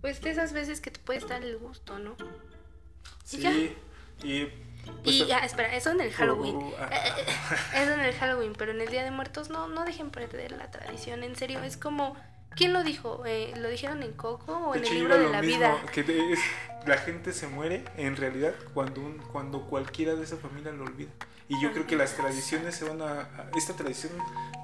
pues 0.00 0.20
de 0.20 0.30
esas 0.30 0.52
veces 0.52 0.80
que 0.80 0.90
te 0.90 1.00
puedes 1.00 1.26
dar 1.28 1.42
el 1.42 1.56
gusto, 1.58 1.98
¿no? 1.98 2.16
Sí, 3.24 3.76
y... 4.22 4.46
Pues, 5.02 5.16
y 5.16 5.26
ya, 5.26 5.40
espera, 5.40 5.74
eso 5.74 5.90
en 5.90 6.00
el 6.00 6.12
Halloween. 6.12 6.56
Uh, 6.56 6.60
uh, 6.60 6.72
uh, 6.72 7.76
eso 7.76 7.92
en 7.92 8.00
el 8.00 8.14
Halloween, 8.14 8.54
pero 8.56 8.72
en 8.72 8.80
el 8.80 8.88
Día 8.88 9.04
de 9.04 9.10
Muertos 9.10 9.50
no, 9.50 9.68
no 9.68 9.84
dejen 9.84 10.10
perder 10.10 10.52
la 10.52 10.70
tradición, 10.70 11.22
en 11.22 11.36
serio, 11.36 11.62
es 11.62 11.76
como... 11.76 12.16
¿Quién 12.56 12.72
lo 12.72 12.82
dijo? 12.82 13.24
Eh, 13.24 13.52
¿Lo 13.56 13.68
dijeron 13.68 14.02
en 14.02 14.12
Coco 14.14 14.56
o 14.56 14.74
en 14.74 14.84
el 14.84 14.92
libro 14.92 15.16
de 15.16 15.28
la 15.28 15.40
vida? 15.40 15.80
Que 15.92 16.34
la 16.86 16.96
gente 16.96 17.32
se 17.32 17.46
muere 17.46 17.84
en 17.96 18.16
realidad 18.16 18.52
cuando, 18.74 19.00
un, 19.00 19.18
cuando 19.18 19.66
cualquiera 19.66 20.16
de 20.16 20.24
esa 20.24 20.38
familia 20.38 20.72
lo 20.72 20.84
olvida. 20.84 21.10
Y 21.48 21.62
yo 21.62 21.72
creo 21.72 21.86
que 21.86 21.94
las 21.94 22.14
tradiciones 22.16 22.74
se 22.74 22.84
van 22.84 23.00
a... 23.02 23.50
Esta 23.56 23.74
tradición 23.74 24.12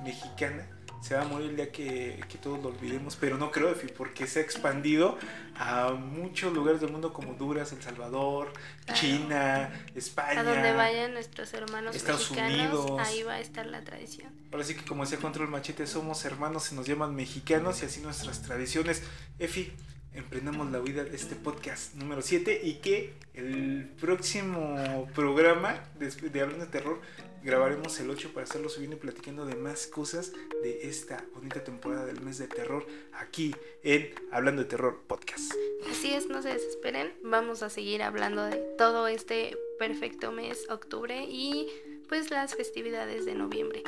mexicana 0.02 0.66
se 1.04 1.14
va 1.14 1.20
a 1.20 1.24
morir 1.26 1.50
el 1.50 1.56
día 1.56 1.70
que, 1.70 2.24
todos 2.42 2.62
lo 2.62 2.70
olvidemos, 2.70 3.14
pero 3.16 3.36
no 3.36 3.50
creo, 3.50 3.74
porque 3.94 4.26
se 4.26 4.38
ha 4.38 4.42
expandido 4.42 5.18
a 5.54 5.90
muchos 5.90 6.54
lugares 6.54 6.80
del 6.80 6.90
mundo 6.92 7.12
como 7.12 7.32
Honduras, 7.32 7.72
El 7.72 7.82
Salvador, 7.82 8.50
China, 8.94 9.70
España. 9.94 10.40
A 10.40 10.44
donde 10.44 10.72
vayan 10.72 11.12
nuestros 11.12 11.52
hermanos 11.52 11.94
Estados 11.94 12.30
mexicanos, 12.30 12.80
Unidos. 12.80 13.06
ahí 13.06 13.22
va 13.22 13.34
a 13.34 13.40
estar 13.40 13.66
la 13.66 13.84
tradición. 13.84 14.32
Ahora 14.50 14.64
sí 14.64 14.74
que 14.76 14.84
como 14.86 15.02
decía 15.02 15.18
Control 15.18 15.48
Machete, 15.48 15.86
somos 15.86 16.24
hermanos, 16.24 16.64
se 16.64 16.74
nos 16.74 16.86
llaman 16.86 17.14
mexicanos 17.14 17.82
y 17.82 17.84
así 17.84 18.00
nuestras 18.00 18.40
tradiciones. 18.40 19.02
Efi, 19.38 19.74
emprendamos 20.14 20.70
la 20.70 20.78
vida 20.78 21.04
de 21.04 21.16
este 21.16 21.34
podcast 21.34 21.94
número 21.94 22.22
7 22.22 22.60
y 22.62 22.74
que 22.74 23.12
el 23.34 23.88
próximo 24.00 25.08
programa 25.14 25.82
de, 25.98 26.40
Hablando 26.40 26.64
de 26.64 26.70
Terror 26.70 27.00
grabaremos 27.42 27.98
el 28.00 28.10
8 28.10 28.32
para 28.32 28.44
hacerlo 28.44 28.68
subiendo 28.68 28.96
y 28.96 29.00
platicando 29.00 29.44
de 29.44 29.56
más 29.56 29.86
cosas 29.86 30.32
de 30.62 30.88
esta 30.88 31.24
bonita 31.34 31.62
temporada 31.62 32.06
del 32.06 32.20
mes 32.20 32.38
de 32.38 32.46
terror 32.46 32.86
aquí 33.12 33.54
en 33.82 34.14
Hablando 34.30 34.62
de 34.62 34.68
Terror 34.68 35.02
Podcast. 35.06 35.52
Así 35.90 36.14
es, 36.14 36.28
no 36.28 36.42
se 36.42 36.48
desesperen, 36.48 37.12
vamos 37.22 37.62
a 37.62 37.68
seguir 37.68 38.02
hablando 38.02 38.44
de 38.44 38.56
todo 38.78 39.08
este 39.08 39.56
perfecto 39.78 40.32
mes, 40.32 40.66
octubre 40.70 41.26
y 41.28 41.68
pues 42.08 42.30
las 42.30 42.54
festividades 42.54 43.26
de 43.26 43.34
noviembre. 43.34 43.82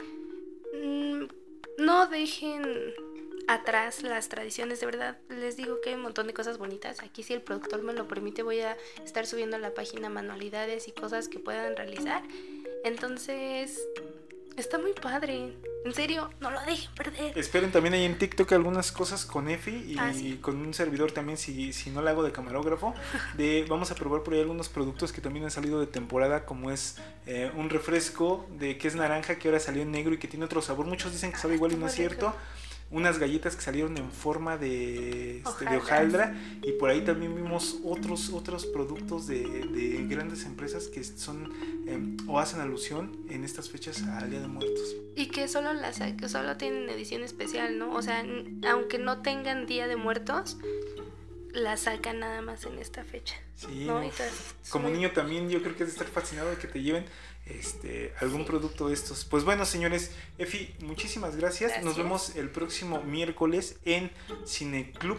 Mm, 0.74 1.24
no 1.78 2.08
dejen 2.08 2.62
atrás 3.48 4.02
las 4.02 4.28
tradiciones, 4.28 4.80
de 4.80 4.86
verdad. 4.86 5.18
Les 5.28 5.56
digo 5.56 5.80
que 5.80 5.90
hay 5.90 5.94
un 5.94 6.02
montón 6.02 6.26
de 6.26 6.34
cosas 6.34 6.58
bonitas. 6.58 7.02
Aquí 7.02 7.22
si 7.22 7.32
el 7.32 7.42
productor 7.42 7.82
me 7.82 7.92
lo 7.92 8.08
permite 8.08 8.42
voy 8.42 8.60
a 8.60 8.76
estar 9.04 9.26
subiendo 9.26 9.56
a 9.56 9.58
la 9.58 9.74
página 9.74 10.08
manualidades 10.08 10.88
y 10.88 10.92
cosas 10.92 11.28
que 11.28 11.38
puedan 11.38 11.76
realizar. 11.76 12.22
Entonces, 12.84 13.80
está 14.56 14.78
muy 14.78 14.92
padre. 14.92 15.54
En 15.84 15.94
serio, 15.94 16.30
no 16.40 16.50
lo 16.50 16.60
dejen 16.62 16.92
perder. 16.94 17.38
Esperen 17.38 17.70
también 17.70 17.94
ahí 17.94 18.04
en 18.04 18.18
TikTok 18.18 18.52
algunas 18.52 18.90
cosas 18.90 19.24
con 19.24 19.48
Efi 19.48 19.70
y 19.70 19.96
ah, 19.98 20.12
con 20.40 20.56
un 20.56 20.74
servidor 20.74 21.12
también, 21.12 21.38
si, 21.38 21.72
si 21.72 21.90
no 21.90 22.02
lo 22.02 22.10
hago 22.10 22.22
de 22.24 22.32
camarógrafo. 22.32 22.94
De, 23.36 23.64
vamos 23.68 23.90
a 23.92 23.94
probar 23.94 24.22
por 24.22 24.34
ahí 24.34 24.40
algunos 24.40 24.68
productos 24.68 25.12
que 25.12 25.20
también 25.20 25.44
han 25.44 25.50
salido 25.50 25.78
de 25.78 25.86
temporada, 25.86 26.44
como 26.44 26.72
es 26.72 26.96
eh, 27.26 27.52
un 27.54 27.70
refresco 27.70 28.46
de 28.58 28.78
que 28.78 28.88
es 28.88 28.96
naranja, 28.96 29.36
que 29.36 29.46
ahora 29.46 29.60
salió 29.60 29.82
en 29.82 29.92
negro 29.92 30.14
y 30.14 30.18
que 30.18 30.26
tiene 30.26 30.44
otro 30.44 30.60
sabor. 30.60 30.86
Muchos 30.86 31.12
dicen 31.12 31.30
que 31.30 31.38
sabe 31.38 31.54
igual 31.54 31.72
y 31.72 31.76
no 31.76 31.86
es 31.86 31.94
cierto 31.94 32.34
unas 32.90 33.18
galletas 33.18 33.56
que 33.56 33.62
salieron 33.62 33.96
en 33.96 34.10
forma 34.10 34.56
de, 34.56 35.38
este, 35.38 35.76
hojaldra 35.76 36.34
y 36.62 36.72
por 36.72 36.90
ahí 36.90 37.00
también 37.00 37.34
vimos 37.34 37.78
otros 37.84 38.30
otros 38.30 38.64
productos 38.66 39.26
de, 39.26 40.06
grandes 40.08 40.44
empresas 40.44 40.86
que 40.86 41.02
son 41.02 41.52
em, 41.88 42.16
o 42.28 42.38
hacen 42.38 42.60
alusión 42.60 43.16
en 43.28 43.44
estas 43.44 43.68
fechas 43.68 44.02
al 44.04 44.30
Día 44.30 44.40
de 44.40 44.46
Muertos. 44.46 44.96
Y 45.16 45.26
que 45.26 45.48
solo 45.48 45.72
las 45.72 45.98
que 45.98 46.28
solo 46.28 46.56
tienen 46.56 46.88
edición 46.88 47.22
especial, 47.22 47.78
¿no? 47.78 47.92
O 47.92 48.02
sea, 48.02 48.24
aunque 48.70 48.98
no 48.98 49.22
tengan 49.22 49.66
Día 49.66 49.88
de 49.88 49.96
Muertos, 49.96 50.56
la 51.52 51.76
sacan 51.76 52.20
nada 52.20 52.42
más 52.42 52.64
en 52.66 52.78
esta 52.78 53.02
fecha. 53.04 53.34
Sí, 53.56 53.88
como 54.68 54.90
niño 54.90 55.12
también 55.12 55.48
yo 55.48 55.62
creo 55.62 55.74
que 55.74 55.84
es 55.84 55.88
de 55.88 55.92
estar 55.92 56.06
fascinado 56.06 56.50
de 56.50 56.56
que 56.56 56.68
te 56.68 56.82
lleven 56.82 57.06
este, 57.46 58.12
algún 58.20 58.44
producto 58.44 58.88
de 58.88 58.94
estos. 58.94 59.24
Pues 59.24 59.44
bueno, 59.44 59.64
señores, 59.64 60.12
Efi, 60.38 60.74
muchísimas 60.80 61.36
gracias. 61.36 61.82
Nos 61.84 61.96
vemos 61.96 62.36
el 62.36 62.50
próximo 62.50 63.02
miércoles 63.02 63.78
en 63.84 64.10
Cine 64.44 64.92
Club 64.92 65.18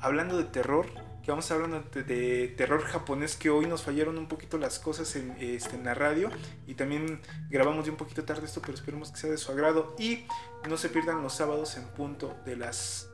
hablando 0.00 0.36
de 0.36 0.44
terror. 0.44 0.86
Que 1.22 1.32
vamos 1.32 1.50
a 1.50 1.54
hablar 1.56 1.90
de, 1.90 2.54
terror 2.56 2.82
japonés, 2.84 3.36
que 3.36 3.50
hoy 3.50 3.66
nos 3.66 3.82
fallaron 3.82 4.16
un 4.16 4.28
poquito 4.28 4.56
las 4.56 4.78
cosas 4.78 5.14
en, 5.14 5.32
este, 5.40 5.76
en 5.76 5.84
la 5.84 5.92
radio. 5.92 6.30
Y 6.66 6.74
también 6.74 7.20
grabamos 7.50 7.84
de 7.84 7.90
un 7.90 7.98
poquito 7.98 8.24
tarde 8.24 8.46
esto, 8.46 8.62
pero 8.62 8.74
esperemos 8.74 9.10
que 9.10 9.18
sea 9.18 9.30
de 9.30 9.36
su 9.36 9.52
agrado. 9.52 9.94
Y 9.98 10.24
no 10.68 10.78
se 10.78 10.88
pierdan 10.88 11.22
los 11.22 11.34
sábados 11.34 11.76
en 11.76 11.84
punto 11.88 12.34
de 12.46 12.56
las 12.56 13.07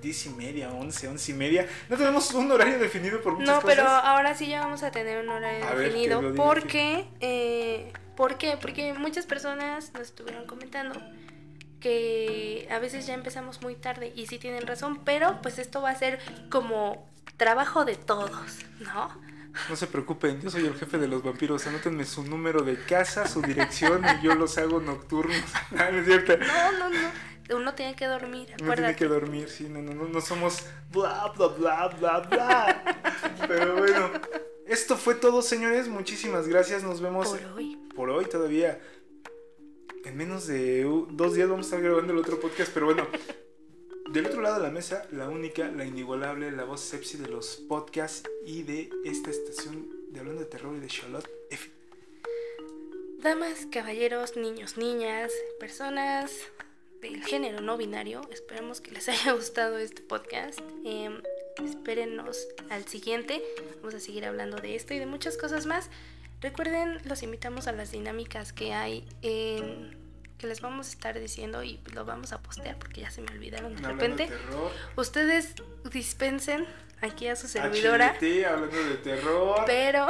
10 0.00 0.26
y 0.26 0.30
media, 0.30 0.70
11, 0.72 1.08
11 1.08 1.32
y 1.32 1.34
media. 1.34 1.68
No 1.88 1.96
tenemos 1.96 2.32
un 2.32 2.50
horario 2.50 2.78
definido 2.78 3.20
por 3.20 3.34
muchas 3.34 3.48
no, 3.48 3.60
cosas. 3.60 3.76
No, 3.76 3.84
pero 3.84 3.88
ahora 3.88 4.34
sí 4.34 4.48
ya 4.48 4.60
vamos 4.60 4.82
a 4.82 4.90
tener 4.90 5.22
un 5.22 5.28
horario 5.28 5.66
definido. 5.76 6.34
porque, 6.34 7.06
eh, 7.20 7.92
¿Por 8.16 8.36
qué? 8.36 8.58
Porque 8.60 8.92
muchas 8.92 9.24
personas 9.24 9.92
nos 9.94 10.02
estuvieron 10.02 10.46
comentando 10.46 11.00
que 11.80 12.68
a 12.70 12.78
veces 12.78 13.06
ya 13.06 13.14
empezamos 13.14 13.62
muy 13.62 13.74
tarde 13.74 14.12
y 14.14 14.26
sí 14.26 14.38
tienen 14.38 14.66
razón, 14.66 15.00
pero 15.04 15.40
pues 15.40 15.58
esto 15.58 15.80
va 15.80 15.88
a 15.90 15.94
ser 15.94 16.20
como 16.50 17.08
trabajo 17.38 17.86
de 17.86 17.96
todos, 17.96 18.58
¿no? 18.80 19.08
No 19.68 19.76
se 19.76 19.86
preocupen, 19.86 20.40
yo 20.40 20.50
soy 20.50 20.66
el 20.66 20.74
jefe 20.74 20.98
de 20.98 21.08
los 21.08 21.22
vampiros. 21.22 21.66
Anótenme 21.66 22.04
su 22.04 22.22
número 22.22 22.62
de 22.62 22.76
casa, 22.84 23.26
su 23.26 23.42
dirección 23.42 24.04
y 24.04 24.22
yo 24.22 24.34
los 24.34 24.58
hago 24.58 24.80
nocturnos. 24.80 25.42
no, 25.70 25.90
no, 25.90 26.90
no. 26.90 27.29
Uno 27.54 27.74
tiene 27.74 27.96
que 27.96 28.06
dormir, 28.06 28.54
Uno 28.62 28.74
tiene 28.74 28.96
que 28.96 29.06
dormir, 29.06 29.48
sí, 29.48 29.68
no, 29.68 29.82
no, 29.82 29.94
no, 29.94 30.08
no 30.08 30.20
somos 30.20 30.64
bla, 30.92 31.32
bla, 31.36 31.48
bla, 31.48 31.88
bla, 31.88 32.20
bla. 32.20 33.00
Pero 33.48 33.76
bueno, 33.76 34.10
esto 34.66 34.96
fue 34.96 35.14
todo, 35.14 35.42
señores. 35.42 35.88
Muchísimas 35.88 36.46
gracias. 36.46 36.82
Nos 36.84 37.00
vemos 37.00 37.28
por 37.28 37.52
hoy. 37.52 37.76
por 37.94 38.10
hoy 38.10 38.26
todavía. 38.26 38.80
En 40.04 40.16
menos 40.16 40.46
de 40.46 40.84
dos 41.10 41.34
días 41.34 41.48
vamos 41.48 41.66
a 41.66 41.68
estar 41.68 41.82
grabando 41.82 42.12
el 42.12 42.18
otro 42.18 42.38
podcast, 42.40 42.72
pero 42.72 42.86
bueno. 42.86 43.06
Del 44.12 44.26
otro 44.26 44.40
lado 44.40 44.56
de 44.56 44.62
la 44.62 44.70
mesa, 44.70 45.06
la 45.12 45.28
única, 45.28 45.70
la 45.70 45.84
inigualable, 45.84 46.50
la 46.50 46.64
voz 46.64 46.80
sepsi 46.80 47.18
de 47.18 47.28
los 47.28 47.56
podcasts 47.68 48.28
y 48.44 48.62
de 48.62 48.90
esta 49.04 49.30
estación 49.30 49.88
de 50.12 50.20
Hablando 50.20 50.40
de 50.40 50.46
Terror 50.46 50.76
y 50.76 50.80
de 50.80 50.86
Charlotte 50.88 51.30
F. 51.50 51.70
Damas, 53.18 53.66
caballeros, 53.70 54.36
niños, 54.36 54.78
niñas, 54.78 55.32
personas 55.60 56.32
del 57.00 57.24
género 57.24 57.60
no 57.60 57.76
binario, 57.76 58.20
esperamos 58.30 58.80
que 58.80 58.90
les 58.90 59.08
haya 59.08 59.32
gustado 59.32 59.78
este 59.78 60.02
podcast. 60.02 60.58
Eh, 60.84 61.10
espérenos 61.64 62.46
al 62.70 62.84
siguiente. 62.86 63.42
Vamos 63.76 63.94
a 63.94 64.00
seguir 64.00 64.24
hablando 64.26 64.56
de 64.58 64.76
esto 64.76 64.94
y 64.94 64.98
de 64.98 65.06
muchas 65.06 65.36
cosas 65.36 65.66
más. 65.66 65.90
Recuerden, 66.40 67.00
los 67.04 67.22
invitamos 67.22 67.66
a 67.66 67.72
las 67.72 67.92
dinámicas 67.92 68.52
que 68.52 68.72
hay 68.72 69.06
en 69.22 69.98
que 70.38 70.46
les 70.46 70.62
vamos 70.62 70.86
a 70.88 70.90
estar 70.90 71.20
diciendo 71.20 71.62
y 71.62 71.80
lo 71.92 72.06
vamos 72.06 72.32
a 72.32 72.42
postear 72.42 72.78
porque 72.78 73.02
ya 73.02 73.10
se 73.10 73.20
me 73.20 73.30
olvidaron 73.30 73.76
de 73.76 73.84
Hablando 73.86 74.02
repente. 74.16 74.22
de 74.32 74.38
terror. 74.38 74.70
Ustedes 74.96 75.54
dispensen 75.92 76.66
aquí 77.02 77.26
a 77.28 77.36
su 77.36 77.46
servidora, 77.46 78.14
HDT, 78.18 78.46
hablando 78.46 78.82
de 78.84 78.94
terror. 78.96 79.62
pero 79.66 80.06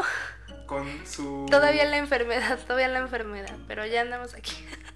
Con 0.67 1.05
su. 1.05 1.47
todavía 1.51 1.85
la 1.87 1.99
enfermedad, 1.99 2.61
todavía 2.65 2.87
la 2.87 3.01
enfermedad, 3.01 3.57
pero 3.67 3.85
ya 3.87 4.03
andamos 4.03 4.35
aquí. 4.35 4.53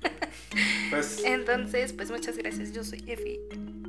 Pues, 0.91 1.23
Entonces, 1.25 1.93
pues 1.93 2.11
muchas 2.11 2.37
gracias. 2.37 2.73
Yo 2.73 2.85
soy 2.85 3.03
Efi. 3.07 3.41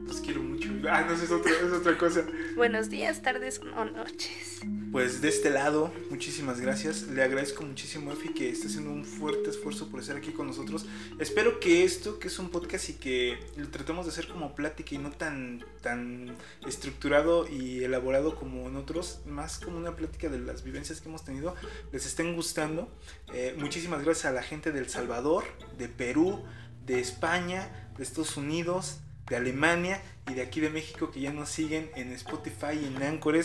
los 0.07 0.21
quiero 0.21 0.41
mucho. 0.41 0.54
Ah, 0.89 1.05
no, 1.07 1.13
es, 1.13 1.31
otro- 1.31 1.51
es 1.51 1.71
otra 1.73 1.97
cosa. 1.97 2.25
Buenos 2.55 2.89
días, 2.89 3.21
tardes 3.21 3.59
o 3.75 3.85
noches. 3.85 4.61
Pues 4.91 5.21
de 5.21 5.29
este 5.29 5.49
lado, 5.49 5.91
muchísimas 6.09 6.59
gracias. 6.61 7.03
Le 7.03 7.23
agradezco 7.23 7.63
muchísimo 7.63 8.11
Efi 8.11 8.29
que 8.33 8.49
está 8.49 8.67
haciendo 8.67 8.91
un 8.91 9.03
fuerte 9.05 9.49
esfuerzo 9.49 9.89
por 9.89 9.99
estar 9.99 10.15
aquí 10.17 10.31
con 10.31 10.47
nosotros. 10.47 10.85
Espero 11.19 11.59
que 11.59 11.83
esto, 11.83 12.19
que 12.19 12.27
es 12.27 12.39
un 12.39 12.49
podcast 12.49 12.89
y 12.89 12.93
que 12.93 13.37
lo 13.57 13.67
tratemos 13.69 14.05
de 14.05 14.11
hacer 14.11 14.27
como 14.27 14.55
plática 14.55 14.95
y 14.95 14.97
no 14.97 15.11
tan, 15.11 15.65
tan 15.81 16.35
estructurado 16.65 17.47
y 17.47 17.83
elaborado 17.83 18.35
como 18.35 18.67
en 18.67 18.75
otros, 18.75 19.19
más 19.25 19.59
como 19.59 19.77
una 19.77 19.95
plática 19.95 20.29
de 20.29 20.39
las 20.39 20.63
vivencias 20.63 21.01
que 21.01 21.09
hemos 21.09 21.23
tenido, 21.25 21.55
les 21.91 22.05
estén 22.05 22.35
gustando. 22.35 22.89
Eh, 23.33 23.55
muchísimas 23.57 24.03
gracias 24.03 24.25
a 24.25 24.31
la 24.31 24.43
gente 24.43 24.71
de 24.71 24.79
El 24.79 24.89
Salvador, 24.89 25.43
de 25.77 25.87
Perú, 25.89 26.43
de 26.85 26.99
España, 26.99 27.89
de 27.97 28.03
Estados 28.03 28.37
Unidos, 28.37 28.99
de 29.27 29.35
Alemania 29.35 30.01
y 30.29 30.33
de 30.33 30.41
aquí 30.41 30.59
de 30.59 30.69
México 30.69 31.11
que 31.11 31.19
ya 31.19 31.31
nos 31.31 31.49
siguen 31.49 31.89
en 31.95 32.11
Spotify 32.13 32.79
y 32.81 32.85
en 32.85 33.01
Anchor. 33.01 33.35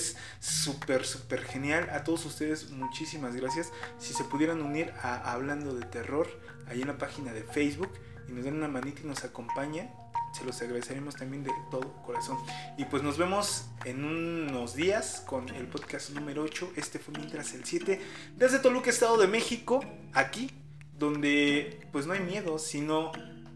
Súper, 0.40 1.04
súper 1.04 1.42
genial. 1.42 1.88
A 1.90 2.04
todos 2.04 2.24
ustedes 2.26 2.70
muchísimas 2.70 3.34
gracias. 3.36 3.72
Si 3.98 4.14
se 4.14 4.24
pudieran 4.24 4.62
unir 4.62 4.92
a 5.02 5.32
Hablando 5.32 5.74
de 5.74 5.84
Terror, 5.86 6.28
ahí 6.66 6.82
en 6.82 6.88
la 6.88 6.98
página 6.98 7.32
de 7.32 7.42
Facebook 7.42 7.90
y 8.28 8.32
nos 8.32 8.44
dan 8.44 8.54
una 8.54 8.68
manita 8.68 9.00
y 9.02 9.06
nos 9.06 9.24
acompañan, 9.24 9.90
se 10.32 10.44
los 10.44 10.60
agradeceremos 10.62 11.16
también 11.16 11.42
de 11.42 11.50
todo 11.70 11.92
corazón. 12.04 12.38
Y 12.78 12.84
pues 12.84 13.02
nos 13.02 13.18
vemos 13.18 13.66
en 13.84 14.04
unos 14.04 14.74
días 14.74 15.22
con 15.26 15.48
el 15.48 15.66
podcast 15.66 16.10
número 16.10 16.42
8. 16.42 16.72
Este 16.76 16.98
fue 16.98 17.14
mientras 17.16 17.52
el 17.54 17.64
7 17.64 18.00
desde 18.36 18.58
Toluca, 18.60 18.90
Estado 18.90 19.16
de 19.18 19.26
México, 19.26 19.80
aquí 20.12 20.50
donde 20.98 21.80
pues 21.92 22.06
no 22.06 22.12
hay 22.12 22.20
miedo, 22.20 22.58
sino 22.58 23.10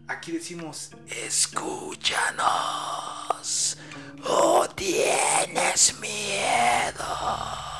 aquí 0.07 0.31
decimos, 0.31 0.91
escúchanos 1.07 2.45
o 4.23 4.67
tienes 4.75 5.99
miedo. 5.99 7.74